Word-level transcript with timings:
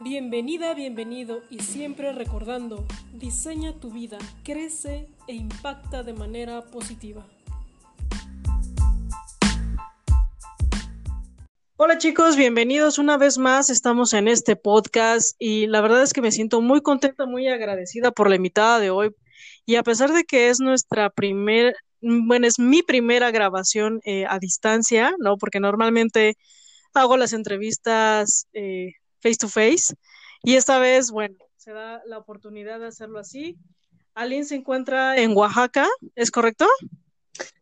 Bienvenida, 0.00 0.74
bienvenido 0.74 1.42
y 1.50 1.58
siempre 1.58 2.12
recordando, 2.12 2.86
diseña 3.14 3.80
tu 3.80 3.90
vida, 3.90 4.16
crece 4.44 5.08
e 5.26 5.34
impacta 5.34 6.04
de 6.04 6.12
manera 6.12 6.66
positiva. 6.66 7.26
Hola 11.76 11.98
chicos, 11.98 12.36
bienvenidos 12.36 12.98
una 12.98 13.16
vez 13.16 13.38
más. 13.38 13.70
Estamos 13.70 14.12
en 14.14 14.28
este 14.28 14.54
podcast 14.54 15.34
y 15.40 15.66
la 15.66 15.80
verdad 15.80 16.04
es 16.04 16.12
que 16.12 16.22
me 16.22 16.30
siento 16.30 16.60
muy 16.60 16.80
contenta, 16.80 17.26
muy 17.26 17.48
agradecida 17.48 18.12
por 18.12 18.30
la 18.30 18.36
invitada 18.36 18.78
de 18.78 18.90
hoy. 18.90 19.10
Y 19.66 19.74
a 19.74 19.82
pesar 19.82 20.12
de 20.12 20.22
que 20.22 20.48
es 20.48 20.60
nuestra 20.60 21.10
primera, 21.10 21.72
bueno, 22.00 22.46
es 22.46 22.60
mi 22.60 22.84
primera 22.84 23.32
grabación 23.32 24.00
eh, 24.04 24.26
a 24.28 24.38
distancia, 24.38 25.12
¿no? 25.18 25.38
Porque 25.38 25.58
normalmente 25.58 26.36
hago 26.94 27.16
las 27.16 27.32
entrevistas 27.32 28.46
eh, 28.52 28.92
face 29.20 29.36
to 29.36 29.48
face. 29.48 29.94
Y 30.42 30.56
esta 30.56 30.78
vez, 30.78 31.10
bueno, 31.10 31.36
se 31.56 31.72
da 31.72 32.02
la 32.06 32.18
oportunidad 32.18 32.80
de 32.80 32.86
hacerlo 32.86 33.18
así. 33.18 33.56
Aline 34.14 34.44
se 34.44 34.56
encuentra 34.56 35.16
en 35.18 35.36
Oaxaca, 35.36 35.86
¿es 36.14 36.30
correcto? 36.30 36.66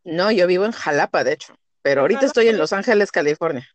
No, 0.04 0.30
yo 0.30 0.46
vivo 0.46 0.64
en 0.64 0.72
Jalapa, 0.72 1.24
de 1.24 1.34
hecho, 1.34 1.54
pero 1.82 2.02
ahorita 2.02 2.24
estoy 2.26 2.48
en 2.48 2.58
Los 2.58 2.72
Ángeles, 2.72 3.12
California. 3.12 3.68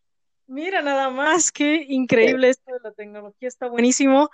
Mira, 0.48 0.82
nada 0.82 1.10
más, 1.10 1.52
qué 1.52 1.86
increíble 1.88 2.50
esto 2.50 2.74
de 2.74 2.80
la 2.84 2.92
tecnología, 2.92 3.48
está 3.48 3.68
buenísimo. 3.68 4.30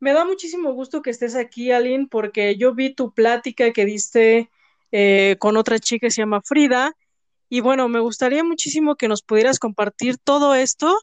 Me 0.00 0.12
da 0.12 0.24
muchísimo 0.24 0.72
gusto 0.72 1.02
que 1.02 1.10
estés 1.10 1.34
aquí, 1.34 1.72
Aline, 1.72 2.06
porque 2.10 2.56
yo 2.56 2.74
vi 2.74 2.94
tu 2.94 3.12
plática 3.12 3.72
que 3.72 3.84
diste 3.84 4.50
eh, 4.92 5.36
con 5.38 5.56
otra 5.56 5.78
chica 5.78 6.06
que 6.06 6.10
se 6.10 6.22
llama 6.22 6.42
Frida. 6.42 6.94
Y 7.48 7.60
bueno, 7.60 7.88
me 7.88 8.00
gustaría 8.00 8.44
muchísimo 8.44 8.96
que 8.96 9.08
nos 9.08 9.22
pudieras 9.22 9.58
compartir 9.58 10.18
todo 10.18 10.54
esto 10.54 10.96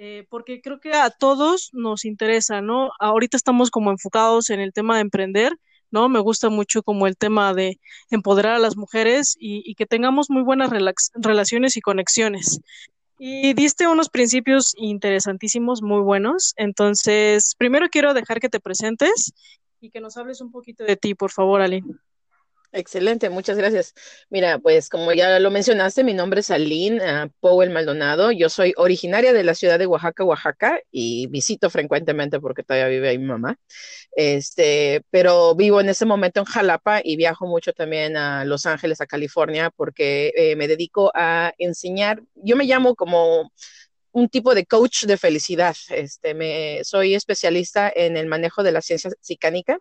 eh, 0.00 0.26
porque 0.30 0.60
creo 0.60 0.78
que 0.78 0.92
a 0.92 1.10
todos 1.10 1.70
nos 1.72 2.04
interesa, 2.04 2.60
¿no? 2.60 2.92
Ahorita 3.00 3.36
estamos 3.36 3.68
como 3.68 3.90
enfocados 3.90 4.48
en 4.50 4.60
el 4.60 4.72
tema 4.72 4.94
de 4.94 5.00
emprender, 5.00 5.58
¿no? 5.90 6.08
Me 6.08 6.20
gusta 6.20 6.50
mucho 6.50 6.84
como 6.84 7.08
el 7.08 7.16
tema 7.16 7.52
de 7.52 7.80
empoderar 8.08 8.54
a 8.54 8.58
las 8.60 8.76
mujeres 8.76 9.36
y, 9.40 9.74
que 9.74 9.86
tengamos 9.86 10.30
muy 10.30 10.42
buenas 10.42 10.70
relaciones 11.14 11.76
y 11.76 11.80
conexiones. 11.80 12.60
Y 13.18 13.54
diste 13.54 13.88
unos 13.88 14.08
principios 14.08 14.72
interesantísimos, 14.76 15.82
muy 15.82 16.02
buenos. 16.02 16.54
Entonces, 16.56 17.56
primero 17.58 17.88
quiero 17.88 18.14
dejar 18.14 18.38
que 18.38 18.48
te 18.48 18.60
presentes 18.60 19.32
y 19.80 19.90
que 19.90 20.00
nos 20.00 20.16
hables 20.16 20.40
un 20.40 20.52
poquito 20.52 20.84
de 20.84 20.96
ti, 20.96 21.16
por 21.16 21.32
favor, 21.32 21.60
Aline. 21.60 21.98
Excelente, 22.70 23.30
muchas 23.30 23.56
gracias. 23.56 23.94
Mira, 24.28 24.58
pues 24.58 24.90
como 24.90 25.12
ya 25.14 25.38
lo 25.38 25.50
mencionaste, 25.50 26.04
mi 26.04 26.12
nombre 26.12 26.40
es 26.40 26.50
Aline 26.50 26.98
uh, 26.98 27.30
Powell 27.40 27.70
Maldonado. 27.70 28.30
Yo 28.30 28.50
soy 28.50 28.74
originaria 28.76 29.32
de 29.32 29.42
la 29.42 29.54
ciudad 29.54 29.78
de 29.78 29.86
Oaxaca, 29.86 30.22
Oaxaca, 30.24 30.78
y 30.90 31.28
visito 31.28 31.70
frecuentemente 31.70 32.40
porque 32.40 32.62
todavía 32.62 32.88
vive 32.88 33.08
ahí 33.08 33.18
mi 33.18 33.24
mamá. 33.24 33.56
Este, 34.12 35.02
pero 35.10 35.54
vivo 35.54 35.80
en 35.80 35.88
este 35.88 36.04
momento 36.04 36.40
en 36.40 36.46
Jalapa 36.46 37.00
y 37.02 37.16
viajo 37.16 37.46
mucho 37.46 37.72
también 37.72 38.18
a 38.18 38.44
Los 38.44 38.66
Ángeles, 38.66 39.00
a 39.00 39.06
California, 39.06 39.70
porque 39.74 40.32
eh, 40.36 40.54
me 40.56 40.68
dedico 40.68 41.10
a 41.14 41.54
enseñar. 41.56 42.22
Yo 42.34 42.54
me 42.54 42.64
llamo 42.64 42.94
como 42.94 43.50
un 44.12 44.28
tipo 44.28 44.54
de 44.54 44.66
coach 44.66 45.04
de 45.04 45.16
felicidad. 45.16 45.76
Este, 45.88 46.34
me, 46.34 46.84
soy 46.84 47.14
especialista 47.14 47.90
en 47.94 48.18
el 48.18 48.26
manejo 48.26 48.62
de 48.62 48.72
la 48.72 48.82
ciencia 48.82 49.10
psicánica 49.20 49.78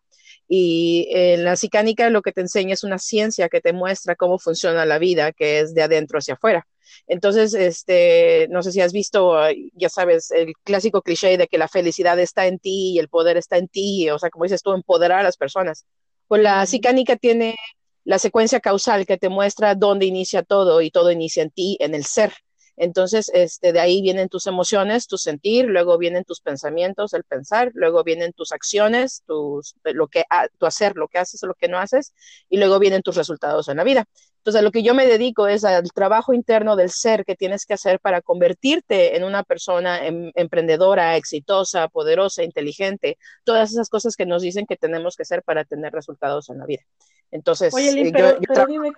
y 0.48 1.08
en 1.12 1.44
la 1.44 1.56
psicánica 1.56 2.10
lo 2.10 2.22
que 2.22 2.32
te 2.32 2.42
enseña 2.42 2.74
es 2.74 2.84
una 2.84 3.00
ciencia 3.00 3.50
que 3.50 3.62
te 3.62 3.74
muestra 3.74 4.16
cómo 4.16 4.40
funciona 4.40 4.86
la 4.86 5.00
vida, 5.00 5.32
que 5.34 5.60
es 5.60 5.74
de 5.74 5.84
adentro 5.84 6.20
hacia 6.20 6.36
afuera. 6.36 6.68
Entonces, 7.06 7.54
este, 7.54 8.48
no 8.50 8.64
sé 8.64 8.72
si 8.72 8.82
has 8.82 8.94
visto, 8.94 9.36
ya 9.74 9.90
sabes, 9.90 10.32
el 10.32 10.54
clásico 10.64 11.02
cliché 11.02 11.38
de 11.38 11.48
que 11.48 11.58
la 11.58 11.68
felicidad 11.68 12.20
está 12.20 12.48
en 12.48 12.60
ti 12.60 12.94
y 12.94 13.00
el 13.00 13.10
poder 13.10 13.38
está 13.38 13.58
en 13.58 13.68
ti, 13.68 14.10
o 14.10 14.20
sea, 14.20 14.30
como 14.30 14.44
dices 14.46 14.62
tú, 14.62 14.74
empoderar 14.74 15.20
a 15.20 15.24
las 15.24 15.38
personas. 15.38 15.86
Pues 16.28 16.42
la 16.42 16.66
psicánica 16.66 17.16
tiene 17.16 17.56
la 18.04 18.20
secuencia 18.20 18.60
causal 18.62 19.06
que 19.06 19.18
te 19.18 19.30
muestra 19.30 19.76
dónde 19.76 20.06
inicia 20.06 20.44
todo 20.44 20.82
y 20.82 20.92
todo 20.92 21.12
inicia 21.12 21.44
en 21.44 21.52
ti, 21.52 21.78
en 21.82 21.94
el 21.94 22.06
ser. 22.06 22.34
Entonces, 22.78 23.30
este, 23.34 23.74
de 23.74 23.80
ahí 23.80 24.02
vienen 24.02 24.30
tus 24.30 24.46
emociones, 24.46 25.08
tu 25.08 25.18
sentir, 25.18 25.66
luego 25.66 25.98
vienen 25.98 26.24
tus 26.24 26.42
pensamientos, 26.42 27.14
el 27.14 27.24
pensar, 27.24 27.72
luego 27.74 28.04
vienen 28.04 28.34
tus 28.34 28.52
acciones, 28.52 29.24
tus, 29.26 29.76
lo 29.84 30.08
que, 30.08 30.24
tu 30.60 30.66
hacer, 30.68 30.96
lo 30.96 31.08
que 31.08 31.18
haces 31.18 31.42
o 31.44 31.48
lo 31.48 31.56
que 31.56 31.68
no 31.68 31.80
haces, 31.80 32.14
y 32.50 32.58
luego 32.58 32.78
vienen 32.78 33.02
tus 33.02 33.16
resultados 33.16 33.68
en 33.68 33.78
la 33.78 33.84
vida. 33.84 34.06
Entonces, 34.38 34.60
a 34.60 34.64
lo 34.64 34.72
que 34.72 34.84
yo 34.84 34.94
me 34.94 35.06
dedico 35.06 35.48
es 35.48 35.66
al 35.66 35.92
trabajo 35.92 36.34
interno 36.34 36.76
del 36.76 36.90
ser 36.90 37.26
que 37.26 37.36
tienes 37.36 37.66
que 37.66 37.74
hacer 37.74 38.00
para 38.00 38.22
convertirte 38.22 39.18
en 39.18 39.26
una 39.26 39.44
persona 39.44 40.06
em, 40.06 40.32
emprendedora, 40.36 41.18
exitosa, 41.18 41.90
poderosa, 41.90 42.44
inteligente, 42.44 43.18
todas 43.44 43.72
esas 43.72 43.90
cosas 43.90 44.16
que 44.16 44.26
nos 44.26 44.44
dicen 44.44 44.66
que 44.66 44.78
tenemos 44.78 45.18
que 45.18 45.24
hacer 45.24 45.44
para 45.44 45.66
tener 45.66 45.92
resultados 45.92 46.50
en 46.50 46.60
la 46.60 46.66
vida. 46.66 46.84
Entonces, 47.32 47.74
Oye, 47.74 48.08
eh, 48.08 48.12
pero, 48.14 48.66
dime, 48.68 48.92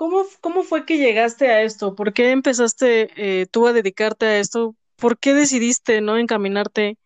¿Cómo, 0.00 0.24
¿Cómo 0.40 0.62
fue 0.62 0.86
que 0.86 0.96
llegaste 0.96 1.50
a 1.50 1.60
esto? 1.60 1.94
¿Por 1.94 2.14
qué 2.14 2.30
empezaste 2.30 3.10
eh, 3.16 3.44
tú 3.50 3.66
a 3.66 3.74
dedicarte 3.74 4.24
a 4.24 4.38
esto? 4.38 4.74
¿Por 4.96 5.18
qué 5.18 5.34
decidiste 5.34 6.00
no 6.00 6.16
encaminarte 6.16 6.96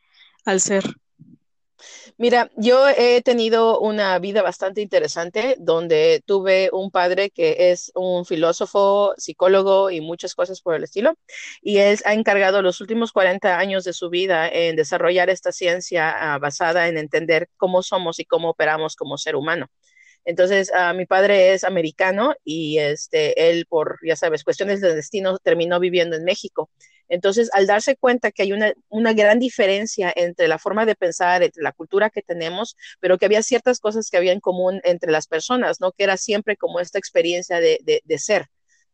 al 0.44 0.60
ser? 0.60 0.84
Mira, 2.18 2.52
yo 2.56 2.88
he 2.88 3.20
tenido 3.22 3.80
una 3.80 4.16
vida 4.20 4.42
bastante 4.42 4.80
interesante 4.80 5.56
donde 5.58 6.22
tuve 6.24 6.70
un 6.72 6.92
padre 6.92 7.30
que 7.30 7.72
es 7.72 7.90
un 7.96 8.24
filósofo, 8.24 9.14
psicólogo 9.16 9.90
y 9.90 10.00
muchas 10.00 10.36
cosas 10.36 10.60
por 10.60 10.76
el 10.76 10.84
estilo. 10.84 11.16
Y 11.62 11.78
él 11.78 11.98
ha 12.04 12.14
encargado 12.14 12.62
los 12.62 12.80
últimos 12.80 13.10
40 13.10 13.58
años 13.58 13.82
de 13.82 13.92
su 13.92 14.08
vida 14.08 14.48
en 14.48 14.76
desarrollar 14.76 15.30
esta 15.30 15.50
ciencia 15.50 16.14
ah, 16.16 16.38
basada 16.38 16.86
en 16.86 16.96
entender 16.96 17.48
cómo 17.56 17.82
somos 17.82 18.20
y 18.20 18.24
cómo 18.24 18.50
operamos 18.50 18.94
como 18.94 19.18
ser 19.18 19.34
humano. 19.34 19.68
Entonces, 20.24 20.70
uh, 20.72 20.94
mi 20.94 21.06
padre 21.06 21.52
es 21.52 21.64
americano 21.64 22.34
y 22.44 22.78
este, 22.78 23.50
él, 23.50 23.66
por, 23.66 23.98
ya 24.06 24.16
sabes, 24.16 24.44
cuestiones 24.44 24.80
de 24.80 24.94
destino, 24.94 25.38
terminó 25.38 25.80
viviendo 25.80 26.16
en 26.16 26.24
México. 26.24 26.70
Entonces, 27.08 27.50
al 27.52 27.66
darse 27.66 27.96
cuenta 27.96 28.32
que 28.32 28.42
hay 28.42 28.52
una, 28.52 29.12
gran 29.12 29.38
diferencia 29.38 30.12
entre 30.16 30.48
la 30.48 30.58
forma 30.58 30.86
de 30.86 30.94
pensar, 30.94 31.42
entre 31.42 31.62
la 31.62 31.72
cultura 31.72 32.08
que 32.10 32.22
tenemos, 32.22 32.76
pero 33.00 33.18
que 33.18 33.26
había 33.26 33.42
ciertas 33.42 33.78
cosas 33.78 34.08
que 34.10 34.16
había 34.16 34.32
en 34.32 34.40
común 34.40 34.80
entre 34.84 35.12
las 35.12 35.26
personas, 35.26 35.80
¿no? 35.80 35.92
Que 35.92 36.04
era 36.04 36.16
siempre 36.16 36.56
como 36.56 36.80
esta 36.80 36.98
experiencia 36.98 37.60
de 37.60 38.18
ser. 38.18 38.46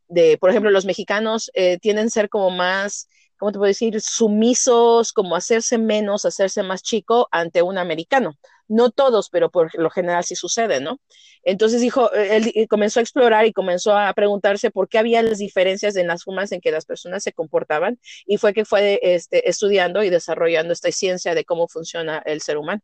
De, 0.08 0.38
por 0.38 0.50
ejemplo, 0.50 0.72
los 0.72 0.86
mexicanos 0.86 1.52
eh, 1.54 1.78
tienden 1.78 2.08
a 2.08 2.10
ser 2.10 2.28
como 2.28 2.50
más 2.50 3.08
¿cómo 3.40 3.52
te 3.52 3.58
puedo 3.58 3.68
decir? 3.68 3.98
Sumisos, 4.02 5.12
como 5.12 5.34
hacerse 5.34 5.78
menos, 5.78 6.26
hacerse 6.26 6.62
más 6.62 6.82
chico 6.82 7.26
ante 7.32 7.62
un 7.62 7.78
americano. 7.78 8.36
No 8.70 8.90
todos, 8.90 9.30
pero 9.30 9.50
por 9.50 9.76
lo 9.76 9.90
general 9.90 10.22
sí 10.24 10.36
sucede, 10.36 10.80
¿no? 10.80 11.00
Entonces 11.42 11.80
dijo, 11.80 12.12
él 12.12 12.52
comenzó 12.68 13.00
a 13.00 13.02
explorar 13.02 13.44
y 13.46 13.52
comenzó 13.52 13.96
a 13.96 14.12
preguntarse 14.12 14.70
por 14.70 14.88
qué 14.88 14.98
había 14.98 15.22
las 15.22 15.38
diferencias 15.38 15.96
en 15.96 16.06
las 16.06 16.22
formas 16.22 16.52
en 16.52 16.60
que 16.60 16.70
las 16.70 16.84
personas 16.84 17.24
se 17.24 17.32
comportaban 17.32 17.98
y 18.26 18.36
fue 18.36 18.52
que 18.52 18.64
fue 18.64 19.00
este, 19.02 19.48
estudiando 19.48 20.04
y 20.04 20.10
desarrollando 20.10 20.72
esta 20.72 20.92
ciencia 20.92 21.34
de 21.34 21.44
cómo 21.44 21.66
funciona 21.66 22.22
el 22.24 22.40
ser 22.40 22.58
humano. 22.58 22.80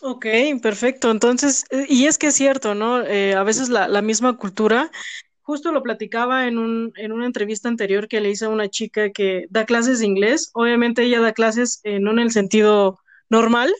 Ok, 0.00 0.26
perfecto. 0.62 1.10
Entonces, 1.10 1.64
eh, 1.70 1.86
y 1.88 2.06
es 2.06 2.18
que 2.18 2.28
es 2.28 2.34
cierto, 2.34 2.74
¿no? 2.74 3.02
Eh, 3.02 3.34
a 3.34 3.42
veces 3.42 3.68
la, 3.68 4.02
misma 4.02 4.36
cultura 4.36 4.90
justo 5.40 5.72
lo 5.72 5.82
platicaba 5.82 6.46
en, 6.46 6.58
un, 6.58 6.92
en 6.96 7.12
una 7.12 7.26
entrevista 7.26 7.68
anterior 7.68 8.08
que 8.08 8.20
le 8.20 8.30
hice 8.30 8.46
a 8.46 8.48
una 8.48 8.68
chica 8.68 9.10
que 9.10 9.46
da 9.50 9.66
clases 9.66 10.00
de 10.00 10.06
inglés. 10.06 10.50
Obviamente 10.54 11.02
ella 11.02 11.20
da 11.20 11.32
clases 11.32 11.80
eh, 11.84 12.00
no 12.00 12.12
en 12.12 12.18
el 12.18 12.32
sentido 12.32 12.98
normal, 13.28 13.72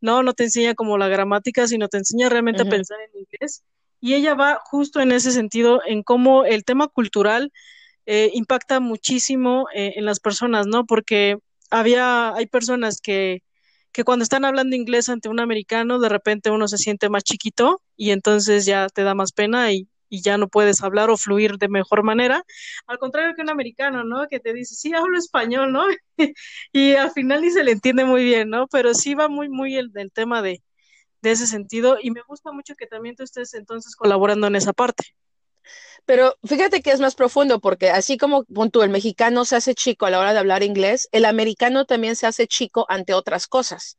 no, 0.00 0.22
no 0.22 0.32
te 0.32 0.44
enseña 0.44 0.74
como 0.74 0.98
la 0.98 1.08
gramática, 1.08 1.66
sino 1.66 1.88
te 1.88 1.98
enseña 1.98 2.28
realmente 2.28 2.62
a 2.62 2.66
pensar 2.66 2.98
en 3.00 3.20
inglés. 3.20 3.62
Y 4.00 4.14
ella 4.14 4.34
va 4.34 4.60
justo 4.64 5.00
en 5.00 5.12
ese 5.12 5.30
sentido, 5.30 5.80
en 5.86 6.02
cómo 6.02 6.44
el 6.44 6.64
tema 6.64 6.88
cultural 6.88 7.52
eh, 8.06 8.30
impacta 8.34 8.80
muchísimo 8.80 9.66
eh, 9.74 9.92
en 9.96 10.06
las 10.06 10.20
personas, 10.20 10.66
¿no? 10.66 10.86
Porque 10.86 11.36
había, 11.70 12.34
hay 12.34 12.46
personas 12.46 13.00
que, 13.00 13.42
que 13.92 14.04
cuando 14.04 14.22
están 14.22 14.44
hablando 14.44 14.74
inglés 14.74 15.08
ante 15.10 15.28
un 15.28 15.38
americano, 15.38 15.98
de 15.98 16.08
repente 16.08 16.50
uno 16.50 16.66
se 16.66 16.78
siente 16.78 17.10
más 17.10 17.24
chiquito 17.24 17.82
y 17.96 18.10
entonces 18.10 18.64
ya 18.64 18.88
te 18.88 19.02
da 19.02 19.14
más 19.14 19.32
pena 19.32 19.70
y, 19.72 19.89
y 20.10 20.20
ya 20.22 20.36
no 20.36 20.48
puedes 20.48 20.82
hablar 20.82 21.08
o 21.08 21.16
fluir 21.16 21.56
de 21.56 21.68
mejor 21.68 22.02
manera, 22.02 22.44
al 22.86 22.98
contrario 22.98 23.34
que 23.34 23.42
un 23.42 23.50
americano, 23.50 24.04
¿no? 24.04 24.26
Que 24.28 24.40
te 24.40 24.52
dice, 24.52 24.74
sí, 24.74 24.92
hablo 24.92 25.16
español, 25.16 25.72
¿no? 25.72 25.84
y 26.72 26.94
al 26.94 27.12
final 27.12 27.40
ni 27.40 27.50
se 27.50 27.64
le 27.64 27.72
entiende 27.72 28.04
muy 28.04 28.24
bien, 28.24 28.50
¿no? 28.50 28.66
Pero 28.68 28.92
sí 28.92 29.14
va 29.14 29.28
muy, 29.28 29.48
muy 29.48 29.76
el, 29.76 29.90
tema 30.12 30.42
de, 30.42 30.62
de 31.22 31.30
ese 31.30 31.46
sentido 31.46 31.96
y 32.02 32.10
me 32.10 32.22
gusta 32.22 32.52
mucho 32.52 32.74
que 32.74 32.86
también 32.86 33.16
tú 33.16 33.22
estés 33.22 33.54
entonces 33.54 33.96
colaborando 33.96 34.48
en 34.48 34.56
esa 34.56 34.72
parte. 34.72 35.04
Pero 36.04 36.36
fíjate 36.44 36.82
que 36.82 36.90
es 36.90 37.00
más 37.00 37.14
profundo 37.14 37.60
porque 37.60 37.90
así 37.90 38.18
como 38.18 38.44
tú, 38.72 38.82
el 38.82 38.90
mexicano 38.90 39.44
se 39.44 39.56
hace 39.56 39.74
chico 39.74 40.06
a 40.06 40.10
la 40.10 40.18
hora 40.18 40.32
de 40.32 40.40
hablar 40.40 40.62
inglés, 40.62 41.08
el 41.12 41.24
americano 41.24 41.84
también 41.84 42.16
se 42.16 42.26
hace 42.26 42.46
chico 42.46 42.86
ante 42.88 43.14
otras 43.14 43.46
cosas. 43.46 43.96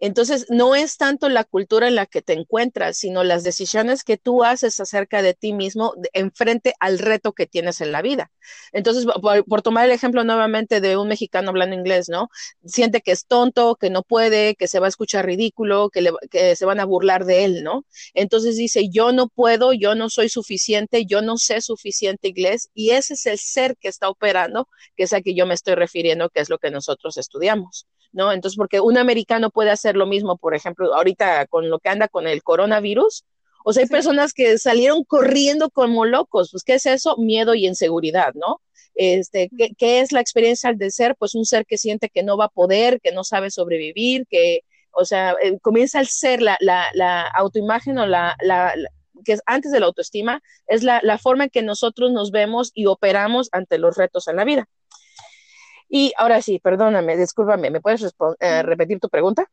Entonces, 0.00 0.46
no 0.48 0.74
es 0.74 0.96
tanto 0.96 1.28
la 1.28 1.44
cultura 1.44 1.88
en 1.88 1.94
la 1.94 2.06
que 2.06 2.22
te 2.22 2.32
encuentras, 2.32 2.96
sino 2.96 3.22
las 3.24 3.44
decisiones 3.44 4.04
que 4.04 4.16
tú 4.16 4.44
haces 4.44 4.80
acerca 4.80 5.22
de 5.22 5.34
ti 5.34 5.52
mismo 5.52 5.94
en 6.12 6.32
frente 6.32 6.74
al 6.80 6.98
reto 6.98 7.32
que 7.32 7.46
tienes 7.46 7.80
en 7.80 7.92
la 7.92 8.02
vida. 8.02 8.30
Entonces, 8.72 9.06
por, 9.46 9.62
tomar 9.62 9.86
el 9.86 9.92
ejemplo 9.92 10.24
nuevamente 10.24 10.80
de 10.80 10.96
un 10.96 11.08
mexicano 11.08 11.50
hablando 11.50 11.76
inglés, 11.76 12.08
¿no? 12.08 12.28
Siente 12.64 13.00
que 13.00 13.12
es 13.12 13.26
tonto, 13.26 13.76
que 13.76 13.90
no 13.90 14.02
puede, 14.02 14.56
que 14.56 14.68
se 14.68 14.80
va 14.80 14.86
a 14.86 14.88
escuchar 14.88 15.26
ridículo, 15.26 15.90
que, 15.90 16.56
se 16.56 16.64
van 16.64 16.80
a 16.80 16.84
burlar 16.84 17.24
de 17.24 17.44
él, 17.44 17.62
¿no? 17.62 17.84
Entonces 18.14 18.56
dice, 18.56 18.88
yo 18.90 19.12
no 19.12 19.28
puedo, 19.28 19.72
yo 19.72 19.94
no 19.94 20.10
soy 20.10 20.28
suficiente, 20.28 21.06
yo 21.06 21.22
no 21.22 21.36
sé 21.38 21.60
suficiente 21.60 22.28
inglés 22.28 22.70
y 22.74 22.90
ese 22.90 23.14
es 23.14 23.26
el 23.26 23.38
ser 23.38 23.76
que 23.76 23.88
está 23.88 24.08
operando, 24.08 24.68
que 24.96 25.04
es 25.04 25.12
a 25.12 25.20
que 25.20 25.34
yo 25.34 25.46
me 25.46 25.54
estoy 25.54 25.74
refiriendo, 25.74 26.30
que 26.30 26.40
es 26.40 26.50
lo 26.50 26.58
que 26.58 26.70
nosotros 26.70 27.16
estudiamos. 27.16 27.86
¿No? 28.12 28.32
Entonces, 28.32 28.56
porque 28.56 28.80
un 28.80 28.98
americano 28.98 29.50
puede 29.50 29.70
hacer 29.70 29.96
lo 29.96 30.06
mismo, 30.06 30.36
por 30.36 30.54
ejemplo, 30.54 30.94
ahorita 30.94 31.46
con 31.46 31.70
lo 31.70 31.78
que 31.78 31.88
anda 31.88 32.08
con 32.08 32.26
el 32.26 32.42
coronavirus, 32.42 33.24
o 33.64 33.72
sea, 33.72 33.82
hay 33.84 33.88
personas 33.88 34.32
que 34.32 34.58
salieron 34.58 35.04
corriendo 35.04 35.70
como 35.70 36.04
locos, 36.04 36.50
pues, 36.50 36.64
¿qué 36.64 36.74
es 36.74 36.86
eso? 36.86 37.16
Miedo 37.16 37.54
y 37.54 37.66
inseguridad, 37.66 38.34
¿no? 38.34 38.60
Este, 38.94 39.48
¿qué, 39.78 40.00
es 40.00 40.12
la 40.12 40.20
experiencia 40.20 40.72
de 40.72 40.90
ser? 40.90 41.16
Pues 41.16 41.34
un 41.34 41.46
ser 41.46 41.64
que 41.64 41.78
siente 41.78 42.10
que 42.10 42.22
no 42.22 42.36
va 42.36 42.46
a 42.46 42.48
poder, 42.48 43.00
que 43.00 43.12
no 43.12 43.24
sabe 43.24 43.50
sobrevivir, 43.50 44.26
que, 44.28 44.60
o 44.92 45.04
sea, 45.04 45.34
eh, 45.42 45.58
comienza 45.60 45.98
al 45.98 46.08
ser 46.08 46.42
la, 46.42 46.56
la, 46.60 46.88
la 46.94 47.26
autoimagen 47.28 47.98
o 47.98 48.06
la, 48.06 48.36
la, 48.42 48.74
que 49.24 49.32
es 49.32 49.42
antes 49.46 49.72
de 49.72 49.80
la 49.80 49.86
autoestima, 49.86 50.42
es 50.66 50.82
la, 50.82 51.00
la 51.02 51.18
forma 51.18 51.44
en 51.44 51.50
que 51.50 51.62
nosotros 51.62 52.12
nos 52.12 52.30
vemos 52.32 52.72
y 52.74 52.86
operamos 52.86 53.48
ante 53.52 53.78
los 53.78 53.96
retos 53.96 54.28
en 54.28 54.36
la 54.36 54.44
vida. 54.44 54.68
Y 55.94 56.14
ahora 56.16 56.40
sí, 56.40 56.58
perdóname, 56.58 57.18
discúlpame, 57.18 57.70
¿me 57.70 57.82
puedes 57.82 58.02
eh, 58.40 58.62
repetir 58.62 58.98
tu 58.98 59.10
pregunta? 59.10 59.50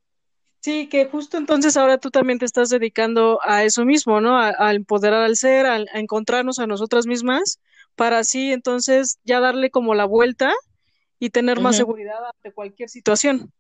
Sí, 0.62 0.88
que 0.88 1.06
justo 1.06 1.36
entonces 1.36 1.76
ahora 1.76 1.98
tú 1.98 2.12
también 2.12 2.40
te 2.40 2.46
estás 2.46 2.70
dedicando 2.70 3.42
a 3.44 3.66
eso 3.66 3.84
mismo, 3.84 4.22
¿no? 4.22 4.38
A, 4.40 4.74
empoderar 4.74 5.22
al 5.22 5.36
ser, 5.36 5.66
a, 5.66 5.84
encontrarnos 5.96 6.60
a 6.60 6.66
nosotras 6.66 7.08
mismas, 7.08 7.60
para 7.98 8.20
así 8.20 8.54
entonces 8.54 9.20
ya 9.26 9.42
darle 9.42 9.70
como 9.70 9.96
la 9.96 10.06
vuelta 10.06 10.54
y 11.20 11.32
tener 11.32 11.60
más 11.60 11.76
seguridad 11.76 12.26
ante 12.34 12.54
cualquier 12.54 12.88
situación. 12.88 13.52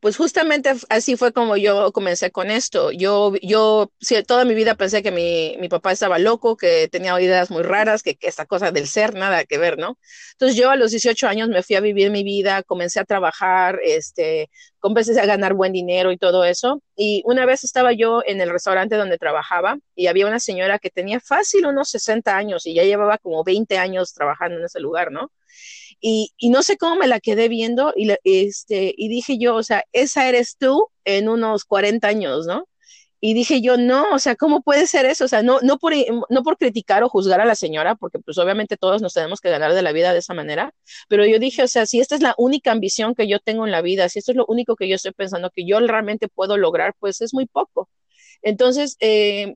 Pues 0.00 0.16
justamente 0.16 0.72
así 0.88 1.16
fue 1.16 1.32
como 1.32 1.58
yo 1.58 1.92
comencé 1.92 2.30
con 2.30 2.50
esto. 2.50 2.90
Yo, 2.90 3.34
yo 3.42 3.92
toda 4.26 4.46
mi 4.46 4.54
vida 4.54 4.74
pensé 4.74 5.02
que 5.02 5.10
mi, 5.10 5.56
mi, 5.60 5.68
papá 5.68 5.92
estaba 5.92 6.18
loco, 6.18 6.56
que 6.56 6.88
tenía 6.88 7.20
ideas 7.20 7.50
muy 7.50 7.62
raras, 7.62 8.02
que, 8.02 8.16
que, 8.16 8.26
esta 8.26 8.46
cosa 8.46 8.72
del 8.72 8.88
ser, 8.88 9.14
nada 9.14 9.44
que 9.44 9.58
ver, 9.58 9.78
¿no? 9.78 9.98
Entonces 10.32 10.56
yo 10.56 10.70
a 10.70 10.76
los 10.76 10.92
18 10.92 11.28
años 11.28 11.50
me 11.50 11.62
fui 11.62 11.76
a 11.76 11.80
vivir 11.80 12.10
mi 12.10 12.24
vida, 12.24 12.62
comencé 12.62 12.98
a 12.98 13.04
trabajar, 13.04 13.78
este, 13.84 14.48
comencé 14.78 15.20
a 15.20 15.26
ganar 15.26 15.52
buen 15.52 15.72
dinero 15.72 16.12
y 16.12 16.16
todo 16.16 16.44
eso. 16.44 16.82
Y 16.96 17.22
una 17.26 17.44
vez 17.44 17.62
estaba 17.64 17.92
yo 17.92 18.22
en 18.26 18.40
el 18.40 18.48
restaurante 18.48 18.96
donde 18.96 19.18
trabajaba 19.18 19.78
y 19.94 20.06
había 20.06 20.26
una 20.26 20.40
señora 20.40 20.78
que 20.78 20.88
tenía 20.88 21.20
fácil 21.20 21.66
unos 21.66 21.90
60 21.90 22.34
años 22.34 22.66
y 22.66 22.74
ya 22.74 22.84
llevaba 22.84 23.18
como 23.18 23.44
20 23.44 23.76
años 23.76 24.14
trabajando 24.14 24.58
en 24.58 24.64
ese 24.64 24.80
lugar, 24.80 25.12
¿no? 25.12 25.30
Y, 26.00 26.32
no 26.50 26.62
sé 26.62 26.76
cómo 26.78 26.96
me 26.96 27.06
la 27.06 27.20
quedé 27.20 27.48
viendo 27.48 27.92
y, 27.96 28.10
este, 28.24 28.94
dije 28.96 29.38
yo, 29.38 29.56
o 29.56 29.62
sea, 29.62 29.84
esa 29.92 30.28
eres 30.28 30.56
tú 30.58 30.88
en 31.04 31.28
unos 31.28 31.64
40 31.64 32.08
años, 32.08 32.46
¿no? 32.46 32.66
Y 33.22 33.34
dije 33.34 33.60
yo, 33.60 33.76
no, 33.76 34.06
o 34.14 34.18
sea, 34.18 34.34
¿cómo 34.34 34.62
puede 34.62 34.86
ser 34.86 35.04
eso? 35.04 35.26
O 35.26 35.28
sea, 35.28 35.42
no, 35.42 35.60
no, 35.60 35.78
por, 35.78 35.92
no 36.30 36.42
por 36.42 36.56
criticar 36.56 37.02
o 37.02 37.08
juzgar 37.10 37.40
a 37.40 37.44
la 37.44 37.54
señora, 37.54 37.94
porque 37.94 38.18
pues 38.18 38.38
obviamente 38.38 38.78
todos 38.78 39.02
nos 39.02 39.12
tenemos 39.12 39.40
que 39.40 39.50
ganar 39.50 39.74
de 39.74 39.82
la 39.82 39.92
vida 39.92 40.12
de 40.14 40.20
esa 40.20 40.32
manera, 40.34 40.72
pero 41.08 41.26
yo 41.26 41.38
dije, 41.38 41.62
o 41.62 41.68
sea, 41.68 41.84
si 41.86 42.00
esta 42.00 42.14
es 42.14 42.22
la 42.22 42.34
única 42.38 42.72
ambición 42.72 43.14
que 43.14 43.28
yo 43.28 43.38
tengo 43.38 43.66
en 43.66 43.72
la 43.72 43.82
vida, 43.82 44.08
si 44.08 44.20
esto 44.20 44.32
es 44.32 44.36
lo 44.38 44.46
único 44.46 44.74
que 44.76 44.88
yo 44.88 44.94
estoy 44.96 45.12
pensando 45.12 45.50
que 45.50 45.66
yo 45.66 45.80
realmente 45.80 46.28
puedo 46.28 46.56
lograr, 46.56 46.94
pues 46.98 47.20
es 47.20 47.34
muy 47.34 47.46
poco. 47.46 47.90
Entonces, 48.42 48.96
eh, 49.00 49.54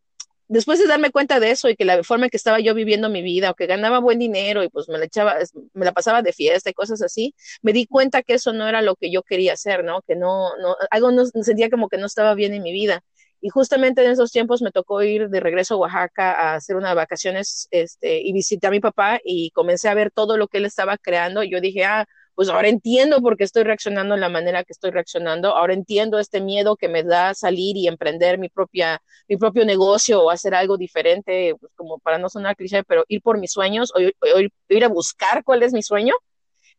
después 0.49 0.79
de 0.79 0.87
darme 0.87 1.11
cuenta 1.11 1.41
de 1.41 1.51
eso 1.51 1.69
y 1.69 1.77
que 1.77 1.85
la 1.85 2.03
forma 2.03 2.27
en 2.27 2.31
que 2.31 2.37
estaba 2.37 2.61
yo 2.61 2.75
viviendo 2.75 3.09
mi 3.09 3.23
vida 3.23 3.51
o 3.51 3.55
que 3.55 3.67
ganaba 3.67 3.99
buen 3.99 4.19
dinero 4.19 4.63
y 4.63 4.69
pues 4.69 4.89
me 4.89 4.99
la 4.99 5.07
echaba, 5.07 5.37
me 5.73 5.85
la 5.85 5.93
pasaba 5.93 6.23
de 6.23 6.33
fiesta 6.33 6.71
y 6.71 6.75
cosas 6.75 7.03
así, 7.03 7.35
me 7.63 7.73
di 7.73 7.87
cuenta 7.87 8.23
que 8.23 8.35
eso 8.35 8.53
no 8.53 8.69
era 8.69 8.83
lo 8.83 8.97
que 8.97 9.11
yo 9.11 9.23
quería 9.23 9.55
hacer, 9.55 9.85
¿no? 9.85 10.03
Que 10.03 10.17
no, 10.17 10.57
no, 10.59 10.77
algo 10.91 11.11
no 11.13 11.25
sentía 11.27 11.71
como 11.71 11.89
que 11.89 11.99
no 11.99 12.07
estaba 12.07 12.35
bien 12.35 12.55
en 12.55 12.63
mi 12.63 12.73
vida. 12.73 13.03
Y 13.41 13.51
justamente 13.51 14.03
en 14.03 14.11
esos 14.11 14.33
tiempos 14.33 14.63
me 14.63 14.73
tocó 14.73 15.03
ir 15.03 15.29
de 15.29 15.41
regreso 15.41 15.75
a 15.75 15.77
Oaxaca 15.79 16.33
a 16.33 16.55
hacer 16.55 16.77
unas 16.77 16.95
vacaciones 16.95 17.69
este, 17.71 18.21
y 18.23 18.33
visité 18.33 18.67
a 18.69 18.71
mi 18.71 18.81
papá 18.81 19.21
y 19.23 19.51
comencé 19.51 19.89
a 19.91 19.95
ver 19.95 20.11
todo 20.11 20.39
lo 20.39 20.49
que 20.49 20.59
él 20.59 20.65
estaba 20.65 20.97
creando. 20.97 21.43
Yo 21.43 21.61
dije, 21.61 21.85
ah, 21.85 22.07
pues 22.35 22.49
ahora 22.49 22.69
entiendo 22.69 23.21
por 23.21 23.37
qué 23.37 23.45
estoy 23.45 23.63
reaccionando 23.63 24.15
de 24.15 24.21
la 24.21 24.29
manera 24.29 24.65
que 24.65 24.73
estoy 24.73 24.91
reaccionando, 24.91 25.57
ahora 25.57 25.75
entiendo 25.75 26.19
este 26.19 26.41
miedo 26.41 26.77
que 26.77 26.89
me 26.89 27.03
da 27.03 27.35
salir 27.35 27.77
y 27.77 27.87
emprender 27.87 28.39
mi 28.39 28.49
propia, 28.49 29.01
mi 29.29 29.37
propio 29.37 29.65
negocio 29.65 30.23
o 30.23 30.31
hacer 30.31 30.55
algo 30.55 30.77
diferente, 30.77 31.55
pues 31.59 31.73
como 31.77 31.99
para 31.99 32.19
no 32.19 32.29
sonar 32.29 32.57
cliché, 32.57 32.83
pero 32.85 33.05
ir 33.09 33.23
por 33.23 33.39
mis 33.39 33.53
sueños 33.53 33.93
o, 33.95 34.01
ir 34.01 34.85
a 34.85 34.89
buscar 34.89 35.45
cuál 35.45 35.63
es 35.63 35.73
mi 35.73 35.83
sueño. 35.83 36.15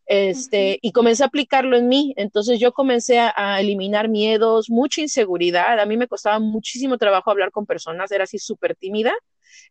Este, 0.08 0.78
y 0.84 0.92
comencé 0.92 1.24
a 1.24 1.28
aplicarlo 1.28 1.78
en 1.78 1.88
mí. 1.88 2.14
Entonces 2.18 2.60
yo 2.60 2.74
comencé 2.74 3.20
a, 3.20 3.34
a, 3.36 3.60
eliminar 3.60 4.08
miedos, 4.08 4.70
mucha 4.70 5.02
inseguridad. 5.02 5.80
A 5.80 5.86
mí 5.86 5.98
me 5.98 6.08
costaba 6.08 6.38
muchísimo 6.40 6.98
trabajo 6.98 7.32
hablar 7.32 7.52
con 7.52 7.66
personas, 7.66 8.12
era 8.12 8.26
así 8.26 8.38
súper 8.38 8.76
tímida. 8.76 9.14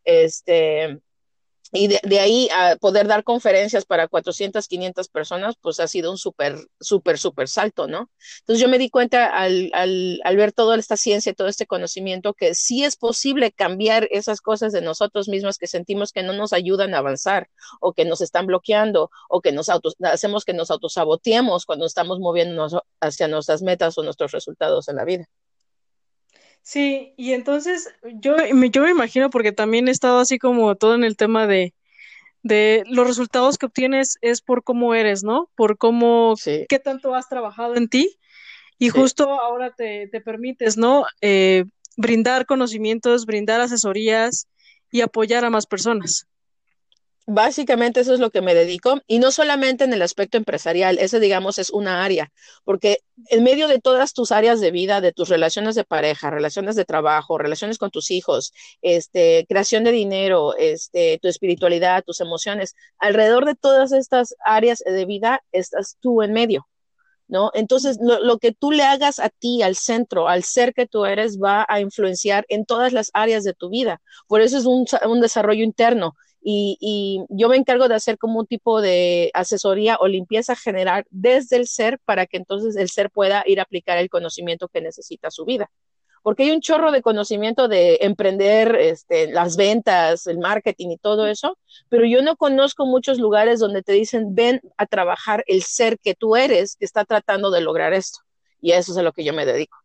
Este, 0.05 0.99
y 1.77 1.89
de, 1.89 2.21
ahí 2.21 2.49
a 2.55 2.77
poder 2.77 3.09
dar 3.09 3.25
conferencias 3.25 3.85
para 3.85 4.07
400, 4.07 4.69
500 4.69 5.09
personas, 5.09 5.57
pues 5.61 5.81
ha 5.81 5.89
sido 5.89 6.13
un 6.13 6.19
súper, 6.19 6.57
súper, 6.79 7.19
súper 7.19 7.49
salto, 7.49 7.89
¿no? 7.89 8.11
Entonces 8.41 8.63
yo 8.63 8.69
me 8.69 8.79
di 8.79 8.91
cuenta 8.91 9.27
al, 9.27 9.73
al, 9.75 10.37
ver 10.37 10.53
toda 10.53 10.77
esta 10.77 10.97
ciencia, 10.97 11.35
todo 11.35 11.49
este 11.49 11.67
conocimiento, 11.67 12.33
que 12.33 12.55
sí 12.55 12.85
es 12.85 12.95
posible 12.95 13.51
cambiar 13.51 14.07
esas 14.13 14.41
cosas 14.41 14.73
de 14.73 14.83
nosotros 14.83 15.29
mismos 15.29 15.59
que 15.59 15.67
sentimos 15.67 16.13
que 16.13 16.23
no 16.23 16.33
nos 16.33 16.53
ayudan 16.53 16.95
a 16.95 16.99
avanzar 16.99 17.49
o 17.81 17.93
que 17.93 18.05
nos 18.05 18.21
están 18.21 18.47
bloqueando 18.47 19.11
o 19.29 19.41
que 19.41 19.51
nos 19.51 19.69
hacemos 20.03 20.45
que 20.45 20.55
nos 20.55 20.71
autosaboteemos 20.71 21.67
cuando 21.67 21.87
estamos 21.87 22.21
moviéndonos 22.21 22.77
hacia 23.01 23.27
nuestras 23.27 23.63
metas 23.63 23.99
o 23.99 24.05
nuestros 24.05 24.31
resultados 24.31 24.89
en 24.89 24.97
la 24.97 25.05
vida. 25.05 25.29
Sí, 26.65 27.13
y 27.19 27.35
entonces 27.35 27.95
yo 28.15 28.37
me, 28.55 28.71
yo 28.71 28.83
me 28.83 28.91
imagino, 28.91 29.29
porque 29.29 29.53
también 29.53 29.87
he 29.87 29.91
estado 29.91 30.19
así 30.19 30.39
como 30.39 30.75
todo 30.77 30.95
en 30.95 31.05
el 31.05 31.15
tema 31.15 31.47
de, 31.47 31.75
de 32.43 32.85
los 32.89 33.07
resultados 33.07 33.59
que 33.59 33.67
obtienes 33.67 34.17
es 34.23 34.41
por 34.41 34.65
cómo 34.65 34.95
eres, 34.95 35.23
¿no? 35.23 35.51
Por 35.57 35.77
cómo, 35.77 36.35
qué 36.67 36.79
tanto 36.79 37.15
has 37.15 37.29
trabajado 37.29 37.77
en 37.77 37.89
ti 37.89 38.19
y 38.79 38.89
justo 38.89 39.29
ahora 39.43 39.75
te, 39.75 40.09
te 40.09 40.23
permites, 40.23 40.79
¿no? 40.79 41.05
Eh, 41.21 41.67
brindar 41.99 42.47
conocimientos, 42.47 43.27
brindar 43.27 43.61
asesorías 43.61 44.49
y 44.91 45.03
apoyar 45.03 45.45
a 45.45 45.51
más 45.51 45.67
personas. 45.67 46.27
Básicamente 47.27 48.01
eso 48.01 48.13
es 48.13 48.21
lo 48.21 48.31
que 48.31 48.43
me 48.43 48.55
dedico 48.55 49.01
y 49.07 49.19
no 49.19 49.31
solamente 49.31 49.85
en 49.85 49.95
el 49.95 50.03
aspecto 50.03 50.37
empresarial, 50.37 50.99
ese 50.99 51.21
digamos 51.21 51.59
es 51.59 51.71
una 51.71 52.05
área, 52.05 52.31
porque 52.65 52.99
en 53.31 53.43
medio 53.43 53.67
de 53.67 53.81
todas 53.81 54.13
tus 54.13 54.31
áreas 54.31 54.61
de 54.61 54.71
vida, 54.71 55.01
de 55.01 55.13
tus 55.13 55.31
relaciones 55.31 55.75
de 55.75 55.85
pareja, 55.85 56.31
relaciones 56.31 56.77
de 56.77 56.85
trabajo, 56.85 57.39
relaciones 57.39 57.79
con 57.79 57.91
tus 57.91 58.11
hijos, 58.11 58.53
este, 58.83 59.47
creación 59.49 59.85
de 59.85 59.93
dinero, 59.93 60.55
este, 60.59 61.19
tu 61.23 61.29
espiritualidad, 61.29 62.05
tus 62.05 62.21
emociones, 62.21 62.75
alrededor 62.99 63.47
de 63.47 63.55
todas 63.55 63.93
estas 63.93 64.35
áreas 64.45 64.81
de 64.85 65.05
vida 65.07 65.43
estás 65.51 65.97
tú 66.01 66.21
en 66.21 66.33
medio. 66.35 66.69
¿No? 67.27 67.51
Entonces, 67.55 67.97
lo, 68.03 68.23
lo 68.23 68.37
que 68.39 68.53
tú 68.53 68.71
le 68.71 68.83
hagas 68.83 69.19
a 69.19 69.31
ti, 69.31 69.63
al 69.63 69.77
centro, 69.77 70.29
al 70.29 70.45
ser 70.45 70.75
que 70.75 70.87
tú 70.87 71.07
eres, 71.07 71.39
va 71.41 71.65
a 71.71 71.81
influenciar 71.81 72.45
en 72.51 72.67
todas 72.67 72.93
las 72.93 73.11
áreas 73.15 73.45
de 73.45 73.55
tu 73.55 73.71
vida. 73.71 74.03
Por 74.29 74.43
eso 74.43 74.59
es 74.59 74.67
un, 74.67 74.85
un 75.07 75.21
desarrollo 75.23 75.65
interno 75.65 76.15
y, 76.47 77.25
yo 77.31 77.49
me 77.49 77.57
encargo 77.57 77.89
de 77.89 77.95
hacer 77.95 78.19
como 78.19 78.41
un 78.41 78.47
tipo 78.47 78.83
de 78.83 79.31
asesoría 79.33 79.97
o 79.99 80.07
limpieza 80.07 80.55
general 80.55 81.05
desde 81.11 81.57
el 81.57 81.67
ser 81.67 81.99
para 82.05 82.27
que 82.27 82.37
entonces 82.37 82.77
el 82.77 82.91
ser 82.91 83.11
pueda 83.11 83.43
ir 83.47 83.61
a 83.61 83.63
aplicar 83.63 83.97
el 83.97 84.11
conocimiento 84.11 84.69
que 84.69 84.83
necesita 84.83 85.31
su 85.31 85.47
vida. 85.47 85.71
Porque 86.23 86.45
hay 86.45 86.51
un 86.51 86.61
chorro 86.61 86.91
de 86.91 87.03
conocimiento 87.03 87.69
de 87.69 87.99
emprender, 88.03 88.77
este, 88.77 89.31
las 89.31 89.57
ventas, 89.57 90.27
el 90.27 90.39
marketing 90.39 90.91
y 90.91 90.99
todo 90.99 91.27
eso, 91.27 91.59
pero 91.89 92.07
yo 92.07 92.23
no 92.23 92.37
conozco 92.37 92.87
muchos 92.87 93.19
lugares 93.19 93.61
donde 93.61 93.83
te 93.83 93.93
dicen, 93.93 94.35
ven 94.35 94.61
a 94.77 94.87
trabajar 94.87 95.45
el 95.47 95.63
ser 95.63 95.99
que 95.99 96.15
tú 96.15 96.37
eres, 96.37 96.77
que 96.77 96.85
está 96.85 97.05
tratando 97.05 97.51
de 97.51 97.61
lograr 97.61 97.93
esto. 97.93 98.21
Y 98.61 98.73
eso 98.73 98.93
es 98.93 98.99
a 98.99 99.03
lo 99.03 99.13
que 99.13 99.25
yo 99.25 99.35
me 99.35 99.45
dedico. 99.45 99.77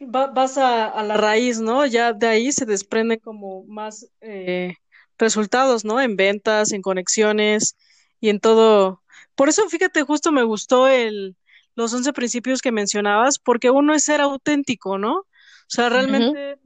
vas 0.00 0.56
a, 0.56 1.02
la 1.02 1.16
raíz, 1.16 1.60
¿no? 1.60 1.84
Ya 1.84 2.14
de 2.14 2.26
ahí 2.26 2.52
se 2.52 2.64
desprende 2.64 3.18
como 3.20 3.64
más 3.64 4.10
eh, 4.22 4.74
resultados, 5.20 5.84
¿no? 5.84 6.00
En 6.00 6.16
ventas, 6.16 6.72
en 6.72 6.82
conexiones 6.82 7.76
y 8.20 8.30
en 8.30 8.40
todo. 8.40 9.02
Por 9.36 9.48
eso, 9.48 9.68
fíjate, 9.68 10.02
justo 10.02 10.32
me 10.32 10.42
gustó 10.42 10.88
el, 10.88 11.36
los 11.76 11.94
11 11.94 12.12
principios 12.12 12.62
que 12.62 12.72
mencionabas, 12.72 13.38
porque 13.38 13.70
uno 13.70 13.94
es 13.94 14.04
ser 14.04 14.20
auténtico, 14.20 14.98
¿no? 14.98 15.18
O 15.18 15.26
sea, 15.68 15.88
realmente 15.88 16.58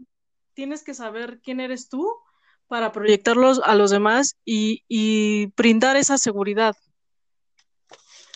tienes 0.55 0.83
que 0.83 0.95
saber 0.95 1.41
quién 1.43 1.61
eres 1.61 1.89
tú 1.89 2.11
para 2.69 2.93
proyectarlos 2.93 3.61
a 3.63 3.75
los 3.75 3.91
demás 3.91 4.37
y, 4.45 4.85
y 4.89 5.53
brindar 5.57 5.97
esa 5.97 6.17
seguridad. 6.17 6.75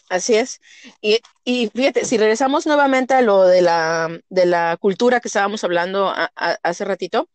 Así 0.08 0.34
es. 0.34 0.60
Y, 1.00 1.20
y, 1.44 1.70
fíjate, 1.74 2.04
si 2.04 2.16
regresamos 2.16 2.66
nuevamente 2.66 3.14
a 3.14 3.20
lo 3.20 3.44
de 3.44 3.62
la, 3.62 4.08
de 4.28 4.46
la 4.46 4.76
cultura 4.78 5.20
que 5.20 5.28
estábamos 5.28 5.64
hablando 5.64 6.12
hace 6.34 6.84
ratito, 6.84 7.28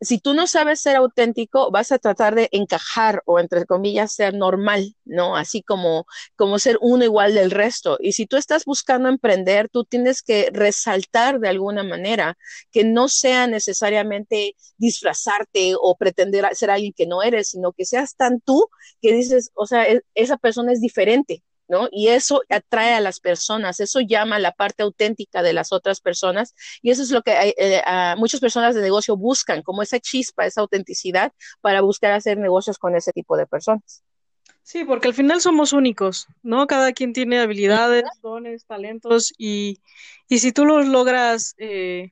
si 0.00 0.18
tú 0.18 0.34
no 0.34 0.46
sabes 0.46 0.80
ser 0.80 0.96
auténtico, 0.96 1.70
vas 1.70 1.92
a 1.92 1.98
tratar 1.98 2.34
de 2.34 2.48
encajar 2.52 3.22
o 3.26 3.40
entre 3.40 3.64
comillas 3.66 4.12
ser 4.14 4.34
normal, 4.34 4.94
¿no? 5.04 5.36
Así 5.36 5.62
como, 5.62 6.06
como 6.36 6.58
ser 6.58 6.78
uno 6.80 7.04
igual 7.04 7.34
del 7.34 7.50
resto. 7.50 7.96
Y 8.00 8.12
si 8.12 8.26
tú 8.26 8.36
estás 8.36 8.64
buscando 8.64 9.08
emprender, 9.08 9.68
tú 9.70 9.84
tienes 9.84 10.22
que 10.22 10.50
resaltar 10.52 11.40
de 11.40 11.48
alguna 11.48 11.82
manera 11.82 12.36
que 12.72 12.84
no 12.84 13.08
sea 13.08 13.46
necesariamente 13.46 14.54
disfrazarte 14.76 15.74
o 15.80 15.96
pretender 15.96 16.46
ser 16.54 16.70
alguien 16.70 16.92
que 16.94 17.06
no 17.06 17.22
eres, 17.22 17.50
sino 17.50 17.72
que 17.72 17.84
seas 17.86 18.16
tan 18.16 18.40
tú 18.40 18.68
que 19.00 19.12
dices, 19.12 19.50
o 19.54 19.66
sea, 19.66 19.84
e, 19.88 20.02
esa 20.14 20.36
persona 20.36 20.72
es 20.72 20.80
diferente, 20.80 21.42
¿no? 21.68 21.88
Y 21.90 22.08
eso 22.08 22.42
atrae 22.48 22.94
a 22.94 23.00
las 23.00 23.20
personas, 23.20 23.80
eso 23.80 24.00
llama 24.00 24.36
a 24.36 24.40
la 24.40 24.52
parte 24.52 24.82
auténtica 24.82 25.42
de 25.42 25.52
las 25.52 25.72
otras 25.72 26.00
personas 26.00 26.54
y 26.82 26.90
eso 26.90 27.02
es 27.02 27.10
lo 27.10 27.22
que 27.22 27.54
eh, 27.56 27.82
muchas 28.16 28.40
personas 28.40 28.74
de 28.74 28.82
negocio 28.82 29.16
buscan, 29.16 29.62
como 29.62 29.82
esa 29.82 30.00
chispa, 30.00 30.46
esa 30.46 30.60
autenticidad 30.60 31.32
para 31.60 31.80
buscar 31.80 32.12
hacer 32.12 32.38
negocios 32.38 32.78
con 32.78 32.96
ese 32.96 33.12
tipo 33.12 33.36
de 33.36 33.46
personas. 33.46 34.02
Sí, 34.62 34.84
porque 34.84 35.08
al 35.08 35.14
final 35.14 35.40
somos 35.40 35.72
únicos, 35.72 36.26
¿no? 36.42 36.66
Cada 36.66 36.92
quien 36.92 37.12
tiene 37.12 37.38
habilidades, 37.38 38.02
dones, 38.20 38.64
talentos 38.66 39.32
y, 39.38 39.80
y 40.28 40.40
si 40.40 40.50
tú 40.50 40.64
los 40.64 40.88
logras 40.88 41.54
eh, 41.58 42.10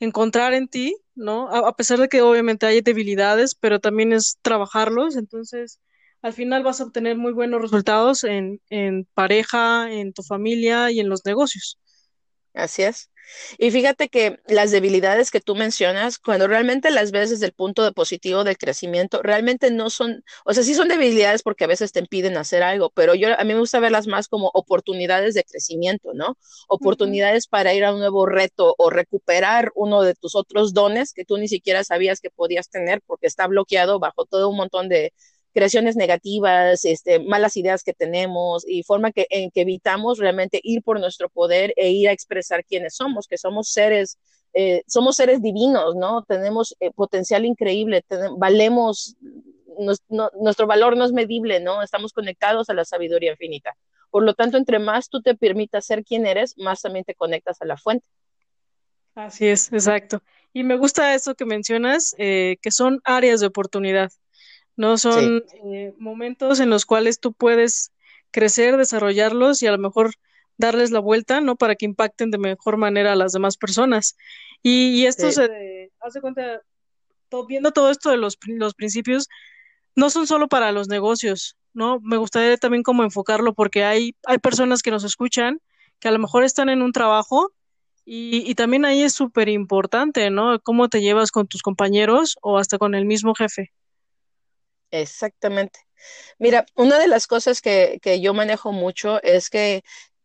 encontrar 0.00 0.52
en 0.52 0.68
ti, 0.68 0.96
¿no? 1.14 1.48
A, 1.48 1.68
a 1.70 1.76
pesar 1.76 1.98
de 1.98 2.08
que 2.08 2.20
obviamente 2.20 2.66
hay 2.66 2.82
debilidades, 2.82 3.54
pero 3.54 3.80
también 3.80 4.12
es 4.12 4.38
trabajarlos, 4.42 5.16
entonces 5.16 5.80
al 6.24 6.32
final 6.32 6.62
vas 6.62 6.80
a 6.80 6.84
obtener 6.84 7.18
muy 7.18 7.32
buenos 7.34 7.60
resultados 7.60 8.24
en, 8.24 8.58
en 8.70 9.06
pareja, 9.12 9.92
en 9.92 10.14
tu 10.14 10.22
familia 10.22 10.90
y 10.90 10.98
en 10.98 11.10
los 11.10 11.26
negocios. 11.26 11.78
Así 12.54 12.82
es. 12.82 13.10
Y 13.58 13.70
fíjate 13.70 14.08
que 14.08 14.38
las 14.46 14.70
debilidades 14.70 15.30
que 15.30 15.40
tú 15.40 15.54
mencionas, 15.54 16.18
cuando 16.18 16.46
realmente 16.46 16.90
las 16.90 17.10
ves 17.10 17.28
desde 17.28 17.44
el 17.44 17.52
punto 17.52 17.84
de 17.84 17.92
positivo 17.92 18.42
del 18.42 18.56
crecimiento, 18.56 19.20
realmente 19.22 19.70
no 19.70 19.90
son, 19.90 20.24
o 20.46 20.54
sea, 20.54 20.62
sí 20.62 20.74
son 20.74 20.88
debilidades 20.88 21.42
porque 21.42 21.64
a 21.64 21.66
veces 21.68 21.92
te 21.92 22.00
impiden 22.00 22.38
hacer 22.38 22.62
algo, 22.62 22.90
pero 22.94 23.14
yo 23.14 23.38
a 23.38 23.44
mí 23.44 23.52
me 23.52 23.60
gusta 23.60 23.80
verlas 23.80 24.06
más 24.06 24.26
como 24.26 24.50
oportunidades 24.54 25.34
de 25.34 25.44
crecimiento, 25.44 26.14
¿no? 26.14 26.38
Oportunidades 26.68 27.48
para 27.48 27.74
ir 27.74 27.84
a 27.84 27.92
un 27.92 27.98
nuevo 27.98 28.24
reto 28.24 28.74
o 28.78 28.88
recuperar 28.88 29.72
uno 29.74 30.00
de 30.00 30.14
tus 30.14 30.36
otros 30.36 30.72
dones 30.72 31.12
que 31.12 31.26
tú 31.26 31.36
ni 31.36 31.48
siquiera 31.48 31.84
sabías 31.84 32.20
que 32.22 32.30
podías 32.30 32.70
tener 32.70 33.02
porque 33.06 33.26
está 33.26 33.46
bloqueado 33.46 33.98
bajo 33.98 34.24
todo 34.24 34.48
un 34.48 34.56
montón 34.56 34.88
de, 34.88 35.12
creaciones 35.54 35.94
negativas, 35.94 36.84
este, 36.84 37.20
malas 37.20 37.56
ideas 37.56 37.84
que 37.84 37.94
tenemos 37.94 38.64
y 38.68 38.82
forma 38.82 39.12
que, 39.12 39.26
en 39.30 39.52
que 39.52 39.60
evitamos 39.60 40.18
realmente 40.18 40.60
ir 40.62 40.82
por 40.82 40.98
nuestro 40.98 41.28
poder 41.28 41.72
e 41.76 41.90
ir 41.90 42.08
a 42.08 42.12
expresar 42.12 42.64
quiénes 42.64 42.96
somos, 42.96 43.28
que 43.28 43.38
somos 43.38 43.68
seres, 43.68 44.18
eh, 44.52 44.82
somos 44.88 45.16
seres 45.16 45.40
divinos, 45.40 45.94
¿no? 45.94 46.24
Tenemos 46.24 46.74
eh, 46.80 46.90
potencial 46.90 47.44
increíble, 47.44 48.04
valemos, 48.36 49.16
nuestro 50.08 50.66
valor 50.66 50.96
no 50.96 51.04
es 51.04 51.12
medible, 51.12 51.60
¿no? 51.60 51.82
Estamos 51.82 52.12
conectados 52.12 52.68
a 52.68 52.74
la 52.74 52.84
sabiduría 52.84 53.30
infinita. 53.30 53.76
Por 54.10 54.24
lo 54.24 54.34
tanto, 54.34 54.58
entre 54.58 54.80
más 54.80 55.08
tú 55.08 55.22
te 55.22 55.36
permitas 55.36 55.86
ser 55.86 56.04
quien 56.04 56.26
eres, 56.26 56.58
más 56.58 56.82
también 56.82 57.04
te 57.04 57.14
conectas 57.14 57.62
a 57.62 57.64
la 57.64 57.76
fuente. 57.76 58.06
Así 59.14 59.46
es, 59.46 59.72
exacto. 59.72 60.20
Y 60.52 60.64
me 60.64 60.76
gusta 60.76 61.14
eso 61.14 61.36
que 61.36 61.44
mencionas, 61.44 62.14
eh, 62.18 62.56
que 62.60 62.72
son 62.72 63.00
áreas 63.04 63.40
de 63.40 63.46
oportunidad. 63.46 64.10
¿No? 64.76 64.98
Son 64.98 65.44
eh, 65.64 65.94
momentos 65.98 66.60
en 66.60 66.70
los 66.70 66.86
cuales 66.86 67.20
tú 67.20 67.32
puedes 67.32 67.92
crecer, 68.30 68.76
desarrollarlos 68.76 69.62
y 69.62 69.66
a 69.66 69.72
lo 69.72 69.78
mejor 69.78 70.12
darles 70.56 70.90
la 70.90 71.00
vuelta, 71.00 71.40
¿no? 71.40 71.56
Para 71.56 71.76
que 71.76 71.84
impacten 71.84 72.30
de 72.30 72.38
mejor 72.38 72.76
manera 72.76 73.12
a 73.12 73.16
las 73.16 73.32
demás 73.32 73.56
personas. 73.56 74.16
Y, 74.62 75.06
esto 75.06 75.30
se 75.30 75.90
hace 76.00 76.20
cuenta, 76.20 76.62
viendo 77.48 77.72
todo 77.72 77.90
esto 77.90 78.10
de 78.10 78.16
los, 78.16 78.38
los 78.46 78.74
principios, 78.74 79.28
no 79.94 80.10
son 80.10 80.26
solo 80.26 80.48
para 80.48 80.72
los 80.72 80.88
negocios, 80.88 81.56
¿no? 81.72 82.00
Me 82.00 82.16
gustaría 82.16 82.56
también 82.56 82.82
como 82.82 83.04
enfocarlo 83.04 83.54
porque 83.54 83.84
hay, 83.84 84.16
hay 84.26 84.38
personas 84.38 84.82
que 84.82 84.90
nos 84.90 85.04
escuchan 85.04 85.60
que 86.00 86.08
a 86.08 86.12
lo 86.12 86.18
mejor 86.18 86.44
están 86.44 86.68
en 86.68 86.82
un 86.82 86.92
trabajo 86.92 87.52
y, 88.04 88.48
y 88.50 88.54
también 88.54 88.84
ahí 88.84 89.02
es 89.02 89.14
súper 89.14 89.48
importante, 89.48 90.30
¿no? 90.30 90.58
Cómo 90.60 90.88
te 90.88 91.00
llevas 91.00 91.30
con 91.30 91.46
tus 91.46 91.62
compañeros 91.62 92.36
o 92.42 92.58
hasta 92.58 92.78
con 92.78 92.94
el 92.94 93.04
mismo 93.04 93.34
jefe. 93.34 93.72
Exactamente. 94.94 95.80
Mira, 96.38 96.66
una 96.76 96.98
de 96.98 97.08
las 97.08 97.26
cosas 97.26 97.60
que, 97.62 97.98
que 98.02 98.20
yo 98.20 98.34
manejo 98.34 98.72
mucho 98.72 99.22
es 99.22 99.50
que 99.50 99.82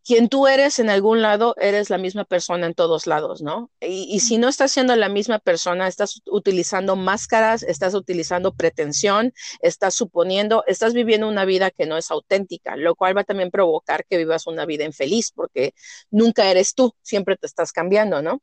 quien 0.10 0.28
tú 0.28 0.48
eres 0.48 0.80
en 0.80 0.89
algún 0.89 1.22
lado, 1.22 1.54
eres 1.60 1.92
la 1.92 2.00
misma 2.00 2.25
persona 2.25 2.66
en 2.66 2.74
todos 2.74 3.06
lados, 3.06 3.44
¿no? 3.44 3.70
Y, 3.80 4.08
y, 4.10 4.22
si 4.22 4.39
no 4.39 4.48
estás 4.50 4.72
siendo 4.72 4.96
la 4.96 5.08
misma 5.08 5.38
persona, 5.38 5.88
estás 5.88 6.24
utilizando 6.25 6.96
máscaras, 6.96 7.62
estás 7.62 7.94
utilizando 7.94 8.56
pretensión, 8.56 9.34
estás 9.62 9.94
suponiendo, 9.94 10.63
estás 10.66 10.96
viviendo 10.96 11.28
una 11.28 11.46
vida 11.46 11.70
que 11.70 11.86
no 11.86 11.96
es 11.96 12.10
auténtica, 12.10 12.75
lo 12.75 12.96
cual 12.96 13.16
va 13.16 13.22
a 13.22 13.24
también 13.24 13.51
provocar 13.51 14.04
que 14.10 14.18
vivas 14.18 14.48
una 14.48 14.66
vida 14.66 14.84
infeliz, 14.84 15.32
porque 15.32 15.75
nunca 16.10 16.50
eres 16.50 16.74
tú, 16.74 16.96
siempre 17.04 17.38
te 17.38 17.46
estás 17.46 17.72
cambiando, 17.72 18.24
¿no? 18.24 18.42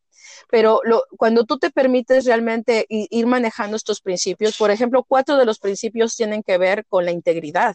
Pero 0.49 0.83
lo, 0.85 1.03
cuando 1.19 1.47
tú 1.47 1.59
te 1.59 1.73
permites 1.73 2.27
realmente 2.27 2.87
ir 2.89 3.27
manejando 3.27 3.77
estos 3.77 4.01
principios, 4.01 4.57
por 4.57 4.71
ejemplo, 4.71 5.03
cuatro 5.03 5.37
de 5.37 5.47
los 5.47 5.59
principios 5.59 6.15
tienen 6.15 6.45
que 6.45 6.59
ver 6.59 6.87
con 6.87 7.05
la 7.05 7.11
integridad. 7.11 7.75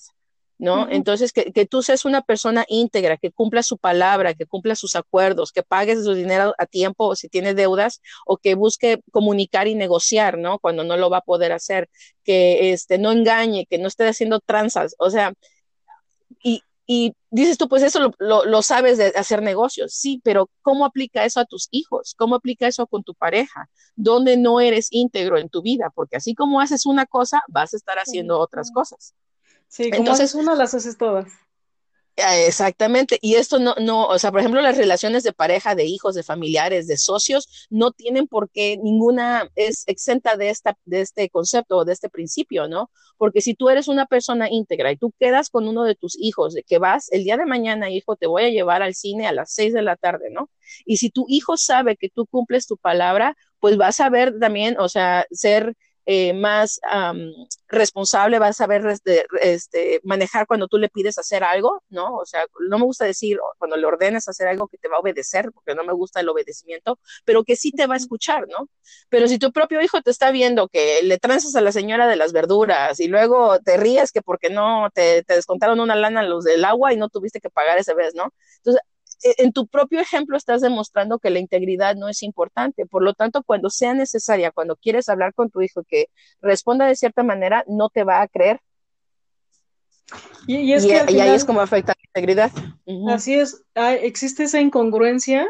¿No? 0.61 0.87
Entonces, 0.91 1.33
que, 1.33 1.51
que, 1.51 1.65
tú 1.65 1.81
seas 1.81 2.05
una 2.05 2.21
persona 2.21 2.65
íntegra, 2.67 3.17
que 3.17 3.31
cumpla 3.31 3.63
su 3.63 3.79
palabra, 3.79 4.35
que 4.35 4.45
cumpla 4.45 4.75
sus 4.75 4.95
acuerdos, 4.95 5.51
que 5.51 5.63
pagues 5.63 6.03
su 6.03 6.13
dinero 6.13 6.53
a 6.59 6.67
tiempo 6.67 7.07
o 7.07 7.15
si 7.15 7.29
tiene 7.29 7.55
deudas, 7.55 7.99
o 8.27 8.37
que 8.37 8.53
busque 8.53 9.01
comunicar 9.11 9.67
y 9.67 9.73
negociar, 9.73 10.37
¿no? 10.37 10.59
Cuando 10.59 10.83
no 10.83 10.97
lo 10.97 11.09
va 11.09 11.17
a 11.17 11.21
poder 11.21 11.51
hacer, 11.51 11.89
que 12.23 12.73
este, 12.73 12.99
no 12.99 13.11
engañe, 13.11 13.65
que 13.65 13.79
no 13.79 13.87
esté 13.87 14.07
haciendo 14.07 14.39
tranzas, 14.39 14.95
o 14.99 15.09
sea, 15.09 15.33
y, 16.43 16.61
y 16.85 17.15
dices 17.31 17.57
tú, 17.57 17.67
pues 17.67 17.81
eso 17.81 18.13
lo, 18.19 18.45
lo, 18.45 18.61
sabes 18.61 18.99
de 18.99 19.13
hacer 19.15 19.41
negocios, 19.41 19.95
sí, 19.95 20.21
pero 20.23 20.47
¿cómo 20.61 20.85
aplica 20.85 21.25
eso 21.25 21.39
a 21.39 21.45
tus 21.45 21.69
hijos? 21.71 22.13
¿Cómo 22.15 22.35
aplica 22.35 22.67
eso 22.67 22.85
con 22.85 23.03
tu 23.03 23.15
pareja? 23.15 23.67
¿Dónde 23.95 24.37
no 24.37 24.59
eres 24.59 24.89
íntegro 24.91 25.39
en 25.39 25.49
tu 25.49 25.63
vida? 25.63 25.89
Porque 25.95 26.17
así 26.17 26.35
como 26.35 26.61
haces 26.61 26.85
una 26.85 27.07
cosa, 27.07 27.41
vas 27.47 27.73
a 27.73 27.77
estar 27.77 27.97
haciendo 27.97 28.39
otras 28.39 28.71
cosas. 28.71 29.15
Sí, 29.71 29.89
como 29.89 29.99
Entonces, 30.01 30.35
una, 30.35 30.53
las 30.53 30.73
haces 30.73 30.97
todas. 30.97 31.31
Ah, 32.17 32.37
exactamente. 32.37 33.17
Y 33.21 33.35
esto 33.35 33.57
no, 33.57 33.73
no, 33.79 34.05
o 34.05 34.19
sea, 34.19 34.31
por 34.31 34.41
ejemplo, 34.41 34.61
las 34.61 34.77
relaciones 34.77 35.23
de 35.23 35.31
pareja, 35.31 35.75
de 35.75 35.85
hijos, 35.85 36.13
de 36.13 36.23
familiares, 36.23 36.85
de 36.85 36.97
socios, 36.97 37.67
no 37.69 37.91
tienen 37.91 38.27
por 38.27 38.51
qué 38.51 38.77
ninguna 38.83 39.49
es 39.55 39.85
exenta 39.87 40.35
de, 40.35 40.49
esta, 40.49 40.77
de 40.83 41.01
este 41.01 41.29
concepto 41.29 41.77
o 41.77 41.85
de 41.85 41.93
este 41.93 42.09
principio, 42.09 42.67
¿no? 42.67 42.91
Porque 43.17 43.39
si 43.39 43.53
tú 43.55 43.69
eres 43.69 43.87
una 43.87 44.05
persona 44.07 44.49
íntegra 44.51 44.91
y 44.91 44.97
tú 44.97 45.13
quedas 45.19 45.49
con 45.49 45.67
uno 45.69 45.83
de 45.85 45.95
tus 45.95 46.17
hijos, 46.19 46.53
de 46.53 46.63
que 46.63 46.77
vas 46.77 47.09
el 47.11 47.23
día 47.23 47.37
de 47.37 47.45
mañana, 47.45 47.89
hijo, 47.89 48.17
te 48.17 48.27
voy 48.27 48.43
a 48.43 48.49
llevar 48.49 48.83
al 48.83 48.93
cine 48.93 49.25
a 49.25 49.31
las 49.31 49.53
seis 49.53 49.73
de 49.73 49.81
la 49.81 49.95
tarde, 49.95 50.29
¿no? 50.31 50.49
Y 50.85 50.97
si 50.97 51.09
tu 51.11 51.25
hijo 51.29 51.55
sabe 51.55 51.95
que 51.95 52.09
tú 52.09 52.27
cumples 52.27 52.67
tu 52.67 52.75
palabra, 52.77 53.37
pues 53.59 53.77
vas 53.77 54.01
a 54.01 54.09
ver 54.09 54.37
también, 54.37 54.77
o 54.79 54.89
sea, 54.89 55.25
ser 55.31 55.75
eh, 56.05 56.33
más 56.33 56.79
responsable, 57.67 58.39
vas 58.39 58.51
a 58.51 58.63
saber 58.63 58.85
este, 58.87 59.25
este, 59.41 60.01
manejar 60.03 60.47
cuando 60.47 60.67
tú 60.67 60.77
le 60.77 60.89
pides 60.89 61.17
hacer 61.17 61.43
algo, 61.43 61.83
¿no? 61.89 62.15
O 62.15 62.25
sea, 62.25 62.45
no 62.69 62.77
me 62.77 62.85
gusta 62.85 63.05
decir 63.05 63.37
cuando 63.57 63.77
le 63.77 63.85
ordenes 63.85 64.27
hacer 64.27 64.47
algo 64.47 64.67
que 64.67 64.77
te 64.77 64.87
va 64.87 64.97
a 64.97 64.99
obedecer, 64.99 65.51
porque 65.53 65.75
no 65.75 65.83
me 65.83 65.93
gusta 65.93 66.19
el 66.19 66.29
obedecimiento, 66.29 66.99
pero 67.25 67.43
que 67.43 67.55
sí 67.55 67.71
te 67.71 67.87
va 67.87 67.95
a 67.95 67.97
escuchar, 67.97 68.47
¿no? 68.47 68.67
Pero 69.09 69.27
si 69.27 69.39
tu 69.39 69.51
propio 69.51 69.81
hijo 69.81 70.01
te 70.01 70.11
está 70.11 70.31
viendo 70.31 70.67
que 70.67 71.01
le 71.03 71.17
tranzas 71.17 71.55
a 71.55 71.61
la 71.61 71.71
señora 71.71 72.07
de 72.07 72.15
las 72.15 72.33
verduras 72.33 72.99
y 72.99 73.07
luego 73.07 73.59
te 73.59 73.77
ríes 73.77 74.11
que 74.11 74.21
porque 74.21 74.49
no 74.49 74.89
te, 74.93 75.23
te 75.23 75.35
descontaron 75.35 75.79
una 75.79 75.95
lana 75.95 76.23
los 76.23 76.43
del 76.43 76.65
agua 76.65 76.93
y 76.93 76.97
no 76.97 77.09
tuviste 77.09 77.39
que 77.39 77.49
pagar 77.49 77.77
esa 77.77 77.93
vez, 77.93 78.13
¿no? 78.15 78.33
Entonces, 78.57 78.81
en 79.23 79.53
tu 79.53 79.67
propio 79.67 79.99
ejemplo 79.99 80.37
estás 80.37 80.61
demostrando 80.61 81.19
que 81.19 81.29
la 81.29 81.39
integridad 81.39 81.95
no 81.95 82.07
es 82.09 82.23
importante. 82.23 82.85
Por 82.85 83.03
lo 83.03 83.13
tanto, 83.13 83.43
cuando 83.43 83.69
sea 83.69 83.93
necesaria, 83.93 84.51
cuando 84.51 84.75
quieres 84.75 85.09
hablar 85.09 85.33
con 85.33 85.49
tu 85.49 85.61
hijo 85.61 85.83
que 85.87 86.07
responda 86.41 86.85
de 86.85 86.95
cierta 86.95 87.23
manera, 87.23 87.63
no 87.67 87.89
te 87.89 88.03
va 88.03 88.21
a 88.21 88.27
creer. 88.27 88.59
Y, 90.47 90.73
es 90.73 90.85
que 90.85 90.99
ahí 90.99 91.29
es 91.29 91.45
como 91.45 91.61
afecta 91.61 91.93
la 91.95 92.03
integridad. 92.09 92.51
Así 93.07 93.35
es, 93.35 93.63
existe 93.75 94.43
esa 94.43 94.59
incongruencia 94.59 95.47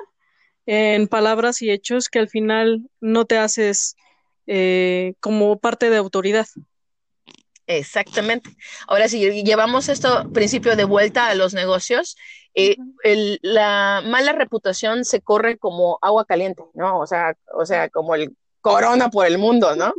en 0.66 1.08
palabras 1.08 1.62
y 1.62 1.72
hechos 1.72 2.10
que 2.10 2.20
al 2.20 2.30
final 2.30 2.90
no 3.00 3.26
te 3.26 3.38
haces 3.38 3.96
eh, 4.48 5.14
como 5.20 5.58
parte 5.60 5.90
de 5.90 5.98
autoridad. 5.98 6.46
Exactamente. 7.68 8.50
Ahora, 8.88 9.08
si 9.08 9.44
llevamos 9.44 9.90
esto 9.90 10.30
principio 10.34 10.76
de 10.76 10.84
vuelta 10.84 11.28
a 11.28 11.36
los 11.36 11.54
negocios, 11.54 12.18
eh, 12.54 12.76
el, 13.04 13.40
la 13.42 14.02
mala 14.06 14.34
reputación 14.34 15.06
se 15.06 15.22
corre 15.22 15.58
como 15.58 15.98
agua 16.02 16.26
caliente, 16.26 16.64
¿no? 16.74 17.00
O 17.00 17.08
sea, 17.08 17.36
o 17.54 17.66
sea, 17.66 17.90
como 17.90 18.16
el 18.16 18.36
corona 18.60 19.10
por 19.10 19.26
el 19.26 19.38
mundo, 19.38 19.76
¿no? 19.76 19.94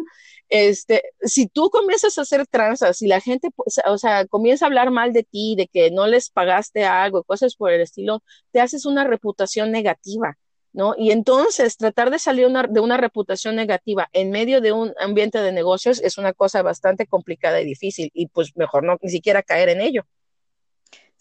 este, 0.52 1.02
si 1.22 1.48
tú 1.48 1.70
comienzas 1.70 2.18
a 2.18 2.22
hacer 2.22 2.46
tranzas 2.46 3.00
y 3.00 3.06
la 3.06 3.20
gente, 3.20 3.48
pues, 3.56 3.80
o 3.86 3.96
sea, 3.96 4.26
comienza 4.26 4.66
a 4.66 4.68
hablar 4.68 4.90
mal 4.90 5.14
de 5.14 5.22
ti, 5.24 5.54
de 5.56 5.66
que 5.66 5.90
no 5.90 6.06
les 6.06 6.28
pagaste 6.28 6.84
algo, 6.84 7.24
cosas 7.24 7.56
por 7.56 7.72
el 7.72 7.80
estilo, 7.80 8.22
te 8.50 8.60
haces 8.60 8.84
una 8.84 9.04
reputación 9.04 9.70
negativa. 9.72 10.36
¿No? 10.74 10.94
Y 10.96 11.10
entonces 11.10 11.76
tratar 11.76 12.10
de 12.10 12.18
salir 12.18 12.48
de 12.48 12.80
una 12.80 12.96
reputación 12.96 13.56
negativa 13.56 14.08
en 14.14 14.30
medio 14.30 14.62
de 14.62 14.72
un 14.72 14.94
ambiente 14.98 15.38
de 15.38 15.52
negocios 15.52 16.00
es 16.02 16.16
una 16.16 16.32
cosa 16.32 16.62
bastante 16.62 17.06
complicada 17.06 17.60
y 17.60 17.66
difícil 17.66 18.10
y 18.14 18.28
pues 18.28 18.56
mejor 18.56 18.82
no 18.82 18.96
ni 19.02 19.10
siquiera 19.10 19.42
caer 19.42 19.68
en 19.68 19.82
ello. 19.82 20.06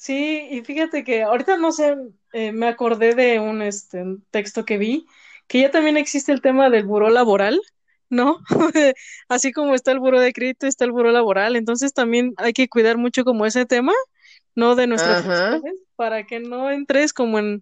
Sí, 0.01 0.47
y 0.49 0.61
fíjate 0.61 1.03
que 1.03 1.21
ahorita 1.21 1.57
no 1.57 1.71
sé, 1.71 1.95
eh, 2.33 2.51
me 2.51 2.67
acordé 2.67 3.13
de 3.13 3.39
un 3.39 3.61
este, 3.61 4.03
texto 4.31 4.65
que 4.65 4.79
vi, 4.79 5.05
que 5.47 5.59
ya 5.59 5.69
también 5.69 5.95
existe 5.95 6.31
el 6.31 6.41
tema 6.41 6.71
del 6.71 6.85
buró 6.85 7.11
laboral, 7.11 7.61
¿no? 8.09 8.39
Así 9.29 9.51
como 9.51 9.75
está 9.75 9.91
el 9.91 9.99
buró 9.99 10.19
de 10.19 10.33
crédito, 10.33 10.65
está 10.65 10.85
el 10.85 10.91
buró 10.91 11.11
laboral, 11.11 11.55
entonces 11.55 11.93
también 11.93 12.33
hay 12.37 12.53
que 12.53 12.67
cuidar 12.67 12.97
mucho 12.97 13.23
como 13.23 13.45
ese 13.45 13.67
tema, 13.67 13.93
¿no? 14.55 14.75
De 14.75 14.87
nuestras 14.87 15.23
para 15.95 16.25
que 16.25 16.39
no 16.39 16.71
entres 16.71 17.13
como 17.13 17.37
en, 17.37 17.61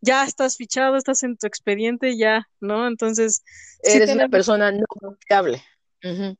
ya 0.00 0.24
estás 0.24 0.56
fichado, 0.56 0.96
estás 0.96 1.22
en 1.22 1.36
tu 1.36 1.46
expediente, 1.46 2.16
ya, 2.16 2.48
¿no? 2.60 2.86
Entonces... 2.86 3.42
Eres 3.82 4.10
una 4.10 4.28
persona 4.28 4.72
no 4.72 4.86
confiable. 4.86 5.62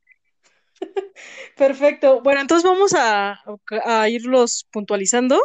Perfecto. 1.57 2.21
Bueno, 2.21 2.41
entonces 2.41 2.69
vamos 2.69 2.93
a, 2.95 3.39
irlos 4.09 4.67
puntualizando, 4.71 5.41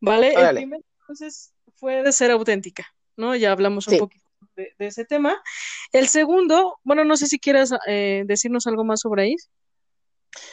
¿vale? 0.00 0.32
El 0.34 0.56
primero 0.56 0.84
entonces 1.00 1.52
fue 1.76 2.02
de 2.02 2.12
ser 2.12 2.30
auténtica, 2.30 2.86
¿no? 3.16 3.34
Ya 3.34 3.52
hablamos 3.52 3.88
un 3.88 3.98
poquito 3.98 4.24
de, 4.56 4.74
ese 4.78 5.04
tema. 5.04 5.40
El 5.92 6.08
segundo, 6.08 6.78
bueno, 6.84 7.04
no 7.04 7.16
sé 7.16 7.26
si 7.26 7.38
quieras 7.38 7.72
eh, 7.86 8.24
decirnos 8.26 8.66
algo 8.66 8.84
más 8.84 9.00
sobre 9.00 9.22
ahí. 9.22 9.36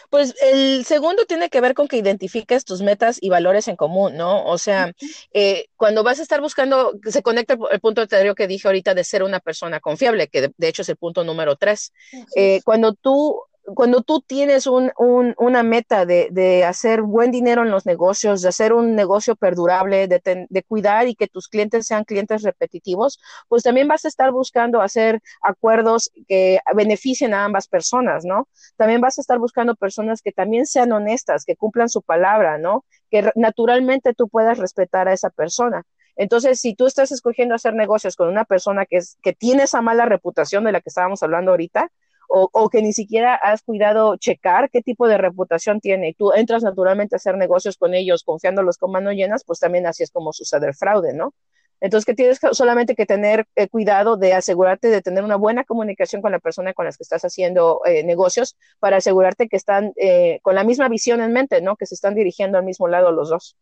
Pues 0.09 0.35
el 0.41 0.85
segundo 0.85 1.25
tiene 1.25 1.49
que 1.49 1.61
ver 1.61 1.73
con 1.73 1.87
que 1.87 1.97
identifiques 1.97 2.65
tus 2.65 2.81
metas 2.81 3.17
y 3.21 3.29
valores 3.29 3.67
en 3.67 3.75
común, 3.75 4.15
¿no? 4.15 4.45
O 4.45 4.57
sea, 4.57 4.93
eh, 5.33 5.67
cuando 5.75 6.03
vas 6.03 6.19
a 6.19 6.23
estar 6.23 6.41
buscando, 6.41 6.93
se 7.03 7.21
conecta 7.21 7.57
el 7.71 7.79
punto 7.79 8.01
anterior 8.01 8.35
que 8.35 8.47
dije 8.47 8.67
ahorita 8.67 8.93
de 8.93 9.03
ser 9.03 9.23
una 9.23 9.39
persona 9.39 9.79
confiable, 9.79 10.27
que 10.27 10.53
de, 10.55 10.67
hecho 10.67 10.81
es 10.81 10.89
el 10.89 10.97
punto 10.97 11.23
número 11.23 11.55
tres. 11.55 11.93
Eh, 12.35 12.61
cuando 12.63 12.93
tú 12.93 13.41
cuando 13.73 14.01
tú 14.01 14.21
tienes 14.21 14.67
un, 14.67 14.91
una 14.97 15.63
meta 15.63 16.05
de, 16.05 16.63
hacer 16.65 17.01
buen 17.01 17.31
dinero 17.31 17.63
en 17.63 17.71
los 17.71 17.85
negocios, 17.85 18.41
de 18.41 18.49
hacer 18.49 18.73
un 18.73 18.95
negocio 18.95 19.35
perdurable, 19.35 20.07
de, 20.07 20.63
cuidar 20.67 21.07
y 21.07 21.15
que 21.15 21.27
tus 21.27 21.47
clientes 21.47 21.87
sean 21.87 22.03
clientes 22.03 22.43
repetitivos, 22.43 23.19
pues 23.47 23.63
también 23.63 23.87
vas 23.87 24.05
a 24.05 24.07
estar 24.07 24.31
buscando 24.31 24.81
hacer 24.81 25.21
acuerdos 25.41 26.11
que 26.27 26.59
beneficien 26.75 27.33
a 27.33 27.45
ambas 27.45 27.67
personas, 27.67 28.25
¿no? 28.25 28.47
También 28.77 29.01
vas 29.01 29.17
a 29.17 29.21
estar 29.21 29.39
buscando 29.39 29.75
personas 29.75 30.21
que 30.21 30.31
también 30.31 30.65
sean 30.65 30.91
honestas, 30.91 31.45
que 31.45 31.55
cumplan 31.55 31.89
su 31.89 32.01
palabra, 32.01 32.57
¿no? 32.57 32.85
Que 33.09 33.31
naturalmente 33.35 34.13
tú 34.13 34.29
puedas 34.29 34.57
respetar 34.57 35.07
a 35.07 35.13
esa 35.13 35.29
persona. 35.29 35.83
Entonces, 36.17 36.61
si 36.61 36.75
tú 36.75 36.85
estás 36.85 37.11
escogiendo 37.11 37.55
hacer 37.55 37.73
negocios 37.73 38.15
con 38.15 38.29
una 38.29 38.45
persona 38.45 38.85
que, 38.85 38.97
es, 38.97 39.17
que 39.21 39.33
tiene 39.33 39.63
esa 39.63 39.81
mala 39.81 40.05
reputación 40.05 40.63
de 40.63 40.71
la 40.71 40.79
que 40.81 40.89
estábamos 40.89 41.21
hablando 41.23 41.51
ahorita, 41.51 41.91
o, 42.27 42.69
que 42.69 42.81
ni 42.81 42.93
siquiera 42.93 43.35
has 43.35 43.61
cuidado 43.61 44.17
checar 44.17 44.69
qué 44.69 44.81
tipo 44.81 45.07
de 45.07 45.17
reputación 45.17 45.79
tiene 45.79 46.09
y 46.09 46.13
tú 46.13 46.33
entras 46.33 46.63
naturalmente 46.63 47.15
a 47.15 47.17
hacer 47.17 47.37
negocios 47.37 47.77
con 47.77 47.93
ellos 47.93 48.23
confiándolos 48.23 48.77
con 48.77 48.91
manos 48.91 49.13
llenas, 49.13 49.43
pues 49.45 49.59
también 49.59 49.87
así 49.87 50.03
es 50.03 50.11
como 50.11 50.33
sucede 50.33 50.67
el 50.67 50.75
fraude, 50.75 51.13
¿no? 51.13 51.33
Entonces, 51.81 52.05
que 52.05 52.13
tienes 52.13 52.39
solamente 52.53 52.95
que 52.95 53.05
tener 53.05 53.47
eh, 53.55 53.67
cuidado 53.67 54.17
de 54.17 54.33
asegurarte 54.33 54.87
de 54.87 55.01
tener 55.01 55.23
una 55.23 55.35
buena 55.35 55.63
comunicación 55.65 56.21
con 56.21 56.31
la 56.31 56.39
persona 56.39 56.73
con 56.73 56.85
la 56.85 56.91
que 56.91 57.03
estás 57.03 57.23
haciendo 57.23 57.81
eh, 57.85 58.03
negocios 58.03 58.55
para 58.79 58.97
asegurarte 58.97 59.47
que 59.47 59.57
están 59.57 59.91
eh, 59.97 60.39
con 60.41 60.55
la 60.55 60.63
misma 60.63 60.87
visión 60.89 61.21
en 61.21 61.33
mente, 61.33 61.61
¿no? 61.61 61.75
Que 61.75 61.85
se 61.85 61.95
están 61.95 62.15
dirigiendo 62.15 62.57
al 62.57 62.63
mismo 62.63 62.87
lado 62.87 63.11
los 63.11 63.29
dos. 63.29 63.57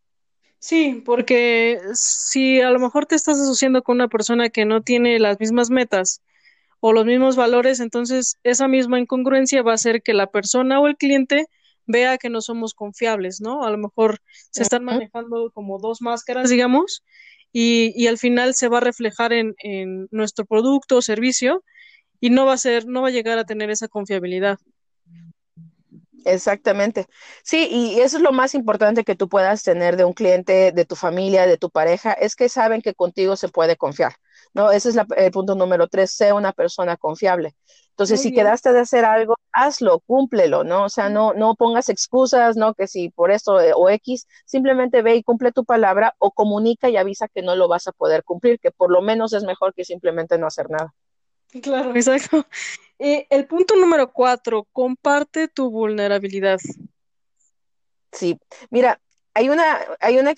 Sí, 0.60 1.02
porque 1.06 1.82
si 1.94 2.62
a 2.62 2.70
lo 2.70 2.80
mejor 2.80 3.06
te 3.06 3.16
estás 3.16 3.40
asociando 3.42 3.84
con 3.84 3.96
una 3.96 4.08
persona 4.08 4.50
que 4.50 4.64
no 4.64 4.82
tiene 4.82 5.20
las 5.20 5.40
mismas 5.40 5.70
metas, 5.70 6.22
o 6.86 6.92
los 6.92 7.06
mismos 7.06 7.38
valores, 7.38 7.80
entonces 7.80 8.36
esa 8.44 8.68
misma 8.68 9.00
incongruencia 9.00 9.64
va 9.64 9.72
a 9.72 9.76
hacer 9.76 10.02
que 10.02 10.14
la 10.14 10.28
persona 10.28 10.82
o 10.82 10.88
el 10.88 10.98
cliente 10.98 11.46
vea 11.86 12.18
que 12.18 12.30
no 12.30 12.42
somos 12.42 12.74
confiables, 12.74 13.40
¿no? 13.40 13.64
A 13.64 13.72
lo 13.72 13.78
mejor 13.78 14.20
se 14.52 14.64
están 14.64 14.84
manejando 14.84 15.50
como 15.54 15.80
dos 15.80 16.02
máscaras, 16.02 16.50
digamos, 16.50 17.02
y, 17.54 17.94
y 17.96 18.08
al 18.08 18.18
final 18.18 18.54
se 18.54 18.68
va 18.68 18.80
a 18.80 18.82
reflejar 18.82 19.32
en, 19.32 19.56
en, 19.64 20.10
nuestro 20.12 20.44
producto 20.44 20.98
o 20.98 21.02
servicio 21.02 21.64
y 22.20 22.32
no 22.32 22.46
va 22.46 22.52
a 22.52 22.58
ser, 22.58 22.86
no 22.86 23.02
va 23.02 23.08
a 23.08 23.12
llegar 23.12 23.38
a 23.38 23.46
tener 23.46 23.70
esa 23.70 23.88
confiabilidad. 23.88 24.58
Exactamente. 26.26 27.08
Sí, 27.44 27.70
y 27.72 28.02
eso 28.02 28.18
es 28.18 28.24
lo 28.24 28.34
más 28.34 28.56
importante 28.56 29.06
que 29.06 29.16
tú 29.16 29.30
puedas 29.30 29.64
tener 29.64 29.96
de 29.96 30.04
un 30.04 30.12
cliente, 30.12 30.74
de 30.74 30.84
tu 30.84 30.98
familia, 30.98 31.48
de 31.48 31.58
tu 31.58 31.70
pareja, 31.70 32.12
es 32.12 32.36
que 32.36 32.50
saben 32.50 32.82
que 32.82 32.94
contigo 32.94 33.38
se 33.38 33.48
puede 33.48 33.78
confiar. 33.78 34.16
¿No? 34.54 34.72
Ese 34.72 34.90
es 34.90 34.98
el 35.18 35.32
punto 35.32 35.56
número 35.56 35.88
tres, 35.88 36.12
sea 36.12 36.36
una 36.36 36.54
persona 36.54 36.98
confiable. 36.98 37.56
Entonces, 37.90 38.22
si 38.22 38.34
quedaste 38.34 38.74
de 38.74 38.80
hacer 38.80 39.06
algo, 39.06 39.36
hazlo, 39.52 40.00
cúmplelo, 40.00 40.64
¿no? 40.64 40.86
O 40.86 40.90
sea, 40.90 41.10
no, 41.10 41.34
no 41.34 41.54
pongas 41.54 41.90
excusas, 41.90 42.58
¿no? 42.58 42.74
Que 42.74 42.88
si 42.88 43.10
por 43.10 43.30
esto 43.30 43.62
eh, 43.62 43.72
o 43.76 43.88
X, 43.88 44.28
simplemente 44.46 45.04
ve 45.04 45.16
y 45.16 45.24
cumple 45.24 45.52
tu 45.52 45.64
palabra 45.64 46.16
o 46.18 46.32
comunica 46.32 46.90
y 46.90 46.98
avisa 46.98 47.28
que 47.28 47.44
no 47.44 47.56
lo 47.56 47.68
vas 47.68 47.88
a 47.88 47.92
poder 47.92 48.24
cumplir, 48.24 48.60
que 48.60 48.72
por 48.72 48.92
lo 48.92 49.04
menos 49.04 49.34
es 49.34 49.44
mejor 49.44 49.76
que 49.76 49.86
simplemente 49.86 50.40
no 50.40 50.48
hacer 50.48 50.72
nada. 50.72 50.92
Claro, 51.62 51.92
exacto. 51.96 52.48
Eh, 52.98 53.28
el 53.30 53.46
punto 53.46 53.76
número 53.76 54.12
cuatro, 54.12 54.68
comparte 54.72 55.48
tu 55.48 55.70
vulnerabilidad. 55.70 56.60
Sí, 58.12 58.40
mira, 58.72 59.00
hay 59.36 59.50
una, 59.50 59.80
hay 60.00 60.20
una, 60.20 60.34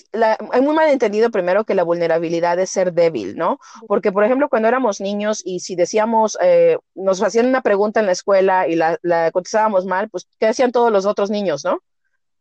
hay 0.51 0.61
muy 0.61 0.73
mal 0.73 0.89
entendido 0.89 1.29
primero 1.29 1.65
que 1.65 1.75
la 1.75 1.83
vulnerabilidad 1.83 2.59
es 2.59 2.69
ser 2.69 2.93
débil, 2.93 3.35
¿no? 3.35 3.59
Porque, 3.87 4.11
por 4.11 4.23
ejemplo, 4.23 4.47
cuando 4.49 4.67
éramos 4.67 5.01
niños 5.01 5.41
y 5.43 5.59
si 5.59 5.75
decíamos, 5.75 6.37
eh, 6.41 6.77
nos 6.93 7.21
hacían 7.21 7.47
una 7.47 7.61
pregunta 7.61 7.99
en 7.99 8.05
la 8.05 8.13
escuela 8.13 8.67
y 8.67 8.75
la, 8.75 8.97
la 9.01 9.31
contestábamos 9.31 9.85
mal, 9.85 10.09
pues, 10.09 10.27
¿qué 10.39 10.47
hacían 10.47 10.71
todos 10.71 10.91
los 10.91 11.05
otros 11.05 11.29
niños, 11.29 11.65
no? 11.65 11.79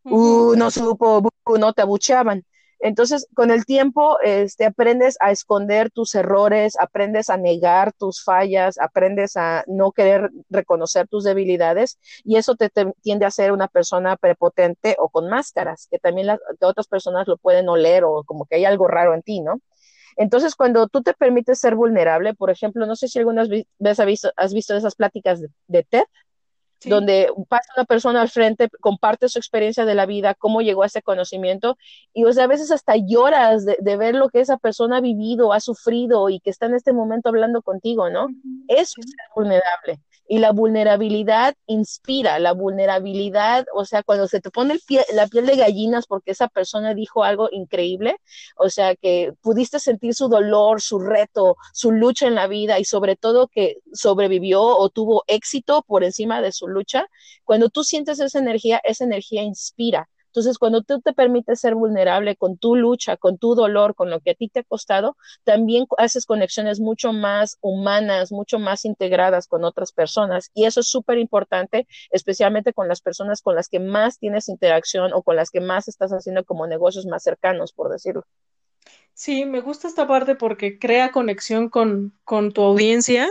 Uh, 0.04 0.54
no 0.54 0.70
supo, 0.70 1.30
no 1.58 1.72
te 1.72 1.82
abucheaban. 1.82 2.44
Entonces, 2.84 3.26
con 3.32 3.50
el 3.50 3.64
tiempo, 3.64 4.18
este, 4.22 4.66
aprendes 4.66 5.16
a 5.20 5.30
esconder 5.30 5.90
tus 5.90 6.14
errores, 6.14 6.74
aprendes 6.78 7.30
a 7.30 7.38
negar 7.38 7.94
tus 7.94 8.22
fallas, 8.22 8.78
aprendes 8.78 9.38
a 9.38 9.64
no 9.66 9.92
querer 9.92 10.30
reconocer 10.50 11.08
tus 11.08 11.24
debilidades 11.24 11.98
y 12.24 12.36
eso 12.36 12.56
te, 12.56 12.70
tiende 13.00 13.24
a 13.24 13.30
ser 13.30 13.52
una 13.52 13.68
persona 13.68 14.18
prepotente 14.18 14.96
o 14.98 15.08
con 15.08 15.30
máscaras, 15.30 15.88
que 15.90 15.98
también 15.98 16.26
las, 16.26 16.40
otras 16.60 16.86
personas 16.86 17.26
lo 17.26 17.38
pueden 17.38 17.70
oler 17.70 18.04
o 18.04 18.22
como 18.22 18.44
que 18.44 18.56
hay 18.56 18.66
algo 18.66 18.86
raro 18.86 19.14
en 19.14 19.22
ti, 19.22 19.40
¿no? 19.40 19.62
Entonces, 20.18 20.54
cuando 20.54 20.86
tú 20.86 21.02
te 21.02 21.14
permites 21.14 21.58
ser 21.60 21.76
vulnerable, 21.76 22.34
por 22.34 22.50
ejemplo, 22.50 22.84
no 22.84 22.96
sé 22.96 23.08
si 23.08 23.18
algunas 23.18 23.48
veces 23.48 24.30
has 24.36 24.52
visto, 24.52 24.76
esas 24.76 24.94
pláticas 24.94 25.40
de 25.40 25.82
TED, 25.84 26.04
donde 26.84 27.28
pasa 27.48 27.72
una 27.76 27.84
persona 27.84 28.20
al 28.20 28.28
frente, 28.28 28.68
comparte 28.80 29.28
su 29.28 29.38
experiencia 29.38 29.84
de 29.84 29.94
la 29.94 30.06
vida, 30.06 30.34
cómo 30.34 30.60
llegó 30.60 30.82
a 30.82 30.86
ese 30.86 31.02
conocimiento, 31.02 31.76
y 32.12 32.24
o 32.24 32.32
sea, 32.32 32.44
a 32.44 32.48
veces 32.48 32.70
hasta 32.70 32.94
lloras 32.96 33.64
de, 33.64 33.96
ver 33.96 34.14
lo 34.14 34.28
que 34.28 34.40
esa 34.40 34.56
persona 34.56 34.98
ha 34.98 35.00
vivido, 35.00 35.52
ha 35.52 35.60
sufrido 35.60 36.28
y 36.28 36.40
que 36.40 36.50
está 36.50 36.66
en 36.66 36.74
este 36.74 36.92
momento 36.92 37.28
hablando 37.28 37.62
contigo, 37.62 38.10
¿no? 38.10 38.28
Eso 38.68 39.00
es 39.00 39.06
ser 39.10 39.28
vulnerable. 39.34 40.00
Y 40.26 40.38
la 40.38 40.52
vulnerabilidad 40.52 41.54
inspira, 41.66 42.38
la 42.38 42.52
vulnerabilidad, 42.52 43.66
o 43.74 43.84
sea, 43.84 44.02
cuando 44.02 44.26
se 44.26 44.40
te 44.40 44.50
pone 44.50 44.78
la 45.12 45.26
piel 45.26 45.46
de 45.46 45.56
gallinas 45.56 46.06
porque 46.06 46.30
esa 46.32 46.48
persona 46.48 46.94
dijo 46.94 47.24
algo 47.24 47.48
increíble, 47.52 48.16
o 48.56 48.70
sea, 48.70 48.96
que 48.96 49.32
pudiste 49.42 49.78
sentir 49.78 50.14
su 50.14 50.28
dolor, 50.28 50.80
su 50.80 50.98
reto, 50.98 51.56
su 51.72 51.92
lucha 51.92 52.26
en 52.26 52.34
la 52.34 52.46
vida 52.46 52.78
y 52.78 52.84
sobre 52.84 53.16
todo 53.16 53.48
que 53.48 53.78
sobrevivió 53.92 54.62
o 54.62 54.88
tuvo 54.88 55.24
éxito 55.26 55.82
por 55.86 56.04
encima 56.04 56.40
de 56.40 56.52
su 56.52 56.68
lucha, 56.68 57.06
cuando 57.44 57.68
tú 57.68 57.84
sientes 57.84 58.20
esa 58.20 58.38
energía, 58.38 58.80
esa 58.84 59.04
energía 59.04 59.42
inspira. 59.42 60.08
Entonces, 60.34 60.58
cuando 60.58 60.82
tú 60.82 61.00
te 61.00 61.12
permites 61.12 61.60
ser 61.60 61.76
vulnerable 61.76 62.34
con 62.34 62.58
tu 62.58 62.74
lucha, 62.74 63.16
con 63.16 63.38
tu 63.38 63.54
dolor, 63.54 63.94
con 63.94 64.10
lo 64.10 64.18
que 64.18 64.32
a 64.32 64.34
ti 64.34 64.48
te 64.48 64.60
ha 64.60 64.64
costado, 64.64 65.16
también 65.44 65.86
haces 65.96 66.26
conexiones 66.26 66.80
mucho 66.80 67.12
más 67.12 67.56
humanas, 67.60 68.32
mucho 68.32 68.58
más 68.58 68.84
integradas 68.84 69.46
con 69.46 69.62
otras 69.62 69.92
personas. 69.92 70.50
Y 70.52 70.64
eso 70.64 70.80
es 70.80 70.88
súper 70.88 71.18
importante, 71.18 71.86
especialmente 72.10 72.72
con 72.72 72.88
las 72.88 73.00
personas 73.00 73.42
con 73.42 73.54
las 73.54 73.68
que 73.68 73.78
más 73.78 74.18
tienes 74.18 74.48
interacción 74.48 75.12
o 75.12 75.22
con 75.22 75.36
las 75.36 75.52
que 75.52 75.60
más 75.60 75.86
estás 75.86 76.10
haciendo 76.10 76.42
como 76.42 76.66
negocios 76.66 77.06
más 77.06 77.22
cercanos, 77.22 77.72
por 77.72 77.88
decirlo. 77.92 78.24
Sí, 79.12 79.44
me 79.44 79.60
gusta 79.60 79.86
esta 79.86 80.08
parte 80.08 80.34
porque 80.34 80.80
crea 80.80 81.12
conexión 81.12 81.68
con, 81.68 82.12
con 82.24 82.50
tu 82.50 82.62
audiencia 82.62 83.28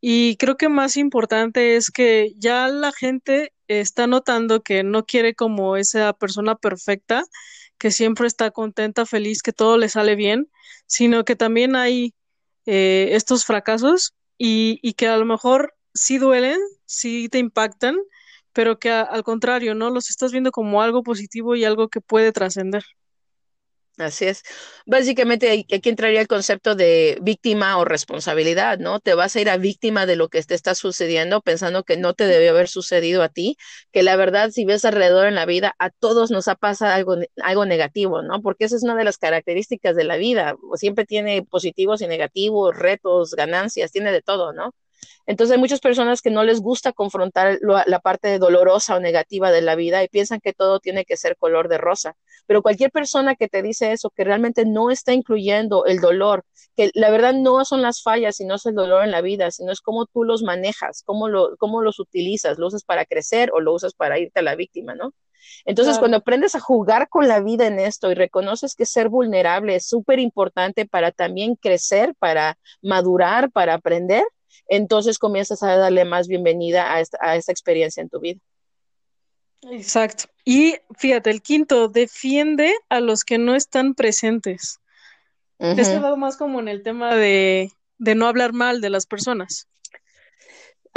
y 0.00 0.36
creo 0.36 0.56
que 0.56 0.68
más 0.68 0.96
importante 0.96 1.74
es 1.74 1.90
que 1.90 2.32
ya 2.36 2.68
la 2.68 2.92
gente 2.92 3.52
está 3.68 4.06
notando 4.06 4.62
que 4.62 4.82
no 4.82 5.06
quiere 5.06 5.34
como 5.34 5.76
esa 5.76 6.12
persona 6.12 6.56
perfecta, 6.56 7.24
que 7.78 7.90
siempre 7.90 8.26
está 8.26 8.50
contenta, 8.50 9.06
feliz, 9.06 9.42
que 9.42 9.52
todo 9.52 9.78
le 9.78 9.88
sale 9.88 10.16
bien, 10.16 10.50
sino 10.86 11.24
que 11.24 11.36
también 11.36 11.76
hay 11.76 12.14
eh, 12.66 13.10
estos 13.12 13.44
fracasos 13.44 14.14
y, 14.36 14.80
y, 14.82 14.94
que 14.94 15.08
a 15.08 15.16
lo 15.16 15.24
mejor 15.24 15.74
sí 15.94 16.18
duelen, 16.18 16.58
sí 16.86 17.28
te 17.28 17.38
impactan, 17.38 17.96
pero 18.52 18.78
que 18.78 18.90
al 18.90 19.22
contrario, 19.24 19.74
¿no? 19.74 19.90
Los 19.90 20.10
estás 20.10 20.32
viendo 20.32 20.50
como 20.50 20.82
algo 20.82 21.02
positivo 21.02 21.56
y 21.56 21.64
algo 21.64 21.88
que 21.88 22.00
puede 22.00 22.32
trascender. 22.32 22.84
Así 23.98 24.26
es. 24.26 24.44
Básicamente 24.86 25.66
aquí 25.74 25.88
entraría 25.88 26.20
el 26.20 26.28
concepto 26.28 26.76
de 26.76 27.18
víctima 27.20 27.78
o 27.78 27.84
responsabilidad, 27.84 28.78
¿no? 28.78 29.00
Te 29.00 29.14
vas 29.14 29.34
a 29.34 29.40
ir 29.40 29.50
a 29.50 29.56
víctima 29.56 30.06
de 30.06 30.14
lo 30.14 30.28
que 30.28 30.40
te 30.44 30.54
está 30.54 30.76
sucediendo 30.76 31.40
pensando 31.40 31.82
que 31.82 31.96
no 31.96 32.14
te 32.14 32.26
debe 32.28 32.48
haber 32.48 32.68
sucedido 32.68 33.24
a 33.24 33.28
ti, 33.28 33.56
que 33.90 34.04
la 34.04 34.14
verdad 34.14 34.50
si 34.50 34.64
ves 34.64 34.84
alrededor 34.84 35.26
en 35.26 35.34
la 35.34 35.46
vida, 35.46 35.74
a 35.80 35.90
todos 35.90 36.30
nos 36.30 36.46
ha 36.46 36.54
pasado 36.54 36.92
algo, 36.94 37.16
algo 37.42 37.66
negativo, 37.66 38.22
¿no? 38.22 38.40
Porque 38.40 38.66
esa 38.66 38.76
es 38.76 38.84
una 38.84 38.94
de 38.94 39.02
las 39.04 39.18
características 39.18 39.96
de 39.96 40.04
la 40.04 40.16
vida. 40.16 40.54
Siempre 40.76 41.04
tiene 41.04 41.42
positivos 41.42 42.00
y 42.00 42.06
negativos, 42.06 42.76
retos, 42.76 43.34
ganancias, 43.34 43.90
tiene 43.90 44.12
de 44.12 44.22
todo, 44.22 44.52
¿no? 44.52 44.74
Entonces 45.26 45.54
hay 45.54 45.60
muchas 45.60 45.80
personas 45.80 46.22
que 46.22 46.30
no 46.30 46.42
les 46.42 46.60
gusta 46.60 46.92
confrontar 46.92 47.58
la 47.60 48.00
parte 48.00 48.38
dolorosa 48.38 48.96
o 48.96 49.00
negativa 49.00 49.50
de 49.50 49.60
la 49.60 49.74
vida 49.74 50.02
y 50.02 50.08
piensan 50.08 50.40
que 50.40 50.54
todo 50.54 50.80
tiene 50.80 51.04
que 51.04 51.16
ser 51.16 51.36
color 51.36 51.68
de 51.68 51.76
rosa. 51.76 52.16
Pero 52.46 52.62
cualquier 52.62 52.90
persona 52.90 53.34
que 53.34 53.48
te 53.48 53.60
dice 53.62 53.92
eso, 53.92 54.10
que 54.10 54.24
realmente 54.24 54.64
no 54.64 54.90
está 54.90 55.12
incluyendo 55.12 55.84
el 55.84 56.00
dolor, 56.00 56.44
que 56.76 56.90
la 56.94 57.10
verdad 57.10 57.34
no 57.34 57.62
son 57.64 57.82
las 57.82 58.02
fallas, 58.02 58.36
sino 58.36 58.54
es 58.54 58.64
el 58.64 58.74
dolor 58.74 59.04
en 59.04 59.10
la 59.10 59.20
vida, 59.20 59.50
sino 59.50 59.70
es 59.70 59.80
cómo 59.80 60.06
tú 60.06 60.24
los 60.24 60.42
manejas, 60.42 61.02
cómo, 61.04 61.28
lo, 61.28 61.56
cómo 61.58 61.82
los 61.82 62.00
utilizas, 62.00 62.58
lo 62.58 62.68
usas 62.68 62.84
para 62.84 63.04
crecer 63.04 63.50
o 63.52 63.60
lo 63.60 63.74
usas 63.74 63.92
para 63.92 64.18
irte 64.18 64.40
a 64.40 64.42
la 64.42 64.54
víctima, 64.54 64.94
¿no? 64.94 65.12
Entonces, 65.64 65.98
cuando 65.98 66.18
aprendes 66.18 66.54
a 66.54 66.60
jugar 66.60 67.08
con 67.08 67.28
la 67.28 67.40
vida 67.40 67.66
en 67.66 67.78
esto 67.78 68.10
y 68.10 68.14
reconoces 68.14 68.74
que 68.74 68.86
ser 68.86 69.08
vulnerable 69.08 69.76
es 69.76 69.86
súper 69.86 70.18
importante 70.18 70.86
para 70.86 71.12
también 71.12 71.56
crecer, 71.56 72.14
para 72.18 72.58
madurar, 72.82 73.50
para 73.50 73.74
aprender, 73.74 74.24
entonces 74.68 75.18
comienzas 75.18 75.62
a 75.62 75.76
darle 75.76 76.04
más 76.04 76.28
bienvenida 76.28 76.92
a 76.92 77.00
esta, 77.00 77.52
experiencia 77.52 78.00
en 78.00 78.08
tu 78.08 78.20
vida. 78.20 78.40
Exacto. 79.70 80.24
Y 80.44 80.76
fíjate, 80.96 81.30
el 81.30 81.42
quinto, 81.42 81.88
defiende 81.88 82.74
a 82.88 83.00
los 83.00 83.24
que 83.24 83.38
no 83.38 83.54
están 83.54 83.94
presentes. 83.94 84.80
Uh 85.58 85.66
-huh. 85.66 86.16
más 86.16 86.36
como 86.36 86.60
en 86.60 86.68
el 86.68 86.82
tema 86.82 87.14
de, 87.16 87.72
de 87.98 88.14
no 88.14 88.26
hablar 88.26 88.52
mal 88.52 88.80
de 88.80 88.90
las 88.90 89.06
personas. 89.06 89.68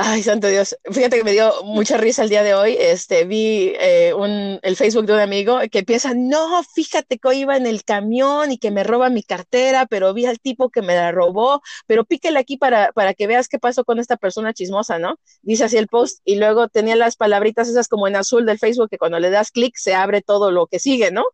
Ay, 0.03 0.23
santo 0.23 0.47
Dios. 0.47 0.75
Fíjate 0.91 1.17
que 1.17 1.23
me 1.23 1.31
dio 1.31 1.53
mucha 1.63 1.95
risa 1.95 2.23
el 2.23 2.29
día 2.29 2.41
de 2.41 2.55
hoy. 2.55 2.75
Este, 2.79 3.23
vi 3.25 3.73
eh, 3.79 4.13
un, 4.15 4.59
el 4.63 4.75
Facebook 4.75 5.05
de 5.05 5.13
un 5.13 5.19
amigo 5.19 5.59
que 5.71 5.83
piensa, 5.83 6.13
no, 6.15 6.63
fíjate 6.63 7.19
que 7.19 7.27
hoy 7.27 7.41
iba 7.41 7.55
en 7.55 7.67
el 7.67 7.83
camión 7.83 8.51
y 8.51 8.57
que 8.57 8.71
me 8.71 8.83
roba 8.83 9.09
mi 9.11 9.21
cartera, 9.21 9.85
pero 9.85 10.11
vi 10.15 10.25
al 10.25 10.39
tipo 10.39 10.71
que 10.71 10.81
me 10.81 10.95
la 10.95 11.11
robó, 11.11 11.61
pero 11.85 12.03
píquele 12.03 12.39
aquí 12.39 12.57
para, 12.57 12.91
para 12.93 13.13
que 13.13 13.27
veas 13.27 13.47
qué 13.47 13.59
pasó 13.59 13.85
con 13.85 13.99
esta 13.99 14.17
persona 14.17 14.53
chismosa, 14.53 14.97
¿no? 14.97 15.19
Dice 15.43 15.65
así 15.65 15.77
el 15.77 15.87
post 15.87 16.19
y 16.25 16.37
luego 16.37 16.67
tenía 16.67 16.95
las 16.95 17.15
palabritas 17.15 17.69
esas 17.69 17.87
como 17.87 18.07
en 18.07 18.15
azul 18.15 18.45
del 18.47 18.57
Facebook 18.57 18.89
que 18.89 18.97
cuando 18.97 19.19
le 19.19 19.29
das 19.29 19.51
clic 19.51 19.75
se 19.77 19.93
abre 19.93 20.23
todo 20.23 20.49
lo 20.49 20.65
que 20.65 20.79
sigue, 20.79 21.11
¿no? 21.11 21.25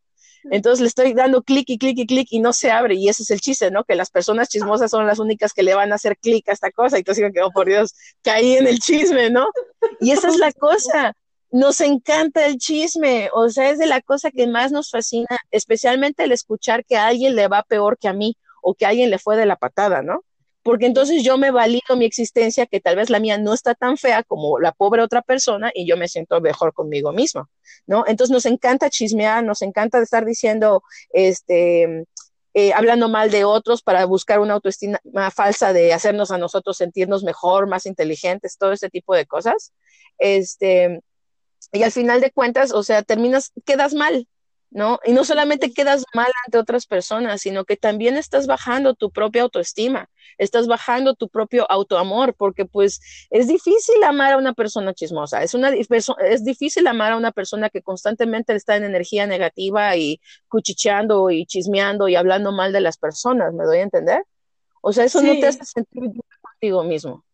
Entonces 0.51 0.81
le 0.81 0.87
estoy 0.87 1.13
dando 1.13 1.41
clic 1.43 1.69
y 1.69 1.77
clic 1.77 1.97
y 1.97 2.05
clic 2.05 2.27
y 2.31 2.39
no 2.39 2.53
se 2.53 2.71
abre. 2.71 2.95
Y 2.95 3.09
ese 3.09 3.23
es 3.23 3.31
el 3.31 3.41
chiste, 3.41 3.71
¿no? 3.71 3.83
Que 3.83 3.95
las 3.95 4.09
personas 4.09 4.49
chismosas 4.49 4.91
son 4.91 5.05
las 5.05 5.19
únicas 5.19 5.53
que 5.53 5.63
le 5.63 5.75
van 5.75 5.91
a 5.91 5.95
hacer 5.95 6.17
clic 6.17 6.47
a 6.49 6.53
esta 6.53 6.71
cosa. 6.71 6.99
Y 6.99 7.03
digo 7.03 7.31
que, 7.33 7.41
oh, 7.41 7.51
por 7.51 7.67
Dios, 7.67 7.93
caí 8.23 8.57
en 8.57 8.67
el 8.67 8.79
chisme, 8.79 9.29
¿no? 9.29 9.47
Y 9.99 10.11
esa 10.11 10.29
es 10.29 10.37
la 10.37 10.51
cosa. 10.51 11.13
Nos 11.51 11.81
encanta 11.81 12.45
el 12.45 12.57
chisme. 12.57 13.29
O 13.33 13.49
sea, 13.49 13.69
es 13.69 13.79
de 13.79 13.87
la 13.87 14.01
cosa 14.01 14.31
que 14.31 14.47
más 14.47 14.71
nos 14.71 14.89
fascina, 14.89 15.37
especialmente 15.51 16.23
el 16.23 16.31
escuchar 16.31 16.85
que 16.85 16.97
a 16.97 17.07
alguien 17.07 17.35
le 17.35 17.47
va 17.47 17.63
peor 17.63 17.97
que 17.97 18.07
a 18.07 18.13
mí 18.13 18.37
o 18.61 18.73
que 18.73 18.85
a 18.85 18.89
alguien 18.89 19.09
le 19.09 19.19
fue 19.19 19.37
de 19.37 19.45
la 19.45 19.55
patada, 19.55 20.01
¿no? 20.01 20.23
Porque 20.67 20.85
entonces 20.85 21.23
yo 21.23 21.37
me 21.37 21.49
valido 21.49 21.95
mi 21.95 22.03
existencia, 22.03 22.65
que 22.65 22.81
tal 22.81 22.97
vez 22.97 23.09
la 23.09 23.21
mía 23.21 23.37
no 23.37 23.53
está 23.53 23.73
tan 23.73 23.95
fea 23.95 24.23
como 24.23 24.59
la 24.59 24.73
pobre 24.73 25.01
otra 25.01 25.21
persona, 25.21 25.71
y 25.73 25.87
yo 25.87 25.95
me 25.95 26.09
siento 26.09 26.41
mejor 26.41 26.73
conmigo 26.73 27.13
mismo, 27.13 27.47
¿no? 27.85 28.03
Entonces 28.05 28.33
nos 28.33 28.45
encanta 28.45 28.89
chismear, 28.89 29.45
nos 29.45 29.61
encanta 29.61 30.01
estar 30.01 30.25
diciendo, 30.25 30.83
este, 31.11 32.03
eh, 32.53 32.73
hablando 32.73 33.07
mal 33.07 33.31
de 33.31 33.45
otros 33.45 33.81
para 33.81 34.03
buscar 34.03 34.41
una 34.41 34.55
autoestima 34.55 34.99
falsa 35.33 35.71
de 35.71 35.93
hacernos 35.93 36.31
a 36.31 36.37
nosotros 36.37 36.75
sentirnos 36.75 37.23
mejor, 37.23 37.67
más 37.67 37.85
inteligentes, 37.85 38.57
todo 38.57 38.73
este 38.73 38.89
tipo 38.89 39.15
de 39.15 39.25
cosas. 39.25 39.71
Este, 40.17 40.99
y 41.71 41.83
al 41.83 41.93
final 41.93 42.19
de 42.19 42.31
cuentas, 42.31 42.73
o 42.73 42.83
sea, 42.83 43.03
terminas, 43.03 43.53
quedas 43.65 43.93
mal, 43.93 44.27
¿no? 44.69 44.99
Y 45.05 45.13
no 45.13 45.23
solamente 45.23 45.71
quedas 45.71 46.03
mal 46.13 46.31
ante 46.45 46.57
otras 46.57 46.85
personas, 46.85 47.41
sino 47.41 47.65
que 47.65 47.77
también 47.77 48.17
estás 48.17 48.47
bajando 48.47 48.93
tu 48.93 49.11
propia 49.11 49.43
autoestima, 49.43 50.09
estás 50.37 50.67
bajando 50.67 51.15
tu 51.15 51.29
propio 51.29 51.69
autoamor, 51.69 52.33
porque 52.35 52.65
pues 52.65 52.99
es 53.29 53.47
difícil 53.47 54.03
amar 54.03 54.33
a 54.33 54.37
una 54.37 54.53
persona 54.53 54.93
chismosa, 54.93 55.43
es, 55.43 55.53
una, 55.53 55.69
es 55.69 56.43
difícil 56.43 56.87
amar 56.87 57.13
a 57.13 57.17
una 57.17 57.31
persona 57.31 57.69
que 57.69 57.81
constantemente 57.81 58.53
está 58.55 58.75
en 58.75 58.83
energía 58.83 59.25
negativa 59.25 59.95
y 59.95 60.19
cuchicheando 60.47 61.31
y 61.31 61.45
chismeando 61.45 62.07
y 62.07 62.15
hablando 62.15 62.51
mal 62.51 62.73
de 62.73 62.81
las 62.81 62.97
personas, 62.97 63.53
¿me 63.53 63.63
doy 63.63 63.79
a 63.79 63.83
entender? 63.83 64.23
O 64.81 64.93
sea, 64.93 65.05
eso 65.05 65.19
sí. 65.19 65.27
no 65.27 65.39
te 65.39 65.47
hace 65.47 65.65
sentir 65.65 66.03
bien 66.03 66.21
contigo 66.41 66.83
mismo. 66.83 67.25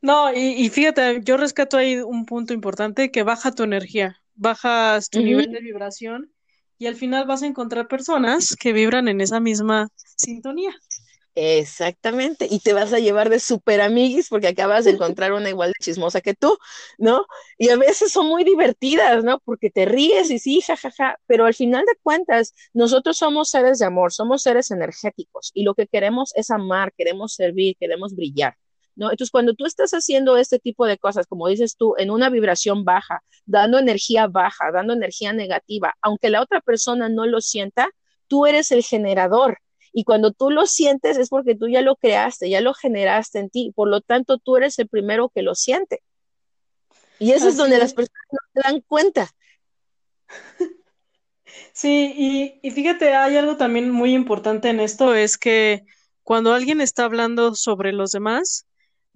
No, 0.00 0.32
y, 0.32 0.54
y, 0.54 0.68
fíjate, 0.70 1.22
yo 1.24 1.36
rescato 1.36 1.76
ahí 1.76 1.96
un 1.96 2.24
punto 2.24 2.52
importante 2.52 3.10
que 3.10 3.24
baja 3.24 3.52
tu 3.52 3.64
energía, 3.64 4.22
bajas 4.38 5.10
tu 5.10 5.18
uh 5.18 5.22
-huh. 5.22 5.24
nivel 5.24 5.52
de 5.52 5.60
vibración 5.60 6.32
y 6.78 6.86
al 6.86 6.94
final 6.94 7.26
vas 7.26 7.42
a 7.42 7.46
encontrar 7.46 7.88
personas 7.88 8.56
que 8.56 8.72
vibran 8.72 9.08
en 9.08 9.20
esa 9.20 9.40
misma 9.40 9.88
sintonía. 10.16 10.74
Exactamente, 11.40 12.48
y 12.50 12.58
te 12.58 12.72
vas 12.72 12.92
a 12.92 12.98
llevar 12.98 13.30
de 13.30 13.38
super 13.38 13.80
amiguis 13.80 14.28
porque 14.28 14.48
acabas 14.48 14.84
de 14.84 14.90
encontrar 15.20 15.32
una 15.32 15.48
igual 15.48 15.68
de 15.68 15.84
chismosa 15.84 16.20
que 16.20 16.34
tú, 16.34 16.58
¿no? 16.98 17.26
Y 17.56 17.68
a 17.68 17.76
veces 17.76 18.10
son 18.10 18.26
muy 18.26 18.42
divertidas, 18.42 19.22
¿no? 19.22 19.38
Porque 19.44 19.70
te 19.70 19.84
ríes 19.84 20.30
y 20.30 20.40
sí, 20.40 20.60
jajaja, 20.60 20.90
ja, 20.90 21.10
ja. 21.10 21.20
pero 21.26 21.46
al 21.46 21.54
final 21.54 21.84
de 21.84 21.94
cuentas, 22.02 22.54
nosotros 22.72 23.18
somos 23.18 23.50
seres 23.50 23.78
de 23.78 23.86
amor, 23.86 24.12
somos 24.12 24.42
seres 24.42 24.72
energéticos 24.72 25.52
y 25.54 25.62
lo 25.62 25.74
que 25.74 25.86
queremos 25.86 26.32
es 26.34 26.50
amar, 26.50 26.92
queremos 26.96 27.34
servir, 27.34 27.76
queremos 27.78 28.16
brillar. 28.16 28.56
¿No? 28.98 29.10
Entonces, 29.10 29.30
cuando 29.30 29.54
tú 29.54 29.64
estás 29.66 29.92
haciendo 29.92 30.36
este 30.36 30.58
tipo 30.58 30.86
de 30.86 30.98
cosas, 30.98 31.26
como 31.26 31.48
dices 31.48 31.76
tú, 31.76 31.94
en 31.98 32.10
una 32.10 32.30
vibración 32.30 32.84
baja, 32.84 33.22
dando 33.46 33.78
energía 33.78 34.26
baja, 34.26 34.72
dando 34.72 34.92
energía 34.92 35.32
negativa, 35.32 35.94
aunque 36.02 36.30
la 36.30 36.42
otra 36.42 36.60
persona 36.60 37.08
no 37.08 37.26
lo 37.26 37.40
sienta, 37.40 37.90
tú 38.26 38.46
eres 38.46 38.72
el 38.72 38.82
generador. 38.84 39.58
Y 39.92 40.04
cuando 40.04 40.32
tú 40.32 40.50
lo 40.50 40.66
sientes 40.66 41.16
es 41.16 41.30
porque 41.30 41.54
tú 41.54 41.68
ya 41.68 41.80
lo 41.82 41.96
creaste, 41.96 42.50
ya 42.50 42.60
lo 42.60 42.74
generaste 42.74 43.38
en 43.38 43.50
ti. 43.50 43.72
Por 43.74 43.88
lo 43.88 44.00
tanto, 44.00 44.38
tú 44.38 44.56
eres 44.56 44.78
el 44.78 44.88
primero 44.88 45.30
que 45.30 45.42
lo 45.42 45.54
siente. 45.54 46.02
Y 47.18 47.32
eso 47.32 47.48
Así 47.48 47.50
es 47.50 47.56
donde 47.56 47.78
es. 47.78 47.78
las 47.78 47.94
personas 47.94 48.24
no 48.32 48.38
se 48.54 48.68
dan 48.68 48.80
cuenta. 48.82 49.30
Sí, 51.72 52.12
y, 52.16 52.60
y 52.62 52.70
fíjate, 52.72 53.14
hay 53.14 53.36
algo 53.36 53.56
también 53.56 53.90
muy 53.90 54.14
importante 54.14 54.68
en 54.68 54.80
esto, 54.80 55.14
es 55.14 55.38
que 55.38 55.84
cuando 56.22 56.52
alguien 56.52 56.80
está 56.82 57.04
hablando 57.04 57.54
sobre 57.54 57.92
los 57.92 58.10
demás, 58.12 58.66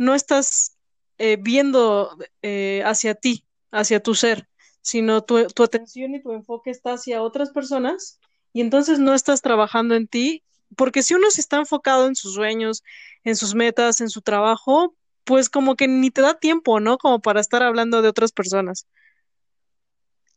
no 0.03 0.15
estás 0.15 0.77
eh, 1.19 1.37
viendo 1.41 2.17
eh, 2.43 2.83
hacia 2.85 3.15
ti, 3.15 3.45
hacia 3.71 4.03
tu 4.03 4.15
ser, 4.15 4.49
sino 4.81 5.23
tu, 5.23 5.47
tu, 5.49 5.63
atención 5.63 6.15
y 6.15 6.23
tu 6.23 6.33
enfoque 6.33 6.71
está 6.71 6.95
hacia 6.95 7.23
otras 7.23 7.51
personas 7.51 8.19
y 8.53 8.61
entonces 8.61 8.99
no 8.99 9.15
estás 9.15 9.41
trabajando 9.41 9.95
en 9.95 10.09
ti, 10.09 10.43
porque 10.77 11.03
si 11.03 11.15
uno 11.15 11.31
se 11.31 11.41
está 11.41 11.59
enfocado 11.59 12.07
en 12.07 12.17
sus 12.17 12.35
sueños, 12.35 12.83
en 13.25 13.37
sus 13.37 13.55
metas, 13.55 14.01
en 14.01 14.11
su 14.11 14.21
trabajo, 14.23 14.95
pues 15.25 15.49
como 15.49 15.77
que 15.77 15.89
ni 15.89 16.11
te 16.11 16.23
da 16.23 16.39
tiempo, 16.39 16.81
¿no? 16.81 16.99
Como 16.99 17.21
para 17.21 17.41
estar 17.41 17.63
hablando 17.63 18.03
de 18.03 18.09
otras 18.09 18.33
personas. 18.33 18.87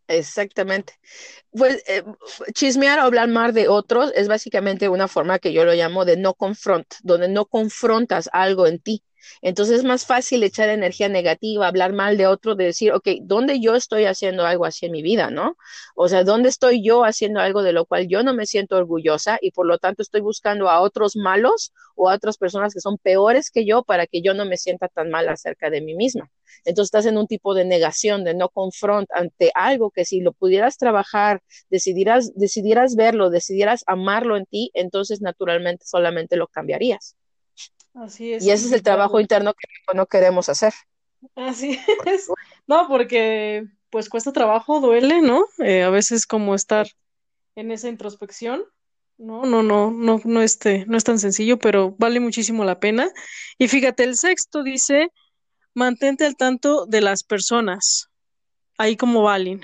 Exactamente. 0.07 0.93
Pues 1.51 1.83
eh, 1.87 2.03
chismear 2.53 2.99
o 2.99 3.03
hablar 3.03 3.27
mal 3.27 3.53
de 3.53 3.67
otros 3.67 4.11
es 4.15 4.27
básicamente 4.27 4.87
una 4.87 5.07
forma 5.07 5.39
que 5.39 5.51
yo 5.51 5.65
lo 5.65 5.73
llamo 5.73 6.05
de 6.05 6.15
no 6.15 6.35
confront, 6.35 6.85
donde 7.01 7.27
no 7.27 7.45
confrontas 7.45 8.29
algo 8.31 8.67
en 8.67 8.79
ti. 8.79 9.03
Entonces 9.41 9.79
es 9.79 9.83
más 9.83 10.05
fácil 10.05 10.43
echar 10.43 10.69
energía 10.69 11.09
negativa, 11.09 11.67
hablar 11.67 11.93
mal 11.93 12.17
de 12.17 12.27
otro, 12.27 12.55
de 12.55 12.65
decir, 12.65 12.91
ok, 12.93 13.07
¿dónde 13.21 13.59
yo 13.59 13.75
estoy 13.75 14.05
haciendo 14.05 14.45
algo 14.45 14.65
así 14.65 14.85
en 14.85 14.91
mi 14.91 15.01
vida, 15.01 15.29
no? 15.29 15.55
O 15.95 16.07
sea, 16.07 16.23
¿dónde 16.23 16.49
estoy 16.49 16.83
yo 16.83 17.03
haciendo 17.05 17.39
algo 17.39 17.63
de 17.63 17.73
lo 17.73 17.85
cual 17.85 18.07
yo 18.07 18.23
no 18.23 18.33
me 18.33 18.45
siento 18.45 18.77
orgullosa 18.77 19.37
y 19.41 19.51
por 19.51 19.65
lo 19.67 19.77
tanto 19.77 20.01
estoy 20.01 20.21
buscando 20.21 20.69
a 20.69 20.81
otros 20.81 21.15
malos 21.15 21.73
o 21.95 22.09
a 22.09 22.15
otras 22.15 22.37
personas 22.37 22.73
que 22.73 22.79
son 22.81 22.97
peores 22.97 23.51
que 23.51 23.65
yo 23.65 23.83
para 23.83 24.07
que 24.07 24.21
yo 24.21 24.33
no 24.33 24.45
me 24.45 24.57
sienta 24.57 24.87
tan 24.87 25.09
mal 25.09 25.27
acerca 25.29 25.69
de 25.69 25.81
mí 25.81 25.95
misma? 25.95 26.29
Entonces 26.65 26.87
estás 26.87 27.05
en 27.05 27.17
un 27.17 27.27
tipo 27.27 27.53
de 27.53 27.65
negación, 27.65 28.23
de 28.23 28.33
no 28.33 28.49
confront 28.49 29.09
ante 29.13 29.51
algo 29.55 29.91
que 29.91 30.05
si 30.05 30.21
lo 30.21 30.33
pudieras 30.33 30.77
trabajar, 30.77 31.41
decidieras, 31.69 32.33
decidieras 32.35 32.95
verlo, 32.95 33.29
decidieras 33.29 33.83
amarlo 33.87 34.37
en 34.37 34.45
ti, 34.45 34.71
entonces 34.73 35.21
naturalmente 35.21 35.85
solamente 35.85 36.35
lo 36.37 36.47
cambiarías. 36.47 37.15
Así 37.95 38.33
es. 38.33 38.45
Y 38.45 38.51
ese 38.51 38.67
es 38.67 38.71
el 38.73 38.83
trabajo 38.83 39.19
interno 39.19 39.53
que 39.53 39.67
no 39.95 40.05
queremos 40.05 40.49
hacer. 40.49 40.73
Así 41.35 41.79
es. 42.05 42.29
No, 42.67 42.87
porque 42.87 43.65
pues 43.89 44.09
cuesta 44.09 44.33
trabajo, 44.33 44.81
duele, 44.81 45.21
¿no? 45.21 45.45
Eh, 45.59 45.83
a 45.83 45.89
veces 45.89 46.27
como 46.27 46.53
estar 46.53 46.87
en 47.55 47.71
esa 47.71 47.87
introspección. 47.87 48.63
No, 49.17 49.45
no, 49.45 49.63
no, 49.63 49.91
no, 49.91 50.19
no, 50.25 50.41
este, 50.41 50.85
no 50.87 50.97
es 50.97 51.05
tan 51.05 51.19
sencillo, 51.19 51.57
pero 51.57 51.95
vale 51.97 52.19
muchísimo 52.19 52.65
la 52.65 52.79
pena. 52.81 53.09
Y 53.57 53.69
fíjate, 53.69 54.03
el 54.03 54.17
sexto 54.17 54.61
dice, 54.61 55.09
mantente 55.73 56.25
al 56.25 56.35
tanto 56.35 56.85
de 56.85 56.99
las 56.99 57.23
personas, 57.23 58.09
ahí 58.77 58.97
como 58.97 59.21
Valin. 59.21 59.61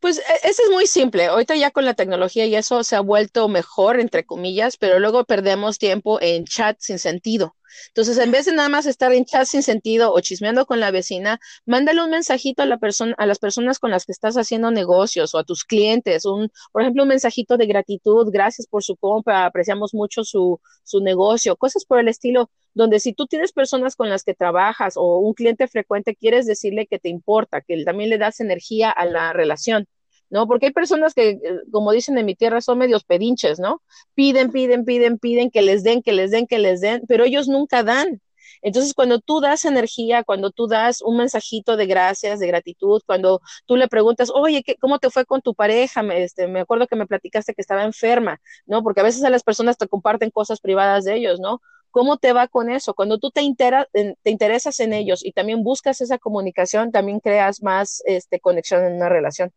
Pues 0.00 0.18
eso 0.44 0.62
es 0.64 0.70
muy 0.70 0.86
simple. 0.86 1.26
Ahorita 1.26 1.54
ya 1.56 1.70
con 1.70 1.84
la 1.84 1.94
tecnología 1.94 2.46
y 2.46 2.54
eso 2.54 2.84
se 2.84 2.96
ha 2.96 3.00
vuelto 3.00 3.48
mejor, 3.48 3.98
entre 4.00 4.24
comillas, 4.24 4.76
pero 4.76 4.98
luego 4.98 5.24
perdemos 5.24 5.78
tiempo 5.78 6.20
en 6.20 6.44
chat 6.44 6.76
sin 6.80 6.98
sentido. 6.98 7.56
Entonces, 7.88 8.18
en 8.18 8.30
vez 8.30 8.46
de 8.46 8.52
nada 8.52 8.68
más 8.68 8.86
estar 8.86 9.12
en 9.12 9.24
chat 9.24 9.46
sin 9.46 9.62
sentido 9.62 10.12
o 10.12 10.20
chismeando 10.20 10.66
con 10.66 10.80
la 10.80 10.90
vecina, 10.90 11.40
mándale 11.64 12.02
un 12.02 12.10
mensajito 12.10 12.62
a 12.62 12.66
la 12.66 12.78
persona, 12.78 13.14
a 13.18 13.26
las 13.26 13.38
personas 13.38 13.78
con 13.78 13.90
las 13.90 14.04
que 14.04 14.12
estás 14.12 14.36
haciendo 14.36 14.70
negocios 14.70 15.34
o 15.34 15.38
a 15.38 15.44
tus 15.44 15.64
clientes, 15.64 16.24
un, 16.24 16.50
por 16.72 16.82
ejemplo, 16.82 17.02
un 17.02 17.08
mensajito 17.08 17.56
de 17.56 17.66
gratitud, 17.66 18.28
gracias 18.30 18.66
por 18.66 18.82
su 18.82 18.96
compra, 18.96 19.46
apreciamos 19.46 19.94
mucho 19.94 20.24
su, 20.24 20.60
su 20.84 21.00
negocio, 21.00 21.56
cosas 21.56 21.84
por 21.84 21.98
el 21.98 22.08
estilo, 22.08 22.50
donde 22.74 23.00
si 23.00 23.12
tú 23.12 23.26
tienes 23.26 23.52
personas 23.52 23.96
con 23.96 24.08
las 24.10 24.22
que 24.24 24.34
trabajas 24.34 24.94
o 24.96 25.18
un 25.18 25.34
cliente 25.34 25.66
frecuente, 25.68 26.14
quieres 26.14 26.46
decirle 26.46 26.86
que 26.86 26.98
te 26.98 27.08
importa, 27.08 27.60
que 27.62 27.84
también 27.84 28.10
le 28.10 28.18
das 28.18 28.40
energía 28.40 28.90
a 28.90 29.06
la 29.06 29.32
relación. 29.32 29.86
¿No? 30.30 30.46
Porque 30.46 30.66
hay 30.66 30.72
personas 30.72 31.14
que, 31.14 31.30
eh, 31.30 31.40
como 31.72 31.92
dicen 31.92 32.18
en 32.18 32.26
mi 32.26 32.34
tierra, 32.34 32.60
son 32.60 32.78
medios 32.78 33.04
pedinches, 33.04 33.58
¿no? 33.58 33.82
Piden, 34.14 34.50
piden, 34.50 34.84
piden, 34.84 35.18
piden 35.18 35.50
que 35.50 35.62
les 35.62 35.82
den, 35.84 36.02
que 36.02 36.12
les 36.12 36.30
den, 36.30 36.46
que 36.46 36.58
les 36.58 36.80
den, 36.80 37.02
pero 37.08 37.24
ellos 37.24 37.48
nunca 37.48 37.82
dan. 37.82 38.20
Entonces, 38.62 38.94
cuando 38.94 39.20
tú 39.20 39.40
das 39.40 39.64
energía, 39.64 40.24
cuando 40.24 40.50
tú 40.50 40.66
das 40.66 41.02
un 41.02 41.16
mensajito 41.18 41.76
de 41.76 41.86
gracias, 41.86 42.38
de 42.40 42.46
gratitud, 42.46 43.02
cuando 43.06 43.40
tú 43.66 43.76
le 43.76 43.88
preguntas, 43.88 44.30
oye, 44.34 44.62
¿qué, 44.62 44.76
¿cómo 44.76 44.98
te 44.98 45.10
fue 45.10 45.24
con 45.24 45.40
tu 45.42 45.54
pareja? 45.54 46.02
Me, 46.02 46.22
este, 46.24 46.48
me 46.48 46.60
acuerdo 46.60 46.86
que 46.86 46.96
me 46.96 47.06
platicaste 47.06 47.54
que 47.54 47.60
estaba 47.62 47.84
enferma, 47.84 48.40
¿no? 48.66 48.82
Porque 48.82 49.00
a 49.00 49.04
veces 49.04 49.24
a 49.24 49.30
las 49.30 49.42
personas 49.42 49.76
te 49.78 49.88
comparten 49.88 50.30
cosas 50.30 50.60
privadas 50.60 51.04
de 51.04 51.16
ellos, 51.16 51.40
¿no? 51.40 51.60
¿Cómo 51.90 52.18
te 52.18 52.32
va 52.32 52.48
con 52.48 52.70
eso? 52.70 52.94
Cuando 52.94 53.18
tú 53.18 53.30
te, 53.30 53.42
te 53.54 54.30
interesas 54.30 54.80
en 54.80 54.92
ellos 54.92 55.24
y 55.24 55.32
también 55.32 55.62
buscas 55.62 56.00
esa 56.00 56.18
comunicación, 56.18 56.92
también 56.92 57.20
creas 57.20 57.62
más 57.62 58.02
este, 58.04 58.40
conexión 58.40 58.84
en 58.84 58.96
una 58.96 59.08
relación. 59.08 59.52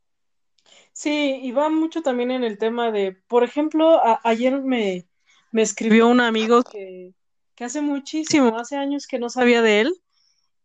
Sí, 0.93 1.39
y 1.41 1.51
va 1.51 1.69
mucho 1.69 2.01
también 2.01 2.31
en 2.31 2.43
el 2.43 2.57
tema 2.57 2.91
de, 2.91 3.13
por 3.27 3.43
ejemplo, 3.43 4.01
ayer 4.23 4.61
me, 4.61 5.07
me 5.51 5.61
escribió 5.61 6.07
un 6.07 6.19
amigo 6.19 6.63
que, 6.63 7.13
que, 7.55 7.63
hace 7.63 7.81
muchísimo, 7.81 8.57
hace 8.57 8.75
años 8.75 9.07
que 9.07 9.19
no 9.19 9.29
sabía 9.29 9.61
de 9.61 9.81
él. 9.81 9.93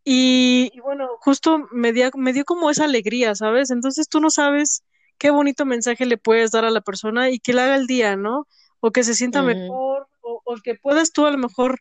Y, 0.04 0.72
bueno, 0.80 1.08
justo 1.20 1.66
me 1.70 1.92
dio, 1.92 2.10
me 2.14 2.32
dio 2.32 2.44
como 2.44 2.70
esa 2.70 2.84
alegría, 2.84 3.34
¿sabes? 3.34 3.70
Entonces 3.70 4.08
tú 4.08 4.20
no 4.20 4.28
sabes 4.28 4.82
qué 5.18 5.30
bonito 5.30 5.64
mensaje 5.64 6.04
le 6.04 6.18
puedes 6.18 6.50
dar 6.50 6.64
a 6.64 6.70
la 6.70 6.82
persona 6.82 7.30
y 7.30 7.38
que 7.38 7.54
le 7.54 7.62
haga 7.62 7.76
el 7.76 7.86
día, 7.86 8.16
¿no? 8.16 8.46
O 8.80 8.90
que 8.90 9.04
se 9.04 9.14
sienta 9.14 9.42
mejor, 9.42 10.08
o, 10.20 10.42
o, 10.44 10.56
que 10.62 10.74
puedas 10.74 11.12
tú 11.12 11.24
a 11.24 11.30
lo 11.30 11.38
mejor 11.38 11.80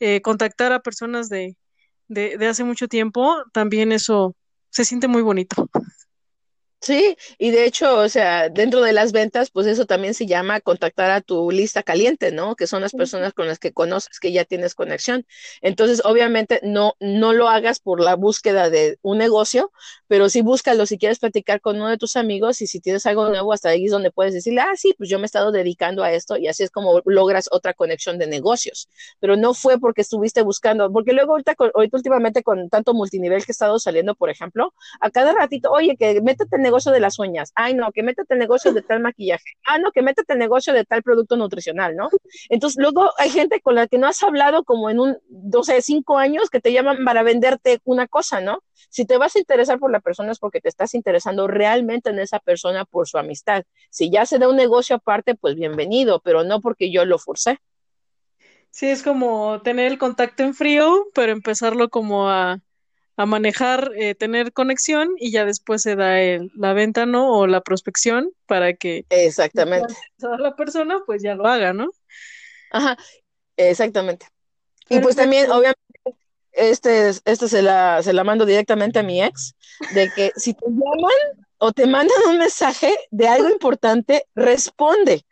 eh, 0.00 0.20
contactar 0.20 0.72
a 0.72 0.80
personas 0.80 1.28
de, 1.30 1.56
de, 2.08 2.36
de 2.36 2.46
hace 2.46 2.64
mucho 2.64 2.88
tiempo, 2.88 3.36
también 3.52 3.92
eso 3.92 4.36
se 4.68 4.84
siente 4.84 5.08
muy 5.08 5.22
bonito. 5.22 5.68
Sí, 6.84 7.16
y 7.38 7.52
de 7.52 7.64
hecho, 7.64 7.96
o 8.00 8.08
sea, 8.08 8.48
dentro 8.48 8.80
de 8.80 8.92
las 8.92 9.12
ventas, 9.12 9.50
pues 9.52 9.68
eso 9.68 9.86
también 9.86 10.14
se 10.14 10.26
llama 10.26 10.60
contactar 10.60 11.12
a 11.12 11.20
tu 11.20 11.48
lista 11.52 11.84
caliente, 11.84 12.32
¿no? 12.32 12.56
Que 12.56 12.66
son 12.66 12.82
las 12.82 12.92
personas 12.92 13.32
con 13.34 13.46
las 13.46 13.60
que 13.60 13.72
conoces 13.72 14.18
que 14.18 14.32
ya 14.32 14.44
tienes 14.44 14.74
conexión. 14.74 15.24
Entonces, 15.60 16.02
obviamente, 16.04 16.58
no, 16.64 16.94
no 16.98 17.34
lo 17.34 17.48
hagas 17.48 17.78
por 17.78 18.00
la 18.00 18.16
búsqueda 18.16 18.68
de 18.68 18.98
un 19.00 19.18
negocio, 19.18 19.70
pero 20.08 20.28
sí 20.28 20.42
búscalo 20.42 20.84
si 20.86 20.98
quieres 20.98 21.20
platicar 21.20 21.60
con 21.60 21.76
uno 21.76 21.86
de 21.88 21.98
tus 21.98 22.16
amigos 22.16 22.60
y 22.62 22.66
si 22.66 22.80
tienes 22.80 23.06
algo 23.06 23.28
nuevo, 23.28 23.52
hasta 23.52 23.68
ahí 23.68 23.84
es 23.84 23.92
donde 23.92 24.10
puedes 24.10 24.34
decirle, 24.34 24.62
ah, 24.62 24.72
sí, 24.76 24.92
pues 24.98 25.08
yo 25.08 25.20
me 25.20 25.24
he 25.24 25.26
estado 25.26 25.52
dedicando 25.52 26.02
a 26.02 26.10
esto 26.12 26.36
y 26.36 26.48
así 26.48 26.64
es 26.64 26.70
como 26.72 27.00
logras 27.04 27.46
otra 27.52 27.74
conexión 27.74 28.18
de 28.18 28.26
negocios. 28.26 28.88
Pero 29.20 29.36
no 29.36 29.54
fue 29.54 29.78
porque 29.78 30.00
estuviste 30.00 30.42
buscando, 30.42 30.90
porque 30.92 31.12
luego 31.12 31.32
ahorita, 31.32 31.54
ahorita 31.74 31.96
últimamente 31.96 32.42
con 32.42 32.68
tanto 32.70 32.92
multinivel 32.92 33.44
que 33.44 33.52
he 33.52 33.54
estado 33.54 33.78
saliendo, 33.78 34.16
por 34.16 34.30
ejemplo, 34.30 34.74
a 35.00 35.10
cada 35.10 35.32
ratito, 35.32 35.70
oye, 35.70 35.96
que 35.96 36.20
métete 36.22 36.56
en 36.56 36.62
negocio 36.72 36.90
de 36.90 37.00
las 37.00 37.18
uñas. 37.18 37.52
Ay, 37.54 37.74
no, 37.74 37.92
que 37.92 38.02
métete 38.02 38.32
el 38.32 38.40
negocio 38.40 38.72
de 38.72 38.80
tal 38.80 39.00
maquillaje. 39.00 39.44
Ah, 39.66 39.78
no, 39.78 39.92
que 39.92 40.00
métete 40.00 40.32
el 40.32 40.38
negocio 40.38 40.72
de 40.72 40.86
tal 40.86 41.02
producto 41.02 41.36
nutricional, 41.36 41.94
¿no? 41.94 42.08
Entonces, 42.48 42.80
luego 42.80 43.10
hay 43.18 43.28
gente 43.28 43.60
con 43.60 43.74
la 43.74 43.86
que 43.86 43.98
no 43.98 44.06
has 44.06 44.22
hablado 44.22 44.64
como 44.64 44.88
en 44.88 44.98
un, 44.98 45.18
12, 45.28 45.82
cinco 45.82 46.16
años 46.16 46.48
que 46.48 46.60
te 46.60 46.72
llaman 46.72 47.04
para 47.04 47.22
venderte 47.22 47.80
una 47.84 48.08
cosa, 48.08 48.40
¿no? 48.40 48.62
Si 48.88 49.04
te 49.04 49.18
vas 49.18 49.36
a 49.36 49.38
interesar 49.38 49.78
por 49.78 49.90
la 49.90 50.00
persona 50.00 50.32
es 50.32 50.38
porque 50.38 50.62
te 50.62 50.70
estás 50.70 50.94
interesando 50.94 51.46
realmente 51.46 52.08
en 52.08 52.18
esa 52.18 52.38
persona 52.38 52.86
por 52.86 53.06
su 53.06 53.18
amistad. 53.18 53.64
Si 53.90 54.10
ya 54.10 54.24
se 54.24 54.38
da 54.38 54.48
un 54.48 54.56
negocio 54.56 54.96
aparte, 54.96 55.34
pues 55.34 55.54
bienvenido, 55.54 56.20
pero 56.20 56.42
no 56.42 56.62
porque 56.62 56.90
yo 56.90 57.04
lo 57.04 57.18
forcé. 57.18 57.58
Sí, 58.70 58.88
es 58.88 59.02
como 59.02 59.60
tener 59.60 59.92
el 59.92 59.98
contacto 59.98 60.42
en 60.42 60.54
frío, 60.54 61.04
pero 61.14 61.32
empezarlo 61.32 61.90
como 61.90 62.30
a, 62.30 62.60
a 63.16 63.26
manejar, 63.26 63.92
eh, 63.96 64.14
tener 64.14 64.52
conexión 64.52 65.10
y 65.18 65.30
ya 65.30 65.44
después 65.44 65.82
se 65.82 65.96
da 65.96 66.16
la 66.56 66.72
venta, 66.72 67.06
¿no? 67.06 67.30
O 67.32 67.46
la 67.46 67.60
prospección 67.60 68.30
para 68.46 68.72
que 68.74 69.04
exactamente 69.10 69.94
toda 70.18 70.38
la 70.38 70.56
persona 70.56 71.00
pues 71.06 71.22
ya 71.22 71.34
lo 71.34 71.46
haga, 71.46 71.72
¿no? 71.72 71.90
Ajá, 72.70 72.96
exactamente. 73.56 74.26
Y 74.88 74.98
pues 75.00 75.16
también, 75.16 75.50
obviamente, 75.50 75.78
este, 76.52 77.08
este 77.08 77.48
se 77.48 77.62
la, 77.62 78.02
se 78.02 78.12
la 78.12 78.24
mando 78.24 78.44
directamente 78.44 78.98
a 78.98 79.02
mi 79.02 79.22
ex, 79.22 79.54
de 79.94 80.10
que 80.10 80.32
si 80.36 80.54
te 80.54 80.66
llaman 80.66 81.46
o 81.58 81.72
te 81.72 81.86
mandan 81.86 82.18
un 82.28 82.38
mensaje 82.38 82.94
de 83.10 83.28
algo 83.28 83.48
importante, 83.48 84.26
responde. 84.34 85.24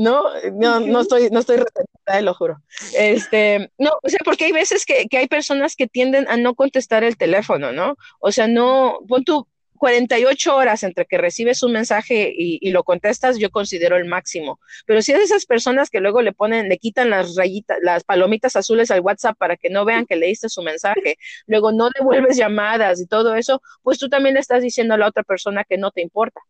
No, 0.00 0.22
no, 0.54 0.80
no 0.80 1.00
estoy, 1.02 1.28
no 1.28 1.40
estoy 1.40 1.58
retenida, 1.58 2.22
lo 2.22 2.32
juro. 2.32 2.62
Este, 2.96 3.70
no, 3.76 3.90
o 4.02 4.08
sea, 4.08 4.20
porque 4.24 4.46
hay 4.46 4.52
veces 4.52 4.86
que, 4.86 5.04
que, 5.10 5.18
hay 5.18 5.28
personas 5.28 5.76
que 5.76 5.88
tienden 5.88 6.26
a 6.30 6.38
no 6.38 6.54
contestar 6.54 7.04
el 7.04 7.18
teléfono, 7.18 7.70
¿no? 7.70 7.96
O 8.18 8.32
sea, 8.32 8.48
no, 8.48 9.00
pon 9.06 9.24
tú 9.24 9.46
48 9.76 10.56
horas 10.56 10.84
entre 10.84 11.04
que 11.04 11.18
recibes 11.18 11.62
un 11.62 11.72
mensaje 11.72 12.32
y, 12.34 12.58
y, 12.62 12.70
lo 12.70 12.82
contestas, 12.82 13.36
yo 13.36 13.50
considero 13.50 13.98
el 13.98 14.06
máximo. 14.06 14.58
Pero 14.86 15.02
si 15.02 15.12
es 15.12 15.18
de 15.18 15.24
esas 15.24 15.44
personas 15.44 15.90
que 15.90 16.00
luego 16.00 16.22
le 16.22 16.32
ponen, 16.32 16.70
le 16.70 16.78
quitan 16.78 17.10
las 17.10 17.36
rayitas, 17.36 17.76
las 17.82 18.02
palomitas 18.02 18.56
azules 18.56 18.90
al 18.90 19.00
WhatsApp 19.00 19.36
para 19.36 19.58
que 19.58 19.68
no 19.68 19.84
vean 19.84 20.06
que 20.06 20.16
leíste 20.16 20.48
su 20.48 20.62
mensaje, 20.62 21.18
luego 21.46 21.72
no 21.72 21.90
devuelves 21.94 22.38
llamadas 22.38 23.02
y 23.02 23.06
todo 23.06 23.34
eso, 23.34 23.60
pues 23.82 23.98
tú 23.98 24.08
también 24.08 24.34
le 24.34 24.40
estás 24.40 24.62
diciendo 24.62 24.94
a 24.94 24.98
la 24.98 25.08
otra 25.08 25.24
persona 25.24 25.64
que 25.64 25.76
no 25.76 25.90
te 25.90 26.00
importa. 26.00 26.40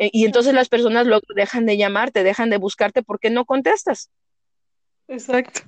Eh, 0.00 0.08
y 0.14 0.24
entonces 0.24 0.54
las 0.54 0.70
personas 0.70 1.06
luego 1.06 1.22
dejan 1.36 1.66
de 1.66 1.76
llamarte, 1.76 2.24
dejan 2.24 2.48
de 2.48 2.56
buscarte 2.56 3.02
porque 3.02 3.28
no 3.28 3.44
contestas. 3.44 4.10
Exacto. 5.08 5.60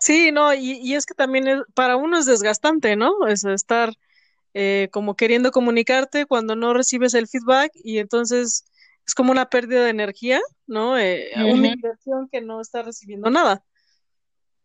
Sí, 0.00 0.32
no, 0.32 0.52
y, 0.52 0.72
y 0.72 0.94
es 0.94 1.06
que 1.06 1.14
también 1.14 1.46
es, 1.46 1.60
para 1.74 1.96
uno 1.96 2.18
es 2.18 2.26
desgastante, 2.26 2.96
¿no? 2.96 3.28
Es 3.28 3.44
estar 3.44 3.92
eh, 4.54 4.88
como 4.90 5.14
queriendo 5.14 5.52
comunicarte 5.52 6.26
cuando 6.26 6.56
no 6.56 6.74
recibes 6.74 7.14
el 7.14 7.28
feedback 7.28 7.70
y 7.74 7.98
entonces 7.98 8.64
es 9.06 9.14
como 9.14 9.30
una 9.30 9.48
pérdida 9.48 9.84
de 9.84 9.90
energía, 9.90 10.40
¿no? 10.66 10.98
Eh, 10.98 11.30
uh 11.36 11.38
-huh. 11.38 11.54
Una 11.54 11.68
inversión 11.68 12.28
que 12.28 12.40
no 12.40 12.60
está 12.60 12.82
recibiendo 12.82 13.30
nada. 13.30 13.62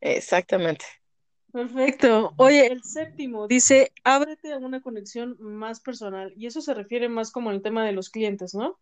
Exactamente. 0.02 0.86
Perfecto. 1.52 2.34
Oye, 2.38 2.68
el 2.68 2.84
séptimo 2.84 3.48
dice, 3.48 3.92
ábrete 4.04 4.52
a 4.52 4.58
una 4.58 4.82
conexión 4.82 5.38
más 5.40 5.80
personal. 5.80 6.34
Y 6.36 6.48
eso 6.48 6.60
se 6.62 6.74
refiere 6.74 7.08
más 7.08 7.32
como 7.32 7.52
al 7.52 7.62
tema 7.62 7.86
de 7.86 7.92
los 7.92 8.10
clientes, 8.10 8.56
¿no? 8.56 8.80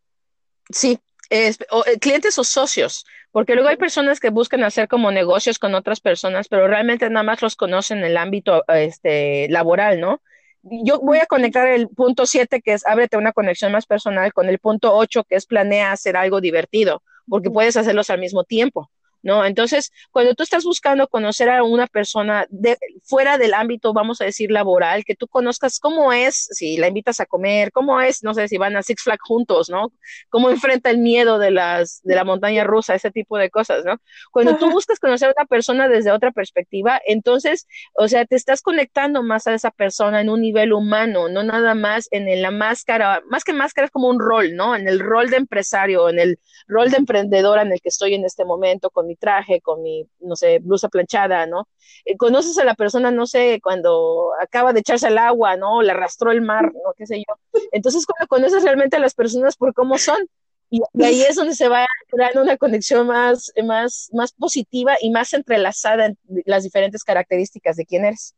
Sí, 0.70 1.00
es, 1.30 1.58
o, 1.72 1.84
eh, 1.86 2.00
clientes 2.00 2.38
o 2.38 2.44
socios, 2.44 3.06
porque 3.32 3.56
luego 3.56 3.70
hay 3.70 3.78
personas 3.78 4.20
que 4.20 4.30
buscan 4.30 4.64
hacer 4.64 4.88
como 4.88 5.12
negocios 5.12 5.60
con 5.60 5.76
otras 5.76 6.00
personas, 6.00 6.48
pero 6.48 6.68
realmente 6.68 7.10
nada 7.10 7.24
más 7.24 7.42
los 7.42 7.56
conocen 7.56 8.00
en 8.00 8.06
el 8.06 8.18
ámbito 8.18 8.64
este, 8.68 9.48
laboral, 9.50 10.00
¿no? 10.00 10.22
Yo 10.64 11.00
voy 11.00 11.18
a 11.20 11.26
conectar 11.26 11.68
el 11.68 11.90
punto 11.90 12.26
7, 12.26 12.62
que 12.62 12.74
es 12.74 12.86
ábrete 12.86 13.18
una 13.18 13.34
conexión 13.34 13.72
más 13.72 13.86
personal, 13.86 14.32
con 14.34 14.48
el 14.48 14.60
punto 14.60 14.94
8, 14.96 15.26
que 15.26 15.36
es 15.36 15.46
planea 15.46 15.92
hacer 15.92 16.16
algo 16.16 16.40
divertido, 16.40 17.04
porque 17.28 17.50
puedes 17.52 17.76
hacerlos 17.76 18.10
al 18.10 18.20
mismo 18.20 18.44
tiempo. 18.46 18.90
¿No? 19.24 19.46
Entonces, 19.46 19.92
cuando 20.12 20.36
tú 20.36 20.44
estás 20.44 20.64
buscando 20.64 21.08
conocer 21.08 21.50
a 21.50 21.64
una 21.64 21.88
persona 21.88 22.46
de, 22.50 22.78
fuera 23.04 23.38
del 23.38 23.54
ámbito, 23.54 23.94
vamos 23.94 24.22
a 24.22 24.26
decir, 24.26 24.52
laboral, 24.52 25.06
que 25.06 25.16
tú 25.16 25.28
conozcas 25.28 25.80
cómo 25.80 26.14
es, 26.14 26.48
si 26.52 26.78
la 26.78 26.88
invitas 26.90 27.20
a 27.20 27.26
comer, 27.26 27.72
cómo 27.72 28.02
es, 28.02 28.24
no 28.24 28.34
sé, 28.34 28.48
si 28.48 28.58
van 28.58 28.76
a 28.76 28.84
Six 28.84 29.04
Flags 29.04 29.24
juntos, 29.24 29.70
¿no? 29.70 29.94
Cómo 30.30 30.50
enfrenta 30.50 30.90
el 30.90 31.00
miedo 31.00 31.40
de 31.40 31.52
las, 31.52 32.02
de 32.04 32.16
la 32.16 32.26
montaña 32.26 32.64
rusa, 32.64 32.96
ese 32.96 33.12
tipo 33.12 33.38
de 33.38 33.50
cosas, 33.50 33.86
¿no? 33.86 33.98
Cuando 34.32 34.58
tú 34.58 34.70
buscas 34.70 35.00
conocer 35.00 35.30
a 35.30 35.34
una 35.38 35.46
persona 35.46 35.88
desde 35.88 36.12
otra 36.12 36.32
perspectiva, 36.32 37.02
entonces, 37.06 37.68
o 37.96 38.08
sea, 38.08 38.26
te 38.26 38.36
estás 38.36 38.62
conectando 38.62 39.24
más 39.24 39.48
a 39.48 39.54
esa 39.54 39.72
persona 39.72 40.22
en 40.22 40.30
un 40.30 40.42
nivel 40.42 40.74
humano, 40.74 41.30
no 41.30 41.44
nada 41.44 41.76
más 41.76 42.08
en 42.12 42.42
la 42.42 42.52
máscara, 42.52 43.22
más 43.30 43.44
que 43.46 43.54
máscara 43.54 43.86
es 43.86 43.92
como 43.92 44.10
un 44.10 44.20
rol, 44.20 44.56
¿no? 44.56 44.76
En 44.76 44.88
el 44.88 45.00
rol 45.00 45.30
de 45.30 45.38
empresario, 45.38 46.10
en 46.10 46.20
el 46.20 46.40
rol 46.68 46.92
de 46.92 46.98
emprendedora 46.98 47.62
en 47.62 47.72
el 47.72 47.82
que 47.82 47.90
estoy 47.90 48.16
en 48.16 48.26
este 48.26 48.44
momento, 48.44 48.90
con 48.90 49.08
mi 49.08 49.13
traje, 49.16 49.62
con 49.62 49.82
mi, 49.82 50.08
no 50.20 50.36
sé, 50.36 50.60
blusa 50.60 50.90
planchada, 50.90 51.46
¿no? 51.46 51.68
Eh, 52.06 52.18
conoces 52.18 52.58
a 52.58 52.64
la 52.66 52.76
persona, 52.76 53.12
no 53.12 53.26
sé, 53.26 53.60
cuando 53.62 54.32
acaba 54.42 54.74
de 54.74 54.82
echarse 54.82 55.08
al 55.08 55.18
agua, 55.18 55.58
¿no? 55.58 55.82
Le 55.82 55.92
arrastró 55.92 56.32
el 56.32 56.42
mar, 56.42 56.72
¿no? 56.74 56.94
¿Qué 56.98 57.06
sé 57.06 57.20
yo? 57.20 57.60
Entonces, 57.72 58.06
cuando 58.06 58.28
conoces 58.28 58.64
realmente 58.64 58.98
a 58.98 59.00
las 59.00 59.14
personas 59.14 59.56
por 59.56 59.74
cómo 59.74 59.98
son, 59.98 60.28
y, 60.70 60.82
y 60.94 61.04
ahí 61.04 61.22
es 61.22 61.36
donde 61.36 61.56
se 61.56 61.68
va 61.68 61.86
creando 62.08 62.42
una 62.42 62.58
conexión 62.58 63.06
más, 63.06 63.52
más, 63.64 64.10
más 64.12 64.32
positiva 64.34 64.96
y 65.00 65.12
más 65.12 65.34
entrelazada 65.34 66.08
en 66.08 66.18
las 66.46 66.64
diferentes 66.64 67.04
características 67.04 67.76
de 67.76 67.86
quién 67.86 68.06
eres. 68.06 68.34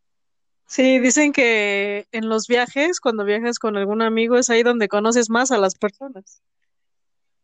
Sí, 0.67 0.99
dicen 0.99 1.31
que 1.31 2.07
en 2.11 2.27
los 2.27 2.47
viajes, 2.47 2.99
cuando 2.99 3.23
viajas 3.23 3.59
con 3.59 3.77
algún 3.77 4.01
amigo, 4.01 4.37
es 4.37 4.49
ahí 4.49 4.63
donde 4.63 4.87
conoces 4.87 5.29
más 5.29 5.51
a 5.51 5.57
las 5.57 5.75
personas. 5.75 6.41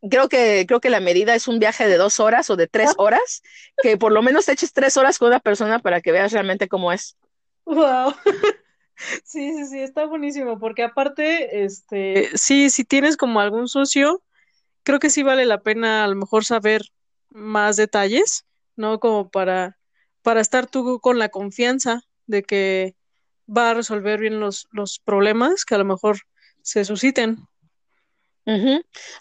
Creo 0.09 0.29
que, 0.29 0.65
creo 0.67 0.79
que 0.79 0.89
la 0.89 0.99
medida 0.99 1.35
es 1.35 1.47
un 1.47 1.59
viaje 1.59 1.87
de 1.87 1.97
dos 1.97 2.19
horas 2.19 2.49
o 2.49 2.55
de 2.55 2.67
tres 2.67 2.91
horas, 2.97 3.43
que 3.81 3.97
por 3.97 4.11
lo 4.11 4.21
menos 4.21 4.45
te 4.45 4.53
eches 4.53 4.73
tres 4.73 4.97
horas 4.97 5.19
con 5.19 5.27
una 5.27 5.39
persona 5.39 5.79
para 5.79 6.01
que 6.01 6.11
veas 6.11 6.31
realmente 6.31 6.67
cómo 6.67 6.91
es. 6.91 7.17
Wow. 7.65 8.13
Sí, 9.23 9.53
sí, 9.53 9.65
sí, 9.65 9.79
está 9.79 10.05
buenísimo, 10.05 10.59
porque 10.59 10.83
aparte, 10.83 11.63
este, 11.63 12.29
sí, 12.35 12.69
si 12.69 12.83
tienes 12.83 13.17
como 13.17 13.39
algún 13.39 13.67
socio, 13.67 14.21
creo 14.83 14.99
que 14.99 15.09
sí 15.09 15.23
vale 15.23 15.45
la 15.45 15.61
pena 15.61 16.03
a 16.03 16.07
lo 16.07 16.15
mejor 16.15 16.45
saber 16.45 16.83
más 17.29 17.77
detalles, 17.77 18.45
¿no? 18.75 18.99
Como 18.99 19.29
para, 19.29 19.79
para 20.21 20.41
estar 20.41 20.67
tú 20.67 20.99
con 20.99 21.17
la 21.17 21.29
confianza 21.29 22.01
de 22.27 22.43
que 22.43 22.95
va 23.47 23.71
a 23.71 23.73
resolver 23.73 24.19
bien 24.19 24.39
los, 24.39 24.67
los 24.71 24.99
problemas 24.99 25.65
que 25.65 25.75
a 25.75 25.79
lo 25.79 25.85
mejor 25.85 26.19
se 26.61 26.85
susciten. 26.85 27.39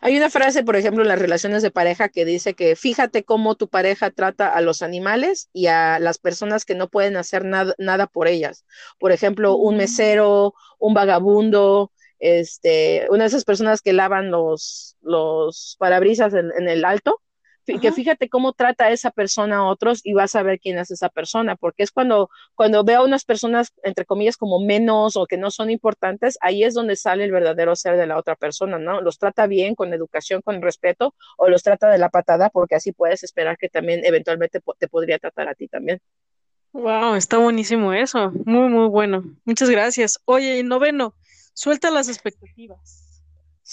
Hay 0.01 0.17
una 0.17 0.31
frase, 0.31 0.65
por 0.65 0.77
ejemplo, 0.77 1.03
en 1.03 1.09
las 1.09 1.19
relaciones 1.19 1.63
de 1.63 1.71
pareja 1.71 2.09
que 2.09 2.25
dice 2.25 2.55
que 2.55 2.77
fíjate 2.77 3.25
cómo 3.25 3.55
tu 3.55 3.69
pareja 3.69 4.11
trata 4.11 4.49
a 4.49 4.61
los 4.61 4.83
animales 4.83 5.49
y 5.53 5.67
a 5.67 5.99
las 5.99 6.19
personas 6.19 6.65
que 6.65 6.75
no 6.75 6.89
pueden 6.89 7.17
hacer 7.17 7.45
nada, 7.45 7.75
nada 7.79 8.07
por 8.07 8.29
ellas. 8.29 8.65
Por 8.99 9.13
ejemplo, 9.13 9.57
un 9.57 9.77
Mm, 9.77 9.79
mesero, 9.79 10.55
un 10.79 10.95
vagabundo, 10.95 11.93
este, 12.19 13.07
una 13.11 13.25
de 13.25 13.29
esas 13.29 13.45
personas 13.45 13.83
que 13.83 13.93
lavan 13.93 14.31
los, 14.31 14.97
los 15.03 15.77
parabrisas 15.79 16.35
en, 16.35 16.51
en 16.59 16.69
el 16.69 16.85
alto. 16.85 17.21
Que 17.67 17.93
fíjate 17.93 18.29
cómo 18.29 18.53
trata 18.53 18.87
a 18.87 18.91
esa 18.91 19.11
persona 19.11 19.59
a 19.59 19.65
otros 19.65 20.01
y 20.03 20.13
vas 20.13 20.35
a 20.35 20.43
ver 20.43 20.59
quién 20.59 20.79
es 20.79 20.91
esa 20.91 21.09
persona, 21.09 21.57
porque 21.57 21.83
es 21.83 21.93
cuando, 21.93 22.31
cuando 22.55 22.83
veo 22.85 23.01
a 23.01 23.05
unas 23.05 23.25
personas, 23.25 23.73
entre 23.85 24.05
comillas, 24.05 24.37
como 24.37 24.59
menos 24.59 25.17
o 25.17 25.27
que 25.27 25.37
no 25.37 25.51
son 25.51 25.71
importantes, 25.71 26.37
ahí 26.41 26.65
es 26.65 26.75
donde 26.75 26.97
sale 26.97 27.25
el 27.25 27.31
verdadero 27.31 27.77
ser 27.77 27.97
de 27.97 28.07
la 28.07 28.19
otra 28.19 28.35
persona, 28.35 28.79
¿no? 28.79 29.01
Los 29.01 29.19
trata 29.19 29.47
bien, 29.47 29.75
con 29.75 29.93
educación, 29.95 30.43
con 30.43 30.61
respeto, 30.63 31.15
o 31.37 31.49
los 31.49 31.63
trata 31.63 31.91
de 31.91 31.99
la 31.99 32.09
patada, 32.09 32.51
porque 32.51 32.75
así 32.75 32.93
puedes 32.93 33.23
esperar 33.23 33.57
que 33.57 33.69
también 33.69 34.05
eventualmente 34.05 34.61
te 34.79 34.89
podría 34.89 35.19
tratar 35.19 35.49
a 35.49 35.55
ti 35.55 35.69
también. 35.69 36.01
Wow, 36.73 37.15
está 37.17 37.39
buenísimo 37.39 37.93
eso. 37.93 38.33
Muy, 38.45 38.69
muy 38.69 38.89
bueno. 38.89 39.25
Muchas 39.45 39.71
gracias. 39.71 40.21
Oye, 40.25 40.59
y 40.59 40.63
noveno, 40.63 41.15
suelta 41.53 41.91
las 41.91 42.09
expectativas. 42.09 43.10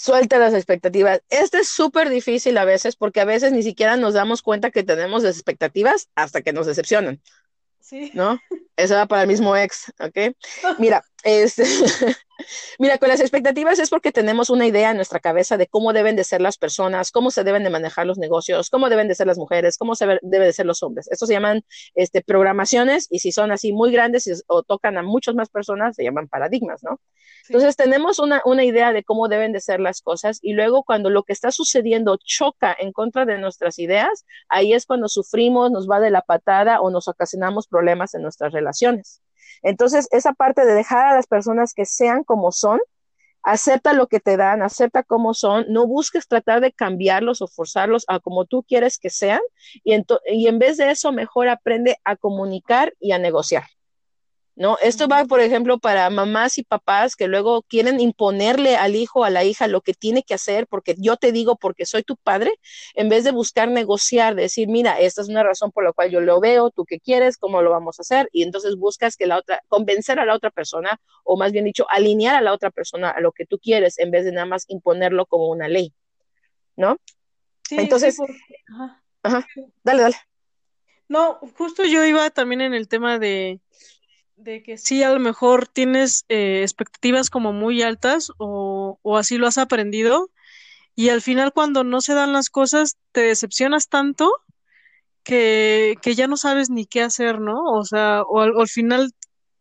Suelta 0.00 0.38
las 0.38 0.54
expectativas. 0.54 1.22
Este 1.28 1.58
es 1.58 1.68
súper 1.70 2.08
difícil 2.08 2.56
a 2.56 2.64
veces 2.64 2.94
porque 2.94 3.20
a 3.20 3.24
veces 3.24 3.50
ni 3.50 3.64
siquiera 3.64 3.96
nos 3.96 4.14
damos 4.14 4.42
cuenta 4.42 4.70
que 4.70 4.84
tenemos 4.84 5.24
las 5.24 5.34
expectativas 5.34 6.08
hasta 6.14 6.40
que 6.40 6.52
nos 6.52 6.66
decepcionan. 6.66 7.20
Sí. 7.80 8.12
¿no? 8.14 8.38
Eso 8.78 8.94
va 8.94 9.06
para 9.06 9.22
el 9.22 9.28
mismo 9.28 9.56
ex, 9.56 9.92
¿ok? 9.98 10.34
Mira, 10.78 11.02
este, 11.24 11.64
mira, 12.78 12.98
con 12.98 13.08
las 13.08 13.20
expectativas 13.20 13.78
es 13.80 13.90
porque 13.90 14.12
tenemos 14.12 14.50
una 14.50 14.66
idea 14.66 14.90
en 14.90 14.96
nuestra 14.96 15.18
cabeza 15.20 15.56
de 15.56 15.66
cómo 15.66 15.92
deben 15.92 16.14
de 16.16 16.22
ser 16.24 16.40
las 16.40 16.58
personas, 16.58 17.10
cómo 17.10 17.32
se 17.32 17.42
deben 17.44 17.64
de 17.64 17.70
manejar 17.70 18.06
los 18.06 18.18
negocios, 18.18 18.70
cómo 18.70 18.88
deben 18.88 19.08
de 19.08 19.16
ser 19.16 19.26
las 19.26 19.36
mujeres, 19.36 19.78
cómo 19.78 19.96
se 19.96 20.06
deben 20.22 20.46
de 20.48 20.52
ser 20.52 20.66
los 20.66 20.82
hombres. 20.84 21.08
Estos 21.10 21.26
se 21.28 21.34
llaman 21.34 21.62
este, 21.96 22.22
programaciones 22.22 23.08
y 23.10 23.18
si 23.18 23.32
son 23.32 23.50
así 23.50 23.72
muy 23.72 23.90
grandes 23.92 24.28
y- 24.28 24.32
o 24.46 24.62
tocan 24.62 24.96
a 24.96 25.02
muchas 25.02 25.34
más 25.34 25.48
personas, 25.50 25.96
se 25.96 26.04
llaman 26.04 26.28
paradigmas, 26.28 26.84
¿no? 26.84 27.00
Sí. 27.44 27.54
Entonces 27.54 27.76
tenemos 27.76 28.20
una, 28.20 28.42
una 28.44 28.64
idea 28.64 28.92
de 28.92 29.02
cómo 29.04 29.26
deben 29.28 29.52
de 29.52 29.60
ser 29.60 29.80
las 29.80 30.02
cosas 30.02 30.38
y 30.42 30.52
luego 30.52 30.84
cuando 30.84 31.10
lo 31.10 31.24
que 31.24 31.32
está 31.32 31.50
sucediendo 31.50 32.16
choca 32.24 32.76
en 32.78 32.92
contra 32.92 33.24
de 33.26 33.38
nuestras 33.38 33.80
ideas, 33.80 34.24
ahí 34.48 34.72
es 34.72 34.86
cuando 34.86 35.08
sufrimos, 35.08 35.72
nos 35.72 35.88
va 35.90 35.98
de 36.00 36.10
la 36.10 36.22
patada 36.22 36.80
o 36.80 36.90
nos 36.90 37.08
ocasionamos 37.08 37.66
problemas 37.66 38.14
en 38.14 38.22
nuestras 38.22 38.52
relaciones. 38.52 38.67
Entonces, 39.62 40.08
esa 40.10 40.32
parte 40.32 40.64
de 40.64 40.74
dejar 40.74 41.06
a 41.06 41.14
las 41.14 41.26
personas 41.26 41.74
que 41.74 41.84
sean 41.84 42.24
como 42.24 42.52
son, 42.52 42.80
acepta 43.42 43.92
lo 43.92 44.08
que 44.08 44.20
te 44.20 44.36
dan, 44.36 44.62
acepta 44.62 45.02
cómo 45.02 45.34
son, 45.34 45.66
no 45.68 45.86
busques 45.86 46.28
tratar 46.28 46.60
de 46.60 46.72
cambiarlos 46.72 47.40
o 47.40 47.48
forzarlos 47.48 48.04
a 48.08 48.20
como 48.20 48.44
tú 48.44 48.62
quieres 48.62 48.98
que 48.98 49.10
sean 49.10 49.40
y, 49.84 49.96
y 50.26 50.48
en 50.48 50.58
vez 50.58 50.76
de 50.76 50.90
eso, 50.90 51.12
mejor 51.12 51.48
aprende 51.48 51.96
a 52.04 52.16
comunicar 52.16 52.92
y 53.00 53.12
a 53.12 53.18
negociar. 53.18 53.64
¿No? 54.58 54.76
Esto 54.82 55.06
va, 55.06 55.24
por 55.24 55.40
ejemplo, 55.40 55.78
para 55.78 56.10
mamás 56.10 56.58
y 56.58 56.64
papás 56.64 57.14
que 57.14 57.28
luego 57.28 57.62
quieren 57.62 58.00
imponerle 58.00 58.76
al 58.76 58.96
hijo 58.96 59.24
a 59.24 59.30
la 59.30 59.44
hija 59.44 59.68
lo 59.68 59.82
que 59.82 59.94
tiene 59.94 60.24
que 60.24 60.34
hacer 60.34 60.66
porque 60.66 60.96
yo 60.98 61.16
te 61.16 61.30
digo 61.30 61.54
porque 61.54 61.86
soy 61.86 62.02
tu 62.02 62.16
padre, 62.16 62.58
en 62.94 63.08
vez 63.08 63.22
de 63.22 63.30
buscar 63.30 63.68
negociar, 63.68 64.34
decir, 64.34 64.66
mira, 64.66 64.98
esta 64.98 65.22
es 65.22 65.28
una 65.28 65.44
razón 65.44 65.70
por 65.70 65.84
la 65.84 65.92
cual 65.92 66.10
yo 66.10 66.20
lo 66.20 66.40
veo, 66.40 66.70
tú 66.70 66.84
qué 66.84 66.98
quieres, 66.98 67.38
cómo 67.38 67.62
lo 67.62 67.70
vamos 67.70 68.00
a 68.00 68.02
hacer, 68.02 68.28
y 68.32 68.42
entonces 68.42 68.74
buscas 68.74 69.16
que 69.16 69.26
la 69.26 69.38
otra, 69.38 69.62
convencer 69.68 70.18
a 70.18 70.24
la 70.24 70.34
otra 70.34 70.50
persona, 70.50 71.00
o 71.22 71.36
más 71.36 71.52
bien 71.52 71.64
dicho, 71.64 71.86
alinear 71.88 72.34
a 72.34 72.40
la 72.40 72.52
otra 72.52 72.72
persona 72.72 73.10
a 73.10 73.20
lo 73.20 73.30
que 73.30 73.46
tú 73.46 73.60
quieres, 73.60 73.96
en 74.00 74.10
vez 74.10 74.24
de 74.24 74.32
nada 74.32 74.46
más 74.46 74.64
imponerlo 74.66 75.26
como 75.26 75.50
una 75.50 75.68
ley, 75.68 75.94
¿no? 76.74 76.96
Sí, 77.68 77.76
sí, 77.76 77.80
Entonces, 77.82 78.18
ajá, 79.22 79.46
dale, 79.84 80.02
dale. 80.02 80.16
No, 81.06 81.38
justo 81.56 81.84
yo 81.84 82.04
iba 82.04 82.28
también 82.30 82.60
en 82.60 82.74
el 82.74 82.88
tema 82.88 83.18
de, 83.20 83.60
de 84.38 84.62
que 84.62 84.78
sí, 84.78 85.02
a 85.02 85.10
lo 85.10 85.18
mejor 85.18 85.66
tienes 85.66 86.24
eh, 86.28 86.62
expectativas 86.62 87.28
como 87.28 87.52
muy 87.52 87.82
altas 87.82 88.30
o, 88.38 88.98
o 89.02 89.16
así 89.16 89.36
lo 89.36 89.46
has 89.46 89.58
aprendido 89.58 90.30
y 90.94 91.10
al 91.10 91.22
final 91.22 91.52
cuando 91.52 91.84
no 91.84 92.00
se 92.00 92.14
dan 92.14 92.32
las 92.32 92.48
cosas 92.48 92.96
te 93.12 93.22
decepcionas 93.22 93.88
tanto 93.88 94.32
que, 95.24 95.96
que 96.02 96.14
ya 96.14 96.26
no 96.28 96.36
sabes 96.36 96.70
ni 96.70 96.86
qué 96.86 97.02
hacer, 97.02 97.40
¿no? 97.40 97.64
O 97.64 97.84
sea, 97.84 98.22
o 98.22 98.40
al, 98.40 98.56
o 98.56 98.60
al 98.60 98.68
final 98.68 99.12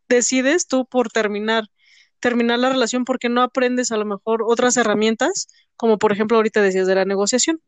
decides 0.08 0.68
tú 0.68 0.86
por 0.86 1.10
terminar, 1.10 1.66
terminar 2.20 2.60
la 2.60 2.70
relación 2.70 3.04
porque 3.04 3.30
no 3.30 3.42
aprendes 3.42 3.92
a 3.92 3.98
lo 3.98 4.06
mejor 4.06 4.44
otras 4.48 4.78
herramientas, 4.78 5.48
como 5.76 5.98
por 5.98 6.12
ejemplo 6.12 6.38
ahorita 6.38 6.62
decías 6.62 6.88
de 6.88 6.96
la 6.96 7.06
negociación. 7.06 7.62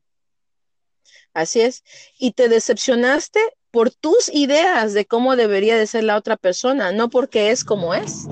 Así 1.34 1.62
es. 1.62 1.84
Y 2.18 2.34
te 2.34 2.50
decepcionaste 2.50 3.40
por 3.72 3.92
tus 3.92 4.30
ideas 4.34 4.94
de 4.94 5.06
cómo 5.06 5.36
debería 5.36 5.78
de 5.78 5.88
ser 5.88 6.04
la 6.04 6.18
otra 6.18 6.38
persona, 6.38 6.92
no 6.92 7.10
porque 7.10 7.52
es 7.52 7.64
como 7.64 7.94
es. 7.94 8.28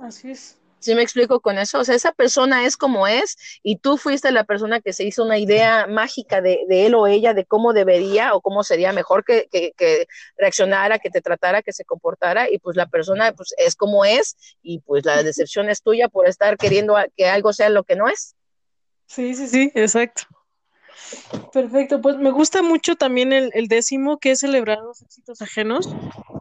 Así 0.00 0.30
es. 0.30 0.58
¿Sí 0.82 0.96
me 0.96 1.02
explico 1.02 1.38
con 1.38 1.58
eso? 1.58 1.78
O 1.78 1.84
sea, 1.84 1.94
esa 1.94 2.10
persona 2.10 2.66
es 2.66 2.76
como 2.76 3.06
es 3.06 3.38
y 3.62 3.76
tú 3.76 3.98
fuiste 3.98 4.32
la 4.32 4.42
persona 4.42 4.80
que 4.80 4.92
se 4.92 5.04
hizo 5.04 5.22
una 5.22 5.38
idea 5.38 5.86
mágica 5.86 6.40
de, 6.40 6.64
de 6.68 6.86
él 6.86 6.96
o 6.96 7.06
ella 7.06 7.34
de 7.34 7.44
cómo 7.44 7.72
debería 7.72 8.34
o 8.34 8.40
cómo 8.40 8.64
sería 8.64 8.92
mejor 8.92 9.24
que, 9.24 9.46
que, 9.52 9.74
que, 9.76 10.08
reaccionara, 10.36 10.98
que 10.98 11.08
te 11.08 11.20
tratara, 11.20 11.62
que 11.62 11.72
se 11.72 11.84
comportara 11.84 12.50
y 12.50 12.58
pues 12.58 12.76
la 12.76 12.86
persona 12.86 13.32
pues 13.32 13.54
es 13.58 13.76
como 13.76 14.04
es 14.04 14.36
y 14.60 14.80
pues 14.80 15.04
la 15.04 15.22
decepción 15.22 15.70
es 15.70 15.82
tuya 15.82 16.08
por 16.08 16.26
estar 16.26 16.56
queriendo 16.56 16.96
que 17.16 17.26
algo 17.28 17.52
sea 17.52 17.68
lo 17.68 17.84
que 17.84 17.94
no 17.94 18.08
es. 18.08 18.34
Sí, 19.06 19.34
sí, 19.36 19.46
sí, 19.46 19.70
exacto. 19.76 20.24
Perfecto, 21.52 22.00
pues 22.00 22.16
me 22.16 22.30
gusta 22.30 22.62
mucho 22.62 22.96
también 22.96 23.32
el, 23.32 23.50
el 23.54 23.68
décimo, 23.68 24.18
que 24.18 24.32
es 24.32 24.40
celebrar 24.40 24.78
los 24.78 25.02
éxitos 25.02 25.42
ajenos, 25.42 25.88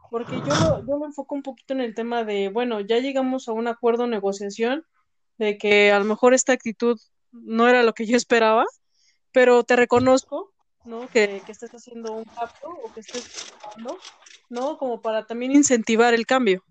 porque 0.09 0.37
yo 0.37 0.85
yo 0.87 0.97
lo 0.97 1.05
enfoco 1.05 1.35
un 1.35 1.43
poquito 1.43 1.73
en 1.73 1.81
el 1.81 1.95
tema 1.95 2.23
de, 2.23 2.49
bueno, 2.49 2.79
ya 2.79 2.99
llegamos 2.99 3.47
a 3.47 3.51
un 3.51 3.67
acuerdo, 3.67 4.07
negociación, 4.07 4.85
de 5.37 5.57
que 5.57 5.91
a 5.91 5.99
lo 5.99 6.05
mejor 6.05 6.33
esta 6.33 6.53
actitud 6.53 6.99
no 7.31 7.67
era 7.67 7.83
lo 7.83 7.93
que 7.93 8.05
yo 8.05 8.15
esperaba, 8.15 8.65
pero 9.31 9.63
te 9.63 9.75
reconozco, 9.75 10.53
¿no? 10.85 11.07
Que, 11.07 11.41
que 11.45 11.51
estés 11.51 11.71
haciendo 11.71 12.13
un 12.13 12.23
cambio 12.25 12.69
o 12.83 12.93
que 12.93 13.01
estés 13.01 13.23
trabajando, 13.23 13.99
¿no? 14.49 14.77
Como 14.77 15.01
para 15.01 15.25
también 15.25 15.51
incentivar 15.51 16.13
el 16.13 16.25
cambio. 16.25 16.63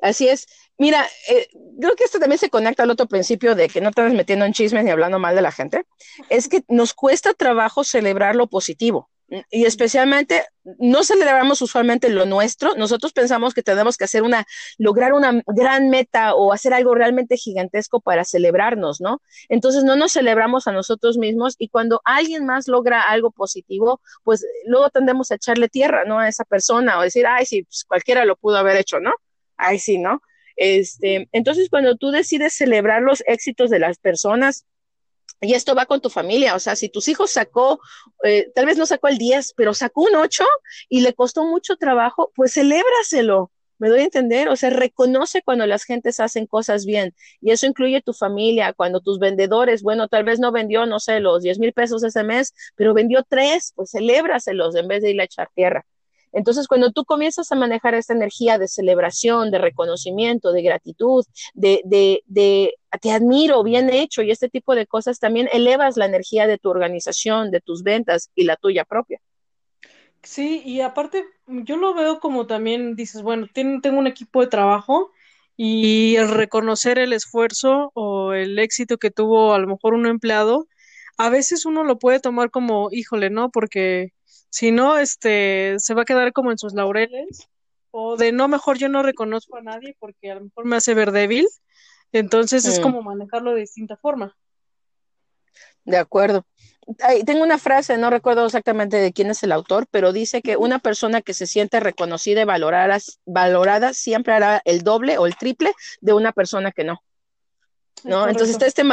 Así 0.00 0.28
es. 0.28 0.46
Mira, 0.78 1.06
eh, 1.28 1.48
creo 1.80 1.96
que 1.96 2.04
esto 2.04 2.20
también 2.20 2.38
se 2.38 2.50
conecta 2.50 2.84
al 2.84 2.90
otro 2.90 3.06
principio 3.06 3.54
de 3.54 3.68
que 3.68 3.80
no 3.80 3.88
estás 3.88 4.12
metiendo 4.12 4.44
en 4.44 4.52
chismes 4.52 4.84
ni 4.84 4.90
hablando 4.90 5.18
mal 5.18 5.34
de 5.34 5.42
la 5.42 5.52
gente. 5.52 5.84
Es 6.28 6.48
que 6.48 6.62
nos 6.68 6.94
cuesta 6.94 7.34
trabajo 7.34 7.84
celebrar 7.84 8.36
lo 8.36 8.46
positivo. 8.46 9.10
Y 9.50 9.66
especialmente, 9.66 10.46
no 10.78 11.04
celebramos 11.04 11.60
usualmente 11.60 12.08
lo 12.08 12.24
nuestro. 12.24 12.74
Nosotros 12.76 13.12
pensamos 13.12 13.52
que 13.52 13.62
tenemos 13.62 13.98
que 13.98 14.04
hacer 14.04 14.22
una, 14.22 14.46
lograr 14.78 15.12
una 15.12 15.42
gran 15.46 15.90
meta 15.90 16.34
o 16.34 16.52
hacer 16.52 16.72
algo 16.72 16.94
realmente 16.94 17.36
gigantesco 17.36 18.00
para 18.00 18.24
celebrarnos, 18.24 19.02
¿no? 19.02 19.20
Entonces 19.50 19.84
no 19.84 19.96
nos 19.96 20.12
celebramos 20.12 20.66
a 20.66 20.72
nosotros 20.72 21.18
mismos 21.18 21.56
y 21.58 21.68
cuando 21.68 22.00
alguien 22.04 22.46
más 22.46 22.68
logra 22.68 23.02
algo 23.02 23.30
positivo, 23.30 24.00
pues 24.24 24.46
luego 24.64 24.88
tendemos 24.88 25.30
a 25.30 25.34
echarle 25.34 25.68
tierra, 25.68 26.04
¿no? 26.06 26.20
A 26.20 26.28
esa 26.28 26.44
persona 26.44 26.98
o 26.98 27.02
decir, 27.02 27.26
ay, 27.26 27.44
sí, 27.44 27.64
pues 27.64 27.84
cualquiera 27.86 28.24
lo 28.24 28.36
pudo 28.36 28.56
haber 28.56 28.76
hecho, 28.78 28.98
¿no? 28.98 29.12
Ay, 29.58 29.78
sí, 29.78 29.98
¿no? 29.98 30.22
Este, 30.56 31.28
entonces, 31.32 31.68
cuando 31.70 31.96
tú 31.96 32.10
decides 32.10 32.54
celebrar 32.54 33.02
los 33.02 33.22
éxitos 33.26 33.70
de 33.70 33.78
las 33.78 33.98
personas, 33.98 34.66
y 35.40 35.54
esto 35.54 35.74
va 35.74 35.86
con 35.86 36.00
tu 36.00 36.10
familia, 36.10 36.56
o 36.56 36.58
sea, 36.58 36.74
si 36.74 36.88
tus 36.88 37.06
hijos 37.08 37.30
sacó, 37.32 37.80
eh, 38.24 38.50
tal 38.54 38.66
vez 38.66 38.76
no 38.76 38.86
sacó 38.86 39.08
el 39.08 39.18
10, 39.18 39.54
pero 39.56 39.72
sacó 39.74 40.02
un 40.02 40.16
8 40.16 40.44
y 40.88 41.00
le 41.02 41.14
costó 41.14 41.44
mucho 41.44 41.76
trabajo, 41.76 42.32
pues 42.34 42.54
celébraselo. 42.54 43.52
Me 43.78 43.88
doy 43.88 44.00
a 44.00 44.04
entender, 44.04 44.48
o 44.48 44.56
sea, 44.56 44.70
reconoce 44.70 45.42
cuando 45.42 45.64
las 45.64 45.84
gentes 45.84 46.18
hacen 46.18 46.46
cosas 46.46 46.84
bien 46.84 47.14
y 47.40 47.52
eso 47.52 47.66
incluye 47.66 48.02
tu 48.02 48.12
familia, 48.12 48.72
cuando 48.72 49.00
tus 49.00 49.20
vendedores, 49.20 49.82
bueno, 49.84 50.08
tal 50.08 50.24
vez 50.24 50.40
no 50.40 50.50
vendió, 50.50 50.84
no 50.86 50.98
sé, 50.98 51.20
los 51.20 51.42
10 51.44 51.60
mil 51.60 51.72
pesos 51.72 52.02
ese 52.02 52.24
mes, 52.24 52.54
pero 52.74 52.92
vendió 52.94 53.22
tres, 53.22 53.72
pues 53.76 53.92
celébraselos 53.92 54.74
en 54.74 54.88
vez 54.88 55.02
de 55.02 55.12
ir 55.12 55.20
a 55.20 55.24
echar 55.24 55.48
tierra. 55.54 55.86
Entonces, 56.32 56.68
cuando 56.68 56.92
tú 56.92 57.04
comienzas 57.04 57.50
a 57.52 57.56
manejar 57.56 57.94
esta 57.94 58.14
energía 58.14 58.58
de 58.58 58.68
celebración, 58.68 59.50
de 59.50 59.58
reconocimiento, 59.58 60.52
de 60.52 60.62
gratitud, 60.62 61.24
de, 61.54 61.80
de, 61.84 62.22
de 62.26 62.74
te 63.00 63.10
admiro, 63.10 63.62
bien 63.62 63.90
hecho 63.90 64.22
y 64.22 64.30
este 64.30 64.48
tipo 64.48 64.74
de 64.74 64.86
cosas, 64.86 65.18
también 65.18 65.48
elevas 65.52 65.96
la 65.96 66.06
energía 66.06 66.46
de 66.46 66.58
tu 66.58 66.70
organización, 66.70 67.50
de 67.50 67.60
tus 67.60 67.82
ventas 67.82 68.30
y 68.34 68.44
la 68.44 68.56
tuya 68.56 68.84
propia. 68.84 69.20
Sí, 70.22 70.62
y 70.64 70.80
aparte, 70.80 71.24
yo 71.46 71.76
lo 71.76 71.94
veo 71.94 72.20
como 72.20 72.46
también 72.46 72.96
dices, 72.96 73.22
bueno, 73.22 73.46
tengo 73.54 73.98
un 73.98 74.06
equipo 74.06 74.40
de 74.40 74.48
trabajo 74.48 75.10
y 75.56 76.16
el 76.16 76.28
reconocer 76.28 76.98
el 76.98 77.12
esfuerzo 77.12 77.90
o 77.94 78.32
el 78.34 78.58
éxito 78.58 78.98
que 78.98 79.10
tuvo 79.10 79.54
a 79.54 79.58
lo 79.58 79.68
mejor 79.68 79.94
un 79.94 80.06
empleado, 80.06 80.66
a 81.18 81.30
veces 81.30 81.66
uno 81.66 81.84
lo 81.84 81.98
puede 81.98 82.20
tomar 82.20 82.50
como, 82.50 82.88
híjole, 82.92 83.30
¿no? 83.30 83.50
Porque 83.50 84.12
si 84.50 84.70
no, 84.70 84.98
este, 84.98 85.76
se 85.78 85.94
va 85.94 86.02
a 86.02 86.06
quedar 86.06 86.32
como 86.32 86.50
en 86.50 86.58
sus 86.58 86.74
laureles 86.74 87.48
o 87.90 88.16
de 88.16 88.32
no, 88.32 88.48
mejor 88.48 88.78
yo 88.78 88.88
no 88.88 89.02
reconozco 89.02 89.56
a 89.56 89.62
nadie 89.62 89.96
porque 89.98 90.30
a 90.30 90.36
lo 90.36 90.42
mejor 90.42 90.64
me 90.64 90.76
hace 90.76 90.94
ver 90.94 91.12
débil. 91.12 91.46
Entonces 92.12 92.64
es 92.64 92.78
mm. 92.80 92.82
como 92.82 93.02
manejarlo 93.02 93.52
de 93.52 93.60
distinta 93.60 93.96
forma. 93.96 94.36
De 95.84 95.96
acuerdo. 95.96 96.46
tengo 97.24 97.42
una 97.42 97.58
frase, 97.58 97.96
no 97.96 98.10
recuerdo 98.10 98.44
exactamente 98.44 98.98
de 98.98 99.12
quién 99.12 99.30
es 99.30 99.42
el 99.42 99.52
autor, 99.52 99.86
pero 99.90 100.12
dice 100.12 100.42
que 100.42 100.56
una 100.56 100.78
persona 100.78 101.22
que 101.22 101.34
se 101.34 101.46
siente 101.46 101.80
reconocida 101.80 102.42
y 102.42 102.44
valorada, 102.44 102.98
valorada 103.24 103.94
siempre 103.94 104.34
hará 104.34 104.60
el 104.64 104.82
doble 104.82 105.18
o 105.18 105.26
el 105.26 105.36
triple 105.36 105.72
de 106.00 106.12
una 106.12 106.32
persona 106.32 106.72
que 106.72 106.84
no. 106.84 107.02
¿no? 108.04 108.28
Entonces 108.28 108.50
está 108.50 108.66
este 108.66 108.84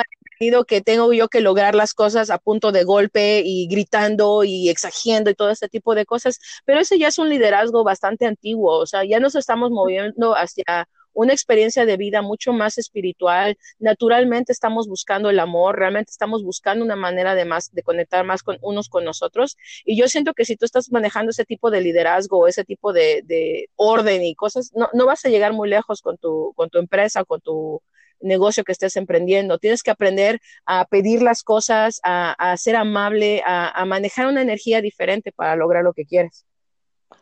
que 0.68 0.82
tengo 0.82 1.14
yo 1.14 1.28
que 1.28 1.42
lograr 1.42 1.76
las 1.76 1.94
cosas 1.94 2.30
a 2.30 2.38
punto 2.38 2.72
de 2.72 2.84
golpe 2.84 3.42
y 3.46 3.68
gritando 3.68 4.44
y 4.44 4.70
exagiendo 4.70 5.30
y 5.30 5.36
todo 5.36 5.50
ese 5.50 5.70
tipo 5.70 5.96
de 5.96 6.06
cosas, 6.06 6.40
pero 6.66 6.80
ese 6.80 6.98
ya 7.00 7.08
es 7.08 7.18
un 7.18 7.30
liderazgo 7.30 7.84
bastante 7.84 8.26
antiguo, 8.26 8.78
o 8.78 8.86
sea, 8.86 9.04
ya 9.04 9.20
nos 9.20 9.36
estamos 9.36 9.72
moviendo 9.72 10.36
hacia 10.36 10.88
una 11.16 11.34
experiencia 11.34 11.86
de 11.86 11.98
vida 11.98 12.22
mucho 12.22 12.54
más 12.54 12.78
espiritual. 12.78 13.58
Naturalmente 13.80 14.52
estamos 14.52 14.88
buscando 14.88 15.30
el 15.30 15.40
amor, 15.40 15.78
realmente 15.80 16.12
estamos 16.12 16.44
buscando 16.44 16.86
una 16.86 16.98
manera 16.98 17.36
de 17.36 17.46
más 17.46 17.72
de 17.74 17.84
conectar 17.84 18.26
más 18.26 18.44
con 18.44 18.58
unos 18.62 18.90
con 18.90 19.06
nosotros. 19.06 19.58
Y 19.86 19.98
yo 19.98 20.08
siento 20.08 20.34
que 20.34 20.46
si 20.46 20.58
tú 20.58 20.66
estás 20.66 20.92
manejando 20.92 21.32
ese 21.32 21.46
tipo 21.46 21.72
de 21.72 21.82
liderazgo, 21.82 22.48
ese 22.48 22.66
tipo 22.66 22.94
de, 22.94 23.22
de 23.24 23.70
orden 23.76 24.24
y 24.24 24.36
cosas, 24.36 24.72
no, 24.76 24.90
no, 24.94 25.06
vas 25.06 25.24
a 25.26 25.30
llegar 25.30 25.54
muy 25.54 25.70
lejos 25.70 26.02
con 26.02 26.18
tu, 26.18 26.54
con 26.56 26.70
tu 26.70 26.80
empresa, 26.80 27.24
con 27.24 27.40
tu 27.42 27.82
negocio 28.22 28.64
que 28.64 28.72
estés 28.72 28.96
emprendiendo. 28.96 29.58
Tienes 29.58 29.84
que 29.84 29.92
aprender 29.92 30.42
a 30.66 30.86
pedir 30.86 31.22
las 31.22 31.44
cosas, 31.44 32.00
a, 32.04 32.56
ser 32.58 32.76
amable, 32.76 33.42
a, 33.46 33.84
manejar 33.86 34.28
una 34.28 34.42
energía 34.42 34.82
diferente 34.82 35.32
para 35.32 35.56
lograr 35.56 35.84
lo 35.84 35.94
que 35.94 36.06
quieres. 36.06 36.46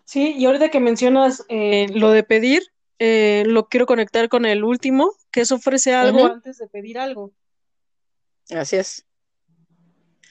Sí, 0.05 0.33
y 0.37 0.45
ahorita 0.45 0.69
que 0.69 0.79
mencionas 0.79 1.45
eh, 1.49 1.87
lo 1.93 2.11
de 2.11 2.23
pedir, 2.23 2.63
eh, 2.99 3.43
lo 3.45 3.67
quiero 3.67 3.85
conectar 3.85 4.29
con 4.29 4.45
el 4.45 4.63
último, 4.63 5.11
que 5.31 5.41
es 5.41 5.51
ofrece 5.51 5.93
algo 5.93 6.25
antes 6.25 6.57
de 6.57 6.67
pedir 6.67 6.97
algo. 6.97 7.31
Así 8.49 8.77
es. 8.77 9.05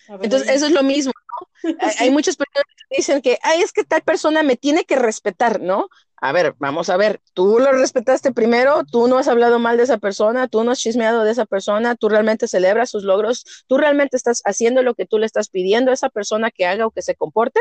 Entonces, 0.08 0.48
eso 0.48 0.66
es 0.66 0.72
lo 0.72 0.82
mismo, 0.82 1.12
¿no? 1.12 1.48
hay, 1.98 2.10
muchas 2.10 2.36
personas 2.36 2.64
que 2.88 2.96
dicen 2.96 3.22
que, 3.22 3.38
ay, 3.42 3.62
es 3.62 3.72
que 3.72 3.84
tal 3.84 4.02
persona 4.02 4.42
me 4.42 4.56
tiene 4.56 4.84
que 4.84 4.96
respetar, 4.96 5.60
¿no? 5.60 5.88
A 6.22 6.30
ver, 6.30 6.54
vamos 6.60 6.88
a 6.88 6.96
ver, 6.96 7.20
tú 7.34 7.58
lo 7.58 7.72
respetaste 7.72 8.32
primero, 8.32 8.84
tú 8.84 9.08
no 9.08 9.18
has 9.18 9.26
hablado 9.26 9.58
mal 9.58 9.76
de 9.76 9.82
esa 9.82 9.98
persona, 9.98 10.46
tú 10.46 10.62
no 10.62 10.70
has 10.70 10.78
chismeado 10.78 11.24
de 11.24 11.32
esa 11.32 11.46
persona, 11.46 11.96
tú 11.96 12.08
realmente 12.08 12.46
celebras 12.46 12.90
sus 12.90 13.02
logros, 13.02 13.64
tú 13.66 13.76
realmente 13.76 14.16
estás 14.16 14.40
haciendo 14.44 14.84
lo 14.84 14.94
que 14.94 15.04
tú 15.04 15.18
le 15.18 15.26
estás 15.26 15.48
pidiendo 15.48 15.90
a 15.90 15.94
esa 15.94 16.10
persona 16.10 16.52
que 16.52 16.64
haga 16.64 16.86
o 16.86 16.92
que 16.92 17.02
se 17.02 17.16
comporte, 17.16 17.58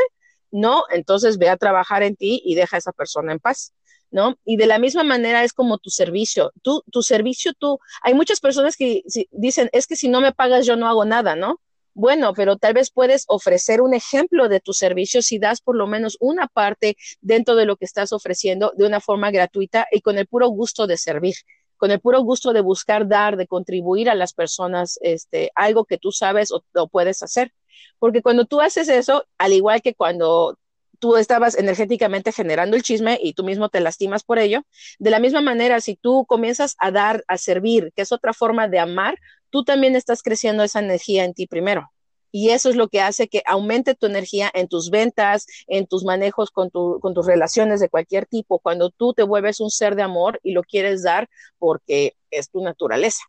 no, 0.52 0.84
entonces 0.92 1.38
ve 1.38 1.48
a 1.48 1.56
trabajar 1.56 2.04
en 2.04 2.14
ti 2.14 2.40
y 2.44 2.54
deja 2.54 2.76
a 2.76 2.78
esa 2.78 2.92
persona 2.92 3.32
en 3.32 3.40
paz. 3.40 3.74
¿No? 4.14 4.36
Y 4.44 4.58
de 4.58 4.66
la 4.66 4.78
misma 4.78 5.04
manera 5.04 5.42
es 5.42 5.54
como 5.54 5.78
tu 5.78 5.88
servicio. 5.88 6.52
Tú, 6.60 6.82
tu 6.92 7.02
servicio, 7.02 7.54
tú, 7.54 7.78
hay 8.02 8.12
muchas 8.12 8.40
personas 8.40 8.76
que 8.76 9.02
dicen, 9.30 9.70
es 9.72 9.86
que 9.86 9.96
si 9.96 10.08
no 10.08 10.20
me 10.20 10.32
pagas 10.32 10.66
yo 10.66 10.76
no 10.76 10.86
hago 10.86 11.06
nada, 11.06 11.34
¿no? 11.34 11.62
Bueno, 11.94 12.32
pero 12.34 12.56
tal 12.56 12.74
vez 12.74 12.90
puedes 12.90 13.24
ofrecer 13.28 13.82
un 13.82 13.92
ejemplo 13.94 14.48
de 14.48 14.60
tu 14.60 14.72
servicio 14.72 15.20
si 15.22 15.38
das 15.38 15.60
por 15.60 15.76
lo 15.76 15.86
menos 15.86 16.16
una 16.20 16.46
parte 16.46 16.96
dentro 17.20 17.54
de 17.54 17.66
lo 17.66 17.76
que 17.76 17.84
estás 17.84 18.12
ofreciendo 18.12 18.72
de 18.76 18.86
una 18.86 19.00
forma 19.00 19.30
gratuita 19.30 19.86
y 19.92 20.00
con 20.00 20.16
el 20.18 20.26
puro 20.26 20.48
gusto 20.48 20.86
de 20.86 20.96
servir 20.96 21.34
con 21.76 21.90
el 21.90 21.98
puro 21.98 22.20
gusto 22.22 22.52
de 22.52 22.60
buscar 22.60 23.08
dar, 23.08 23.36
de 23.36 23.48
contribuir 23.48 24.08
a 24.08 24.14
las 24.14 24.34
personas, 24.34 25.00
este, 25.02 25.50
algo 25.56 25.84
que 25.84 25.98
tú 25.98 26.12
sabes 26.12 26.52
o, 26.52 26.62
o 26.76 26.86
puedes 26.86 27.24
hacer. 27.24 27.52
Porque 27.98 28.22
cuando 28.22 28.44
tú 28.44 28.60
haces 28.60 28.88
eso, 28.88 29.26
al 29.36 29.52
igual 29.52 29.82
que 29.82 29.92
cuando 29.92 30.56
tú 31.00 31.16
estabas 31.16 31.56
energéticamente 31.58 32.30
generando 32.30 32.76
el 32.76 32.84
chisme 32.84 33.18
y 33.20 33.32
tú 33.32 33.42
mismo 33.42 33.68
te 33.68 33.80
lastimas 33.80 34.22
por 34.22 34.38
ello. 34.38 34.62
De 35.00 35.10
la 35.10 35.18
misma 35.18 35.40
manera, 35.40 35.80
si 35.80 35.96
tú 35.96 36.24
comienzas 36.26 36.76
a 36.78 36.92
dar, 36.92 37.24
a 37.26 37.36
servir, 37.36 37.92
que 37.96 38.02
es 38.02 38.12
otra 38.12 38.32
forma 38.32 38.68
de 38.68 38.78
amar, 38.78 39.18
tú 39.52 39.64
también 39.64 39.94
estás 39.94 40.22
creciendo 40.22 40.64
esa 40.64 40.80
energía 40.80 41.24
en 41.24 41.34
ti 41.34 41.46
primero. 41.46 41.92
Y 42.34 42.48
eso 42.48 42.70
es 42.70 42.76
lo 42.76 42.88
que 42.88 43.02
hace 43.02 43.28
que 43.28 43.42
aumente 43.44 43.94
tu 43.94 44.06
energía 44.06 44.50
en 44.54 44.66
tus 44.66 44.88
ventas, 44.88 45.46
en 45.66 45.86
tus 45.86 46.02
manejos 46.02 46.50
con, 46.50 46.70
con 46.70 47.12
tus 47.12 47.26
relaciones 47.26 47.78
de 47.78 47.90
cualquier 47.90 48.24
tipo, 48.24 48.58
cuando 48.58 48.88
tú 48.88 49.12
te 49.12 49.22
vuelves 49.22 49.60
un 49.60 49.70
ser 49.70 49.94
de 49.94 50.02
amor 50.02 50.40
y 50.42 50.52
lo 50.52 50.62
quieres 50.62 51.02
dar 51.02 51.28
porque 51.58 52.16
es 52.30 52.48
tu 52.48 52.64
naturaleza. 52.64 53.22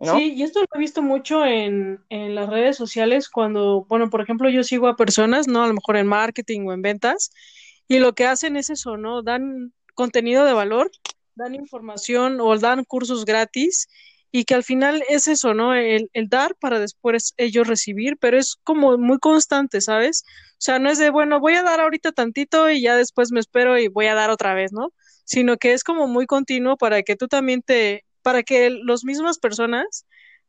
Sí, 0.00 0.34
y 0.34 0.42
esto 0.42 0.60
lo 0.60 0.66
he 0.74 0.78
visto 0.78 1.02
mucho 1.02 1.44
en, 1.44 1.98
en 2.10 2.34
las 2.34 2.48
redes 2.48 2.76
sociales 2.76 3.28
cuando, 3.28 3.86
bueno, 3.88 4.08
por 4.08 4.20
ejemplo, 4.20 4.48
yo 4.50 4.62
sigo 4.62 4.86
a 4.86 4.96
personas, 4.96 5.48
¿no? 5.48 5.64
A 5.64 5.66
lo 5.66 5.74
mejor 5.74 5.96
en 5.96 6.06
marketing 6.06 6.66
o 6.66 6.74
en 6.74 6.82
ventas, 6.82 7.30
y 7.88 7.98
lo 7.98 8.14
que 8.14 8.26
hacen 8.26 8.56
es 8.56 8.70
eso, 8.70 8.96
¿no? 8.96 9.22
Dan 9.22 9.72
contenido 9.94 10.44
de 10.44 10.52
valor, 10.52 10.90
dan 11.34 11.54
información 11.54 12.40
o 12.40 12.56
dan 12.58 12.84
cursos 12.84 13.24
gratis 13.24 13.88
y 14.32 14.44
que 14.44 14.54
al 14.54 14.64
final 14.64 15.02
es 15.08 15.28
eso, 15.28 15.54
¿no? 15.54 15.74
El, 15.74 16.10
el, 16.12 16.28
dar 16.28 16.54
para 16.56 16.78
después 16.78 17.34
ellos 17.36 17.66
recibir, 17.66 18.16
pero 18.18 18.38
es 18.38 18.56
como 18.64 18.98
muy 18.98 19.18
constante, 19.18 19.80
¿sabes? 19.80 20.24
O 20.52 20.58
sea, 20.58 20.78
no 20.78 20.90
es 20.90 20.98
de, 20.98 21.10
bueno, 21.10 21.40
voy 21.40 21.54
a 21.54 21.62
dar 21.62 21.80
ahorita 21.80 22.12
tantito 22.12 22.70
y 22.70 22.82
ya 22.82 22.96
después 22.96 23.32
me 23.32 23.40
espero 23.40 23.78
y 23.78 23.88
voy 23.88 24.06
a 24.06 24.14
dar 24.14 24.30
otra 24.30 24.54
vez, 24.54 24.72
¿no? 24.72 24.92
Sino 25.24 25.56
que 25.56 25.72
es 25.72 25.84
como 25.84 26.06
muy 26.06 26.26
continuo 26.26 26.76
para 26.76 27.02
que 27.02 27.16
tú 27.16 27.28
también 27.28 27.62
te, 27.62 28.04
para 28.22 28.42
que 28.42 28.70
las 28.70 29.04
mismas 29.04 29.38
personas 29.38 30.06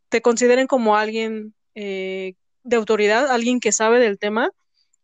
te 0.09 0.21
consideren 0.21 0.67
como 0.67 0.95
alguien 0.95 1.53
eh, 1.75 2.33
de 2.63 2.75
autoridad, 2.75 3.29
alguien 3.29 3.59
que 3.59 3.71
sabe 3.71 3.99
del 3.99 4.17
tema 4.19 4.51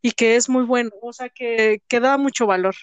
y 0.01 0.11
que 0.11 0.35
es 0.35 0.49
muy 0.49 0.65
bueno, 0.65 0.91
o 1.01 1.13
sea, 1.13 1.29
que, 1.29 1.81
que 1.87 1.99
da 1.99 2.17
mucho 2.17 2.45
valor 2.45 2.75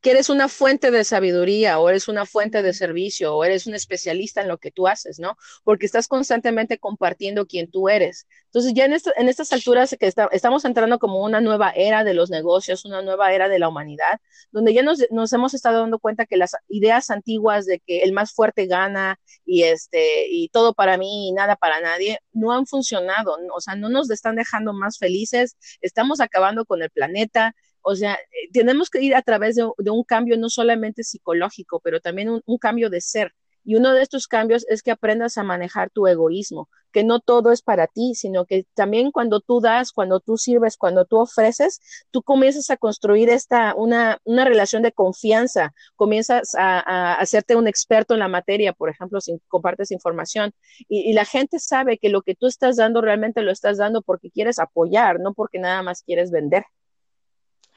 que 0.00 0.10
eres 0.10 0.28
una 0.28 0.48
fuente 0.48 0.90
de 0.90 1.04
sabiduría 1.04 1.78
o 1.78 1.88
eres 1.88 2.08
una 2.08 2.26
fuente 2.26 2.62
de 2.62 2.72
servicio 2.72 3.34
o 3.34 3.44
eres 3.44 3.66
un 3.66 3.74
especialista 3.74 4.40
en 4.42 4.48
lo 4.48 4.58
que 4.58 4.70
tú 4.70 4.86
haces, 4.86 5.18
¿no? 5.18 5.36
Porque 5.64 5.86
estás 5.86 6.08
constantemente 6.08 6.78
compartiendo 6.78 7.46
quién 7.46 7.70
tú 7.70 7.88
eres. 7.88 8.26
Entonces, 8.46 8.72
ya 8.74 8.86
en, 8.86 8.94
en 9.16 9.28
estas 9.28 9.52
alturas 9.52 9.94
que 9.98 10.12
estamos 10.32 10.64
entrando 10.64 10.98
como 10.98 11.22
una 11.22 11.40
nueva 11.40 11.70
era 11.70 12.04
de 12.04 12.14
los 12.14 12.30
negocios, 12.30 12.84
una 12.84 13.02
nueva 13.02 13.32
era 13.32 13.48
de 13.48 13.58
la 13.58 13.68
humanidad, 13.68 14.20
donde 14.52 14.72
ya 14.72 14.82
nos, 14.82 15.04
nos, 15.10 15.32
hemos 15.32 15.54
estado 15.54 15.80
dando 15.80 15.98
cuenta 15.98 16.26
que 16.26 16.36
las 16.36 16.56
ideas 16.68 17.10
antiguas 17.10 17.66
de 17.66 17.80
que 17.80 18.00
el 18.00 18.12
más 18.12 18.32
fuerte 18.32 18.66
gana 18.66 19.20
y, 19.44 19.64
este, 19.64 20.28
y 20.30 20.48
todo 20.48 20.74
para 20.74 20.96
mí 20.96 21.28
y 21.28 21.32
nada 21.32 21.56
para 21.56 21.80
nadie, 21.80 22.20
no 22.32 22.52
han 22.52 22.66
funcionado, 22.66 23.36
o 23.54 23.60
sea, 23.60 23.74
no 23.74 23.88
nos 23.88 24.10
están 24.10 24.36
dejando 24.36 24.72
más 24.72 24.98
felices, 24.98 25.56
estamos 25.80 26.20
acabando 26.20 26.64
con 26.64 26.82
el 26.82 26.90
planeta, 26.90 27.54
o 27.88 27.96
sea, 27.96 28.14
eh, 28.14 28.50
tenemos 28.52 28.90
que 28.90 29.02
ir 29.02 29.14
a 29.14 29.22
través 29.22 29.56
de, 29.56 29.64
un 29.64 30.04
cambio 30.04 30.36
no 30.36 30.50
solamente 30.50 31.04
psicológico, 31.04 31.80
pero 31.80 32.00
también 32.00 32.28
un, 32.28 32.58
cambio 32.58 32.90
de 32.90 33.00
ser. 33.00 33.34
Y 33.64 33.76
uno 33.76 33.92
de 33.92 34.02
estos 34.02 34.26
cambios 34.28 34.66
es 34.68 34.82
que 34.82 34.90
aprendas 34.90 35.38
a 35.38 35.42
manejar 35.42 35.88
tu 35.90 36.06
egoísmo, 36.06 36.68
que 36.92 37.02
no 37.02 37.20
todo 37.20 37.50
es 37.50 37.62
para 37.62 37.86
ti, 37.86 38.14
sino 38.14 38.44
que 38.44 38.66
también 38.74 39.10
cuando 39.10 39.40
tú 39.40 39.60
das, 39.60 39.92
cuando 39.92 40.20
tú 40.20 40.36
sirves, 40.36 40.76
cuando 40.76 41.06
tú 41.06 41.18
ofreces, 41.18 41.80
tú 42.10 42.22
comienzas 42.22 42.68
a 42.70 42.76
construir 42.76 43.30
esta, 43.30 43.74
una, 43.74 44.18
una 44.24 44.44
relación 44.44 44.82
de 44.82 44.92
confianza, 44.92 45.72
comienzas 45.96 46.54
a, 46.56 47.14
hacerte 47.14 47.56
un 47.56 47.68
experto 47.68 48.14
en 48.14 48.20
la 48.20 48.28
materia, 48.28 48.74
por 48.74 48.90
ejemplo, 48.90 49.20
si 49.20 49.38
compartes 49.48 49.90
información, 49.92 50.52
y, 50.88 51.10
y 51.10 51.12
la 51.14 51.24
gente 51.24 51.58
sabe 51.58 51.98
que 51.98 52.10
lo 52.10 52.20
que 52.22 52.34
tú 52.34 52.46
estás 52.46 52.76
dando 52.76 53.00
realmente 53.00 53.42
lo 53.42 53.50
estás 53.50 53.78
dando 53.78 54.02
porque 54.02 54.30
quieres 54.30 54.58
apoyar, 54.58 55.20
no 55.20 55.32
porque 55.32 55.58
nada 55.58 55.82
más 55.82 56.02
quieres 56.02 56.30
vender. 56.30 56.64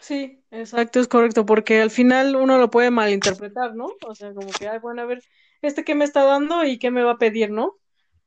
Sí, 0.02 0.44
exacto, 0.50 1.00
es 1.00 1.08
correcto, 1.08 1.46
porque 1.46 1.80
al 1.80 1.92
final 1.92 2.36
uno 2.36 2.58
lo 2.58 2.72
puede 2.72 2.90
malinterpretar, 2.90 3.76
¿no? 3.76 3.88
O 4.08 4.16
sea, 4.16 4.34
como 4.34 4.50
que, 4.50 4.68
ay, 4.68 4.80
bueno, 4.80 5.04
a 5.04 5.06
ver, 5.06 5.24
¿este 5.62 5.84
qué 5.84 5.94
me 5.94 6.06
está 6.06 6.24
dando 6.24 6.66
y 6.66 6.80
qué 6.80 6.90
me 6.90 7.04
va 7.04 7.12
a 7.12 7.18
pedir, 7.20 7.52
no? 7.52 7.78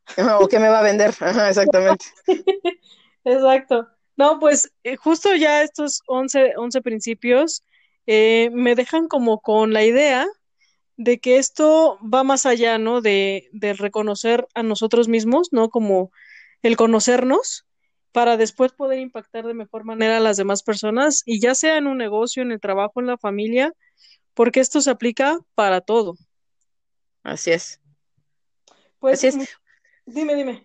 o 0.40 0.46
qué 0.46 0.60
me 0.60 0.68
va 0.68 0.78
a 0.78 0.84
vender, 0.84 1.12
Ajá, 1.18 1.48
exactamente. 1.48 2.06
Exacto. 3.24 3.88
No, 4.16 4.38
pues 4.38 4.72
eh, 4.84 4.96
justo 4.96 5.34
ya 5.34 5.62
estos 5.62 6.02
11, 6.06 6.52
11 6.56 6.80
principios 6.82 7.64
eh, 8.06 8.50
me 8.52 8.76
dejan 8.76 9.08
como 9.08 9.40
con 9.40 9.72
la 9.72 9.82
idea 9.82 10.28
de 10.96 11.18
que 11.18 11.38
esto 11.38 11.98
va 12.02 12.22
más 12.22 12.46
allá, 12.46 12.78
¿no? 12.78 13.00
De, 13.00 13.48
de 13.52 13.72
reconocer 13.72 14.46
a 14.54 14.62
nosotros 14.62 15.08
mismos, 15.08 15.48
¿no? 15.52 15.70
Como 15.70 16.12
el 16.62 16.76
conocernos 16.76 17.64
para 18.14 18.36
después 18.36 18.70
poder 18.70 19.00
impactar 19.00 19.44
de 19.44 19.54
mejor 19.54 19.82
manera 19.82 20.18
a 20.18 20.20
las 20.20 20.36
demás 20.36 20.62
personas 20.62 21.24
y 21.26 21.40
ya 21.40 21.56
sea 21.56 21.78
en 21.78 21.88
un 21.88 21.98
negocio, 21.98 22.44
en 22.44 22.52
el 22.52 22.60
trabajo, 22.60 23.00
en 23.00 23.08
la 23.08 23.18
familia, 23.18 23.72
porque 24.34 24.60
esto 24.60 24.80
se 24.80 24.90
aplica 24.90 25.40
para 25.56 25.80
todo. 25.80 26.14
Así 27.24 27.50
es. 27.50 27.80
Pues, 29.00 29.20
dime, 30.06 30.36
dime. 30.36 30.64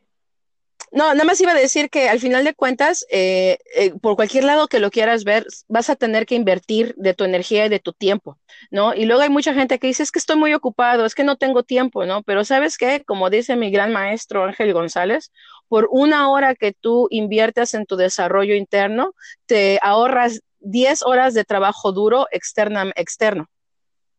No, 0.91 1.13
nada 1.13 1.23
más 1.23 1.39
iba 1.39 1.51
a 1.51 1.55
decir 1.55 1.89
que 1.89 2.09
al 2.09 2.19
final 2.19 2.43
de 2.43 2.55
cuentas, 2.55 3.05
eh, 3.11 3.59
eh, 3.75 3.93
por 4.01 4.15
cualquier 4.15 4.43
lado 4.43 4.67
que 4.67 4.79
lo 4.79 4.89
quieras 4.89 5.23
ver, 5.23 5.45
vas 5.67 5.89
a 5.89 5.95
tener 5.95 6.25
que 6.25 6.35
invertir 6.35 6.95
de 6.97 7.13
tu 7.13 7.23
energía 7.25 7.65
y 7.65 7.69
de 7.69 7.79
tu 7.79 7.93
tiempo, 7.93 8.39
¿no? 8.71 8.95
Y 8.95 9.05
luego 9.05 9.21
hay 9.21 9.29
mucha 9.29 9.53
gente 9.53 9.77
que 9.77 9.87
dice, 9.87 10.01
es 10.03 10.11
que 10.11 10.19
estoy 10.19 10.37
muy 10.37 10.53
ocupado, 10.53 11.05
es 11.05 11.13
que 11.15 11.23
no 11.23 11.37
tengo 11.37 11.63
tiempo, 11.63 12.05
¿no? 12.05 12.23
Pero 12.23 12.43
sabes 12.43 12.77
qué, 12.77 13.03
como 13.05 13.29
dice 13.29 13.55
mi 13.55 13.69
gran 13.71 13.93
maestro 13.93 14.45
Ángel 14.45 14.73
González, 14.73 15.31
por 15.67 15.87
una 15.91 16.29
hora 16.31 16.55
que 16.55 16.73
tú 16.73 17.07
inviertes 17.11 17.73
en 17.75 17.85
tu 17.85 17.95
desarrollo 17.95 18.55
interno, 18.55 19.13
te 19.45 19.79
ahorras 19.83 20.41
10 20.59 21.03
horas 21.03 21.33
de 21.35 21.45
trabajo 21.45 21.91
duro 21.91 22.27
externa, 22.31 22.91
externo. 22.95 23.47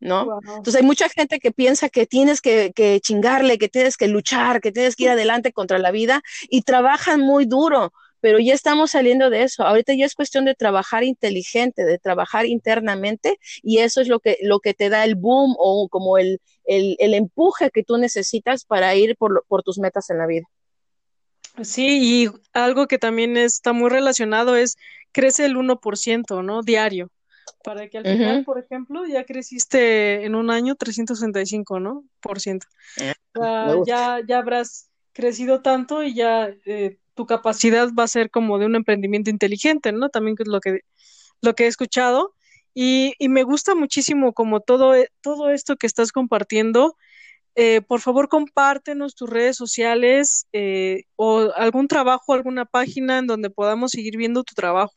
¿No? 0.01 0.39
Entonces 0.41 0.75
hay 0.75 0.83
mucha 0.83 1.07
gente 1.07 1.39
que 1.39 1.51
piensa 1.51 1.87
que 1.87 2.05
tienes 2.05 2.41
que, 2.41 2.99
chingarle, 3.01 3.57
que 3.57 3.69
tienes 3.69 3.95
que 3.95 4.07
luchar, 4.07 4.59
que 4.59 4.71
tienes 4.71 4.95
que 4.95 5.03
ir 5.03 5.09
adelante 5.11 5.53
contra 5.53 5.77
la 5.77 5.91
vida 5.91 6.21
y 6.49 6.63
trabajan 6.63 7.21
muy 7.21 7.45
duro, 7.45 7.93
pero 8.19 8.39
ya 8.39 8.53
estamos 8.53 8.91
saliendo 8.91 9.29
de 9.29 9.43
eso. 9.43 9.63
Ahorita 9.63 9.93
ya 9.93 10.05
es 10.05 10.15
cuestión 10.15 10.45
de 10.45 10.55
trabajar 10.55 11.03
inteligente, 11.03 11.85
de 11.85 11.99
trabajar 11.99 12.47
internamente 12.47 13.37
y 13.61 13.77
eso 13.77 14.01
es 14.01 14.07
lo 14.07 14.19
que, 14.19 14.37
lo 14.41 14.59
que 14.59 14.73
te 14.73 14.89
da 14.89 15.05
el 15.05 15.15
boom 15.15 15.55
o 15.57 15.87
como 15.87 16.17
el, 16.17 16.41
el, 16.65 17.13
empuje 17.13 17.69
que 17.69 17.83
tú 17.83 17.97
necesitas 17.97 18.65
para 18.65 18.95
ir 18.95 19.15
por, 19.17 19.45
por 19.47 19.61
tus 19.61 19.77
metas 19.77 20.09
en 20.09 20.17
la 20.17 20.25
vida. 20.25 20.47
Sí, 21.61 22.23
y 22.23 22.29
algo 22.53 22.87
que 22.87 22.97
también 22.97 23.37
está 23.37 23.71
muy 23.71 23.89
relacionado 23.89 24.55
es 24.55 24.77
crece 25.11 25.45
el 25.45 25.57
1%, 25.57 26.43
¿no? 26.43 26.63
Diario 26.63 27.11
para 27.63 27.87
que 27.89 27.97
al 27.97 28.05
final, 28.05 28.43
por 28.43 28.59
ejemplo, 28.59 29.05
ya 29.05 29.23
creciste 29.25 30.25
en 30.25 30.35
un 30.35 30.49
año 30.49 30.75
365, 30.75 31.79
¿no? 31.79 32.03
Por 32.19 32.39
ciento. 32.39 32.67
Eh, 32.97 33.13
ya, 33.85 34.19
ya 34.27 34.39
habrás 34.39 34.89
crecido 35.13 35.61
tanto 35.61 36.03
y 36.03 36.13
ya 36.15 36.49
eh, 36.65 36.97
tu 37.13 37.25
capacidad 37.25 37.89
va 37.97 38.03
a 38.03 38.07
ser 38.07 38.31
como 38.31 38.57
de 38.57 38.65
un 38.65 38.75
emprendimiento 38.75 39.29
inteligente, 39.29 39.91
¿no? 39.91 40.09
También 40.09 40.35
es 40.39 40.47
lo 40.47 40.59
que, 40.59 40.81
lo 41.41 41.55
que 41.55 41.65
he 41.65 41.67
escuchado. 41.67 42.33
Y, 42.73 43.13
y 43.19 43.27
me 43.27 43.43
gusta 43.43 43.75
muchísimo 43.75 44.33
como 44.33 44.61
todo, 44.61 44.95
e, 44.95 45.09
todo 45.21 45.49
esto 45.49 45.75
que 45.75 45.87
estás 45.87 46.11
compartiendo. 46.11 46.95
Eh, 47.55 47.81
por 47.81 47.99
favor, 47.99 48.29
compártenos 48.29 49.13
tus 49.13 49.29
redes 49.29 49.57
sociales 49.57 50.47
o 51.17 51.51
algún 51.55 51.89
trabajo, 51.89 52.33
alguna 52.33 52.63
página 52.65 53.19
en 53.19 53.27
donde 53.27 53.49
podamos 53.49 53.91
seguir 53.91 54.15
viendo 54.15 54.43
tu 54.43 54.55
trabajo. 54.55 54.93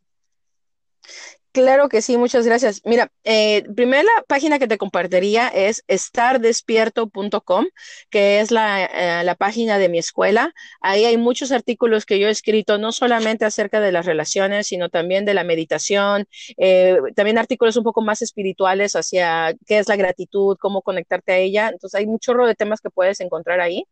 Claro 1.54 1.88
que 1.88 2.02
sí, 2.02 2.18
muchas 2.18 2.44
gracias. 2.44 2.80
Mira, 2.84 3.12
eh, 3.22 3.62
primero 3.76 4.02
la 4.02 4.24
página 4.26 4.58
que 4.58 4.66
te 4.66 4.76
compartiría 4.76 5.46
es 5.46 5.84
estardespierto.com, 5.86 7.66
que 8.10 8.40
es 8.40 8.50
la, 8.50 8.84
eh, 8.86 9.22
la, 9.22 9.36
página 9.36 9.78
de 9.78 9.88
mi 9.88 9.98
escuela. 9.98 10.52
Ahí 10.80 11.04
hay 11.04 11.16
muchos 11.16 11.52
artículos 11.52 12.06
que 12.06 12.18
yo 12.18 12.26
he 12.26 12.32
escrito, 12.32 12.76
no 12.78 12.90
solamente 12.90 13.44
acerca 13.44 13.78
de 13.78 13.92
las 13.92 14.04
relaciones, 14.04 14.66
sino 14.66 14.88
también 14.88 15.24
de 15.24 15.34
la 15.34 15.44
meditación, 15.44 16.26
eh, 16.56 16.98
también 17.14 17.38
artículos 17.38 17.76
un 17.76 17.84
poco 17.84 18.02
más 18.02 18.20
espirituales 18.20 18.96
hacia 18.96 19.54
qué 19.64 19.78
es 19.78 19.88
la 19.88 19.94
gratitud, 19.94 20.56
cómo 20.60 20.82
conectarte 20.82 21.34
a 21.34 21.38
ella. 21.38 21.68
Entonces 21.68 22.00
hay 22.00 22.06
mucho 22.08 22.34
de 22.34 22.56
temas 22.56 22.80
que 22.80 22.90
puedes 22.90 23.20
encontrar 23.20 23.60
ahí. 23.60 23.84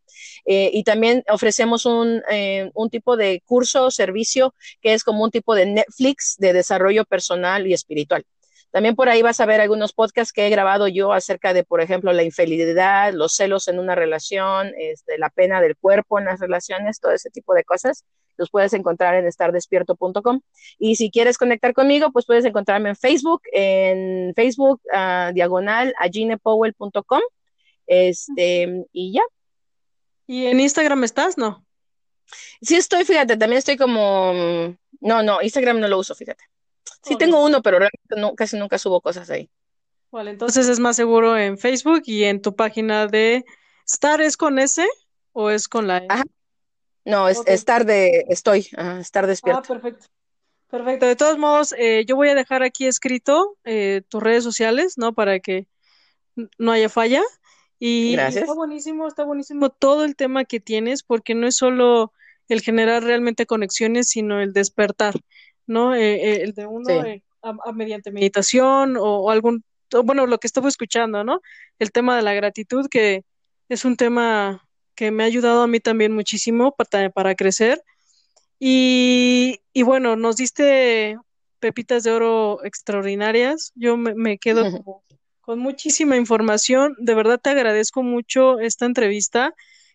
Y 0.45 0.83
también 0.83 1.23
ofrecemos 1.29 1.87
un, 1.87 2.23
un 2.75 2.91
tipo 2.91 3.17
de 3.17 3.41
curso 3.47 3.87
o 3.87 3.91
servicio 3.93 4.53
que 4.81 4.95
es 4.95 5.05
como 5.05 5.23
un 5.23 5.31
tipo 5.31 5.55
de 5.55 5.67
Netflix 5.67 6.37
de 6.39 6.53
desarrollo 6.53 7.05
personal 7.05 7.52
y 7.61 7.73
espiritual. 7.73 8.25
También 8.73 8.97
por 8.97 9.11
ahí 9.11 9.21
vas 9.21 9.39
a 9.39 9.47
ver 9.47 9.61
algunos 9.61 9.93
podcasts 9.93 10.33
que 10.33 10.47
he 10.47 10.51
grabado 10.51 10.89
yo 10.89 11.13
acerca 11.13 11.53
de, 11.53 11.63
por 11.63 11.83
ejemplo, 11.83 12.11
la 12.15 12.23
infidelidad, 12.23 13.13
los 13.13 13.35
celos 13.35 13.69
en 13.69 13.79
una 13.79 13.95
relación, 13.95 14.73
este, 14.79 15.19
la 15.19 15.29
pena 15.29 15.61
del 15.61 15.77
cuerpo 15.77 16.19
en 16.19 16.25
las 16.25 16.41
relaciones, 16.41 16.99
todo 16.99 17.13
ese 17.13 17.29
tipo 17.29 17.53
de 17.53 17.65
cosas. 17.65 18.07
Los 18.39 18.49
puedes 18.51 18.73
encontrar 18.73 19.15
en 19.15 19.27
estardespierto.com. 19.27 20.41
Y 20.79 20.97
si 20.97 21.11
quieres 21.11 21.37
conectar 21.37 21.75
conmigo, 21.75 22.13
pues 22.13 22.25
puedes 22.25 22.47
encontrarme 22.47 22.89
en 22.89 22.97
Facebook, 22.97 23.43
en 23.53 24.33
Facebook 24.35 24.81
uh, 24.87 25.35
diagonal 25.35 25.93
aginepowell.com. 25.99 27.21
Este, 27.87 28.87
y 28.91 29.13
ya. 29.13 29.23
¿Y 30.27 30.47
en 30.47 30.61
Instagram 30.61 31.05
estás? 31.05 31.37
No. 31.37 31.63
Sí 32.63 32.77
estoy, 32.77 33.05
fíjate, 33.05 33.37
también 33.37 33.59
estoy 33.59 33.77
como, 33.77 34.33
no, 35.01 35.23
no, 35.23 35.43
Instagram 35.43 35.79
no 35.79 35.89
lo 35.89 35.99
uso, 35.99 36.15
fíjate. 36.15 36.45
Sí 37.03 37.17
tengo 37.17 37.45
uno, 37.45 37.63
pero 37.63 37.79
realmente 37.79 38.37
casi 38.37 38.57
nunca 38.59 38.79
subo 38.79 39.01
cosas 39.01 39.31
ahí. 39.31 39.51
Vale, 40.11 40.31
entonces 40.31 40.69
es 40.69 40.79
más 40.79 40.97
seguro 40.97 41.39
en 41.39 41.59
Facebook 41.59 42.03
y 42.07 42.25
en 42.25 42.43
tu 42.43 42.55
página 42.55 43.07
de 43.07 43.45
Star, 43.87 44.21
¿es 44.21 44.37
con 44.37 44.59
S 44.59 44.87
o 45.33 45.51
es 45.51 45.69
con 45.69 45.87
la 45.87 45.99
E? 45.99 46.07
Ajá. 46.09 46.25
No, 47.05 47.29
es 47.29 47.41
estar 47.47 47.85
de, 47.85 48.27
estoy, 48.29 48.69
estar 49.01 49.27
despierto. 49.27 49.63
Ah, 49.65 49.67
perfecto. 49.67 50.07
Perfecto. 50.69 51.07
De 51.07 51.17
todos 51.17 51.37
modos, 51.37 51.75
eh, 51.77 52.05
yo 52.07 52.17
voy 52.17 52.29
a 52.29 52.35
dejar 52.35 52.63
aquí 52.63 52.87
escrito 52.87 53.59
eh, 53.65 54.03
tus 54.09 54.23
redes 54.23 54.45
sociales, 54.45 54.97
¿no? 54.97 55.13
Para 55.13 55.41
que 55.41 55.67
no 56.59 56.73
haya 56.73 56.89
falla. 56.89 57.23
Y, 57.79 58.13
Gracias. 58.13 58.45
está 58.45 58.55
buenísimo, 58.55 59.09
está 59.09 59.25
buenísimo 59.25 59.69
todo 59.69 60.05
el 60.05 60.17
tema 60.17 60.45
que 60.45 60.61
tienes, 60.61 61.03
porque 61.03 61.35
no 61.35 61.47
es 61.47 61.57
solo 61.57 62.13
el 62.49 62.61
generar 62.61 63.03
realmente 63.03 63.45
conexiones, 63.45 64.09
sino 64.09 64.41
el 64.41 64.53
despertar. 64.53 65.15
¿No? 65.67 65.95
Eh, 65.95 66.15
eh, 66.15 66.43
el 66.43 66.53
de 66.53 66.67
uno 66.67 67.05
eh, 67.05 67.23
mediante 67.75 68.11
meditación 68.11 68.97
o, 68.99 69.31
algún, 69.31 69.65
bueno, 70.05 70.27
lo 70.27 70.39
que 70.39 70.47
estaba 70.47 70.69
escuchando, 70.69 71.25
¿no? 71.25 71.41
El 71.79 71.93
tema 71.93 72.17
de 72.17 72.23
la 72.23 72.35
gratitud, 72.35 72.89
que 72.89 73.25
es 73.69 73.85
un 73.85 73.97
tema 73.97 74.67
que 74.95 75.11
me 75.11 75.23
ha 75.23 75.27
ayudado 75.27 75.63
a 75.63 75.67
mí 75.67 75.81
también 75.81 76.13
muchísimo 76.13 76.75
para, 76.75 77.11
para 77.11 77.35
crecer. 77.35 77.83
Y, 78.59 79.61
y, 79.73 79.83
bueno, 79.83 80.15
nos 80.15 80.37
diste 80.37 81.17
pepitas 81.59 82.03
de 82.05 82.13
oro 82.13 82.65
extraordinarias. 82.65 83.73
Yo 83.75 83.97
me, 83.97 84.39
quedo 84.39 84.65
con 85.41 85.59
muchísima 85.59 86.17
información. 86.17 86.95
De 86.99 87.15
verdad 87.15 87.41
te 87.41 87.51
agradezco 87.51 88.03
mucho 88.03 88.61
esta 88.61 88.85
entrevista 88.87 89.55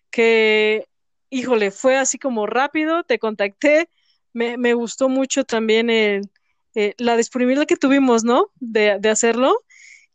que, 0.09 0.87
híjole, 1.29 1.71
fue 1.71 1.97
así 1.97 2.17
como 2.17 2.45
rápido, 2.47 3.03
te 3.03 3.19
contacté, 3.19 3.89
me, 4.37 4.73
gustó 4.73 5.09
mucho 5.09 5.43
también 5.43 5.89
el, 5.89 6.29
eh, 6.75 6.93
la 6.97 7.17
disponibilidad 7.17 7.65
que 7.65 7.75
tuvimos, 7.75 8.23
¿no? 8.23 8.51
De, 8.59 8.99
hacerlo. 9.09 9.63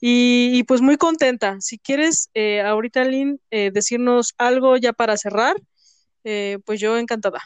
Y, 0.00 0.64
pues 0.64 0.80
muy 0.80 0.96
contenta. 0.96 1.60
Si 1.60 1.78
quieres, 1.78 2.30
eh, 2.34 2.60
ahorita, 2.60 3.04
Lynn, 3.04 3.40
eh, 3.50 3.70
decirnos 3.72 4.34
algo 4.38 4.76
ya 4.76 4.92
para 4.92 5.16
cerrar, 5.16 5.56
pues 6.64 6.80
yo 6.80 6.98
encantada. 6.98 7.40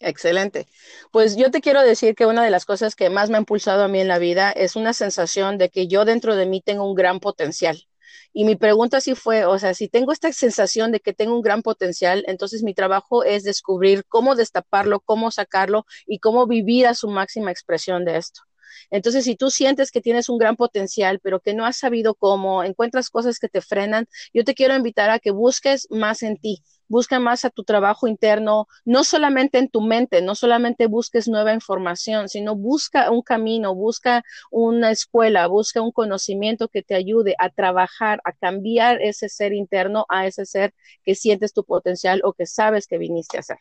Excelente. 0.00 0.66
Pues 1.10 1.36
yo 1.36 1.50
te 1.50 1.60
quiero 1.60 1.82
decir 1.82 2.14
que 2.14 2.26
una 2.26 2.44
de 2.44 2.50
las 2.50 2.66
cosas 2.66 2.94
que 2.94 3.08
más 3.08 3.30
me 3.30 3.36
ha 3.36 3.40
impulsado 3.40 3.84
a 3.84 3.88
mí 3.88 4.00
en 4.00 4.08
la 4.08 4.18
vida 4.18 4.50
es 4.52 4.76
una 4.76 4.92
sensación 4.92 5.56
de 5.56 5.70
que 5.70 5.86
yo 5.86 6.04
dentro 6.04 6.36
de 6.36 6.46
mí 6.46 6.60
tengo 6.60 6.86
un 6.86 6.94
gran 6.94 7.20
potencial. 7.20 7.86
Y 8.34 8.44
mi 8.44 8.54
pregunta 8.56 9.00
sí 9.00 9.14
fue, 9.14 9.46
o 9.46 9.58
sea, 9.58 9.72
si 9.72 9.88
tengo 9.88 10.12
esta 10.12 10.30
sensación 10.32 10.92
de 10.92 11.00
que 11.00 11.14
tengo 11.14 11.34
un 11.34 11.40
gran 11.42 11.62
potencial, 11.62 12.22
entonces 12.26 12.62
mi 12.62 12.74
trabajo 12.74 13.24
es 13.24 13.44
descubrir 13.44 14.04
cómo 14.08 14.34
destaparlo, 14.34 15.00
cómo 15.00 15.30
sacarlo 15.30 15.86
y 16.06 16.18
cómo 16.18 16.46
vivir 16.46 16.86
a 16.86 16.94
su 16.94 17.08
máxima 17.08 17.50
expresión 17.50 18.04
de 18.04 18.18
esto. 18.18 18.42
Entonces, 18.90 19.24
si 19.24 19.36
tú 19.36 19.50
sientes 19.50 19.90
que 19.90 20.00
tienes 20.00 20.28
un 20.28 20.38
gran 20.38 20.56
potencial, 20.56 21.20
pero 21.20 21.40
que 21.40 21.54
no 21.54 21.64
has 21.64 21.76
sabido 21.76 22.14
cómo, 22.14 22.62
encuentras 22.64 23.10
cosas 23.10 23.38
que 23.38 23.48
te 23.48 23.60
frenan, 23.60 24.06
yo 24.32 24.44
te 24.44 24.54
quiero 24.54 24.74
invitar 24.74 25.10
a 25.10 25.18
que 25.18 25.30
busques 25.30 25.86
más 25.90 26.22
en 26.22 26.36
ti, 26.36 26.62
busca 26.88 27.18
más 27.18 27.44
a 27.44 27.50
tu 27.50 27.64
trabajo 27.64 28.08
interno, 28.08 28.66
no 28.84 29.04
solamente 29.04 29.58
en 29.58 29.68
tu 29.68 29.80
mente, 29.80 30.22
no 30.22 30.34
solamente 30.34 30.86
busques 30.86 31.28
nueva 31.28 31.54
información, 31.54 32.28
sino 32.28 32.56
busca 32.56 33.10
un 33.10 33.22
camino, 33.22 33.74
busca 33.74 34.24
una 34.50 34.90
escuela, 34.90 35.46
busca 35.46 35.80
un 35.82 35.92
conocimiento 35.92 36.68
que 36.68 36.82
te 36.82 36.94
ayude 36.94 37.34
a 37.38 37.50
trabajar, 37.50 38.20
a 38.24 38.32
cambiar 38.32 39.00
ese 39.02 39.28
ser 39.28 39.52
interno 39.52 40.06
a 40.08 40.26
ese 40.26 40.46
ser 40.46 40.74
que 41.04 41.14
sientes 41.14 41.52
tu 41.52 41.64
potencial 41.64 42.20
o 42.24 42.32
que 42.32 42.46
sabes 42.46 42.86
que 42.86 42.98
viniste 42.98 43.38
a 43.38 43.42
ser. 43.42 43.58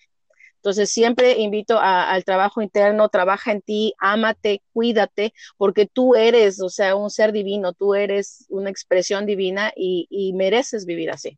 Entonces, 0.64 0.90
siempre 0.90 1.40
invito 1.40 1.78
al 1.80 2.24
trabajo 2.24 2.62
interno, 2.62 3.10
trabaja 3.10 3.52
en 3.52 3.62
ti, 3.62 3.94
ámate, 4.00 4.62
cuídate, 4.72 5.34
porque 5.58 5.86
tú 5.86 6.16
eres, 6.16 6.62
o 6.62 6.70
sea, 6.70 6.96
un 6.96 7.10
ser 7.10 7.34
divino, 7.34 7.74
tú 7.74 7.96
eres 7.96 8.46
una 8.50 8.70
expresión 8.70 9.26
divina 9.26 9.74
y 9.76 10.32
mereces 10.34 10.86
vivir 10.86 11.12
así. 11.12 11.38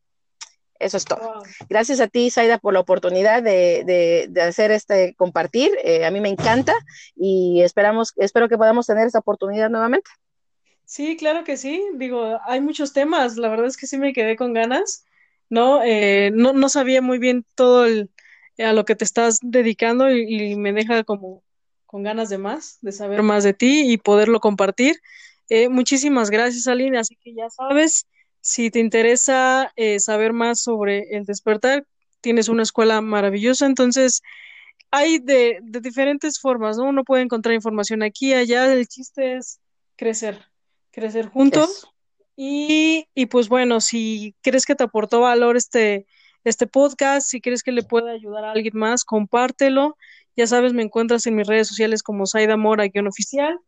Eso 0.79 0.97
es 0.97 1.05
todo. 1.05 1.41
Gracias 1.69 1.99
a 2.01 2.07
ti, 2.07 2.29
Saida, 2.29 2.57
por 2.57 2.73
la 2.73 2.81
oportunidad 2.81 3.41
de, 3.41 4.29
hacer 4.41 4.71
este 4.71 5.15
compartir. 5.15 5.71
Eh, 5.83 6.05
a 6.05 6.11
mí 6.11 6.19
me 6.19 6.29
encanta 6.29 6.73
y 7.15 7.61
esperamos, 7.61 8.13
espero 8.17 8.49
que 8.49 8.57
podamos 8.57 8.85
tener 8.85 9.07
esta 9.07 9.19
oportunidad 9.19 9.69
nuevamente. 9.69 10.09
Sí, 10.83 11.15
claro 11.17 11.43
que 11.43 11.57
sí. 11.57 11.81
Digo, 11.95 12.39
hay 12.45 12.61
muchos 12.61 12.93
temas. 12.93 13.37
La 13.37 13.47
verdad 13.47 13.67
es 13.67 13.77
que 13.77 13.87
sí 13.87 13.97
me 13.97 14.13
quedé 14.13 14.35
con 14.35 14.53
ganas. 14.53 15.05
No, 15.49 15.81
eh, 15.83 16.31
no, 16.33 16.53
no 16.53 16.69
sabía 16.69 17.01
muy 17.01 17.19
bien 17.19 17.45
todo 17.55 17.85
el, 17.85 18.09
a 18.57 18.73
lo 18.73 18.85
que 18.85 18.95
te 18.95 19.03
estás 19.03 19.39
dedicando 19.41 20.09
y, 20.11 20.55
me 20.55 20.73
deja 20.73 21.03
como 21.03 21.43
con 21.85 22.03
ganas 22.03 22.29
de 22.29 22.37
más, 22.37 22.77
de 22.81 22.91
saber 22.91 23.21
más 23.23 23.43
de 23.43 23.53
ti 23.53 23.91
y 23.91 23.97
poderlo 23.97 24.39
compartir. 24.39 24.95
Eh, 25.49 25.69
muchísimas 25.69 26.29
gracias, 26.29 26.67
Aline. 26.67 26.97
Así 26.97 27.15
que 27.17 27.33
ya 27.33 27.49
sabes, 27.49 28.07
si 28.41 28.69
te 28.69 28.79
interesa 28.79 29.71
eh, 29.75 29.99
saber 29.99 30.33
más 30.33 30.61
sobre 30.61 31.15
el 31.15 31.25
despertar, 31.25 31.85
tienes 32.21 32.49
una 32.49 32.63
escuela 32.63 33.01
maravillosa. 33.01 33.65
Entonces, 33.65 34.21
hay 34.91 35.19
de, 35.19 35.59
diferentes 35.61 36.39
formas, 36.39 36.77
¿no? 36.77 36.85
Uno 36.85 37.03
puede 37.03 37.23
encontrar 37.23 37.53
información 37.53 38.03
aquí, 38.03 38.33
allá. 38.33 38.73
El 38.73 38.87
chiste 38.87 39.37
es 39.37 39.59
crecer, 39.95 40.41
crecer 40.91 41.27
juntos. 41.27 41.87
Y, 42.35 43.07
y 43.13 43.27
pues 43.27 43.47
bueno, 43.47 43.79
si 43.79 44.35
crees 44.41 44.65
que 44.65 44.75
te 44.75 44.83
aportó 44.83 45.21
valor 45.21 45.55
este, 45.55 46.05
este 46.45 46.67
podcast, 46.67 47.27
si 47.27 47.41
crees 47.41 47.63
que 47.63 47.71
le 47.71 47.83
puede 47.83 48.11
ayudar 48.11 48.45
a 48.45 48.51
alguien 48.51 48.77
más, 48.77 49.03
compártelo. 49.03 49.97
Ya 50.35 50.47
sabes, 50.47 50.73
me 50.73 50.83
encuentras 50.83 51.25
en 51.27 51.35
mis 51.35 51.47
redes 51.47 51.67
sociales 51.67 52.03
como 52.03 52.25
Saida 52.25 52.55
Mora-oficial. 52.55 53.59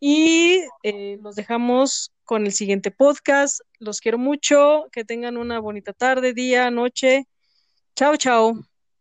Y 0.00 0.62
eh, 0.82 1.18
los 1.22 1.36
dejamos 1.36 2.12
con 2.24 2.46
el 2.46 2.52
siguiente 2.52 2.90
podcast. 2.90 3.60
Los 3.78 4.00
quiero 4.00 4.18
mucho. 4.18 4.86
Que 4.92 5.04
tengan 5.04 5.36
una 5.36 5.58
bonita 5.60 5.92
tarde, 5.92 6.32
día, 6.32 6.70
noche. 6.70 7.26
Chao, 7.94 8.16
chao. 8.16 8.75